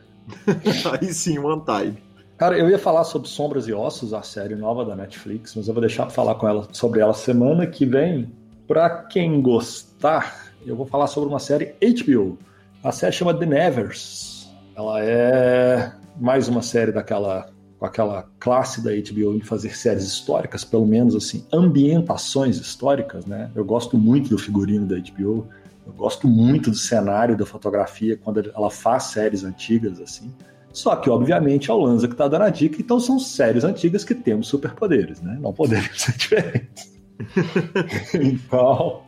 Aí 1.01 1.12
sim, 1.12 1.39
one 1.39 1.62
time. 1.64 2.09
Cara, 2.41 2.57
eu 2.57 2.70
ia 2.70 2.78
falar 2.78 3.05
sobre 3.05 3.28
Sombras 3.28 3.68
e 3.68 3.72
Ossos, 3.74 4.14
a 4.14 4.22
série 4.22 4.55
nova 4.55 4.82
da 4.82 4.97
Netflix, 4.97 5.55
mas 5.55 5.68
eu 5.68 5.74
vou 5.74 5.82
deixar 5.82 6.09
falar 6.09 6.36
com 6.36 6.49
ela 6.49 6.66
sobre 6.72 6.99
ela 6.99 7.12
semana 7.12 7.66
que 7.66 7.84
vem. 7.84 8.32
Pra 8.66 8.88
quem 8.88 9.43
gostar, 9.43 10.51
eu 10.64 10.74
vou 10.74 10.86
falar 10.86 11.07
sobre 11.07 11.28
uma 11.28 11.38
série 11.38 11.74
HBO 11.82 12.38
a 12.82 12.91
série 12.93 13.12
chama 13.12 13.34
The 13.34 13.45
Nevers. 13.45 14.51
Ela 14.74 15.05
é 15.05 15.93
mais 16.18 16.49
uma 16.49 16.62
série 16.62 16.91
daquela 16.91 17.51
com 17.78 17.84
aquela 17.84 18.26
classe 18.38 18.82
da 18.82 18.91
HBO 18.91 19.38
de 19.38 19.45
fazer 19.45 19.76
séries 19.76 20.05
históricas, 20.05 20.64
pelo 20.64 20.86
menos 20.86 21.14
assim, 21.14 21.47
ambientações 21.53 22.57
históricas, 22.57 23.26
né? 23.26 23.51
Eu 23.55 23.66
gosto 23.66 23.99
muito 23.99 24.30
do 24.30 24.38
figurino 24.38 24.86
da 24.86 24.97
HBO, 24.97 25.47
eu 25.86 25.93
gosto 25.93 26.26
muito 26.26 26.70
do 26.70 26.76
cenário 26.76 27.36
da 27.36 27.45
fotografia 27.45 28.16
quando 28.16 28.51
ela 28.55 28.70
faz 28.70 29.05
séries 29.05 29.45
antigas 29.45 30.01
assim. 30.01 30.32
Só 30.73 30.95
que, 30.97 31.11
obviamente, 31.11 31.71
é 31.71 31.75
o 31.75 31.79
Lanza 31.79 32.07
que 32.07 32.14
está 32.14 32.29
dando 32.29 32.43
a 32.43 32.51
dica, 32.51 32.81
então 32.81 33.01
são 33.01 33.18
séries 33.18 33.64
antigas 33.64 34.05
que 34.05 34.14
temos 34.14 34.49
superpoderes, 34.49 35.21
né? 35.21 35.39
Não 35.41 35.53
podemos 35.53 36.01
ser 36.01 36.12
diferentes. 36.16 37.01
então, 38.14 39.03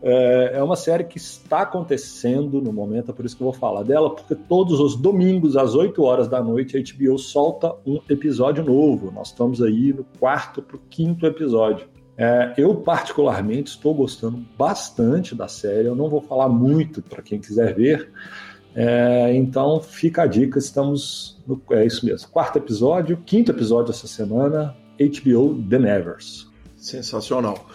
é, 0.00 0.52
é, 0.54 0.62
uma 0.62 0.76
série 0.76 1.04
que 1.04 1.18
está 1.18 1.62
acontecendo 1.62 2.62
no 2.62 2.72
momento, 2.72 3.10
é 3.10 3.14
por 3.14 3.26
isso 3.26 3.36
que 3.36 3.42
eu 3.42 3.50
vou 3.50 3.52
falar 3.52 3.82
dela, 3.82 4.14
porque 4.14 4.34
todos 4.34 4.80
os 4.80 4.96
domingos, 4.96 5.56
às 5.56 5.74
8 5.74 6.02
horas 6.02 6.28
da 6.28 6.42
noite, 6.42 6.76
a 6.76 6.80
HBO 6.80 7.18
solta 7.18 7.74
um 7.84 8.00
episódio 8.08 8.64
novo. 8.64 9.10
Nós 9.10 9.28
estamos 9.28 9.60
aí 9.60 9.92
no 9.92 10.04
quarto 10.18 10.62
para 10.62 10.76
o 10.76 10.80
quinto 10.88 11.26
episódio. 11.26 11.86
É, 12.16 12.54
eu, 12.56 12.74
particularmente, 12.76 13.70
estou 13.70 13.94
gostando 13.94 14.38
bastante 14.56 15.34
da 15.34 15.48
série. 15.48 15.88
Eu 15.88 15.96
não 15.96 16.08
vou 16.08 16.20
falar 16.20 16.48
muito 16.48 17.02
para 17.02 17.22
quem 17.22 17.40
quiser 17.40 17.74
ver. 17.74 18.10
É, 18.74 19.34
então, 19.34 19.80
fica 19.80 20.22
a 20.22 20.26
dica. 20.26 20.58
Estamos 20.58 21.40
no. 21.46 21.60
É 21.70 21.84
isso 21.84 22.04
mesmo. 22.04 22.28
Quarto 22.28 22.58
episódio, 22.58 23.16
quinto 23.24 23.52
episódio 23.52 23.90
essa 23.90 24.06
semana. 24.06 24.74
HBO 24.98 25.62
The 25.68 25.78
Nevers. 25.78 26.48
Sensacional. 26.76 27.66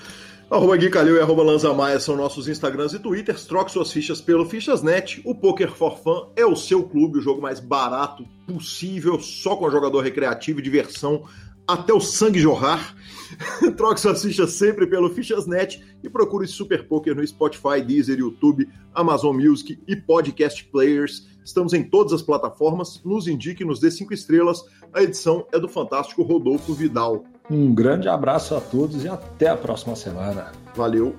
Arroba 0.50 0.78
Gui 0.78 0.90
Calil 0.90 1.18
e 1.18 1.20
arroba 1.20 1.44
Lanza 1.44 1.74
Maia 1.74 2.00
são 2.00 2.16
nossos 2.16 2.48
Instagrams 2.48 2.94
e 2.94 3.00
Twitters. 3.00 3.46
Troque 3.46 3.70
suas 3.70 3.92
fichas 3.92 4.22
pelo 4.22 4.46
Fichasnet. 4.46 5.22
O 5.26 5.36
Poker 5.36 5.70
for 5.72 5.98
Fun 5.98 6.28
é 6.38 6.46
o 6.46 6.56
seu 6.56 6.84
clube, 6.84 7.18
o 7.18 7.22
jogo 7.22 7.42
mais 7.42 7.60
barato 7.60 8.26
possível, 8.48 9.20
só 9.20 9.58
com 9.58 9.70
jogador 9.70 10.00
recreativo 10.02 10.60
e 10.60 10.64
diversão 10.64 11.26
até 11.68 11.94
o 11.94 12.00
sangue 12.00 12.40
jorrar. 12.40 12.96
Troque 13.76 14.00
suas 14.00 14.22
fichas 14.22 14.52
sempre 14.54 14.88
pelo 14.88 15.10
Fichasnet 15.10 15.84
e 16.02 16.10
procure 16.10 16.48
Super 16.48 16.88
Poker 16.88 17.16
no 17.16 17.26
Spotify, 17.28 17.82
Deezer, 17.86 18.20
YouTube, 18.20 18.68
Amazon 18.94 19.36
Music 19.36 19.78
e 19.88 19.96
Podcast 19.96 20.64
Players. 20.66 21.28
Estamos 21.44 21.74
em 21.74 21.84
todas 21.84 22.14
as 22.14 22.22
plataformas. 22.22 23.02
Nos 23.04 23.28
indique, 23.28 23.66
nos 23.66 23.80
dê 23.80 23.92
cinco 23.92 24.14
estrelas. 24.14 24.64
A 24.94 25.04
edição 25.04 25.46
é 25.52 25.60
do 25.60 25.68
fantástico 25.68 26.24
Rodolfo 26.24 26.74
Vidal. 26.74 27.26
Um 27.50 27.74
grande 27.74 28.10
abraço 28.10 28.56
a 28.56 28.62
todos 28.62 29.04
e 29.04 29.08
até 29.08 29.48
a 29.48 29.56
próxima 29.56 29.96
semana. 29.96 30.52
Valeu. 30.76 31.16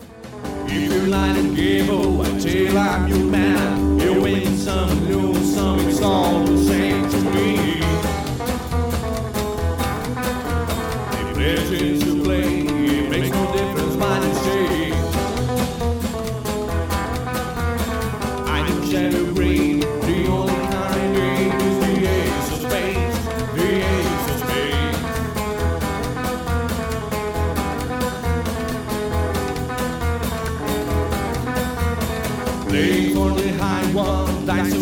It's. 11.50 11.70
It 11.70 13.08
makes 13.08 13.30
no 13.30 13.52
difference. 13.52 13.96
I'm 18.46 18.90
shadow 18.90 19.24
green. 19.32 19.80
The 19.80 20.26
only 20.28 20.54
kind 20.68 21.14
game 21.16 21.52
is 21.52 21.76
the 21.80 21.92
ace 22.06 22.48
of 22.52 22.58
spades. 22.66 23.18
The 23.56 23.68
ace 23.94 24.26
of 24.28 24.38
spades. 24.44 25.00
Play 32.68 33.14
for 33.14 33.30
the 33.30 33.48
high 33.54 33.86
one. 33.94 34.44
Dice 34.44 34.77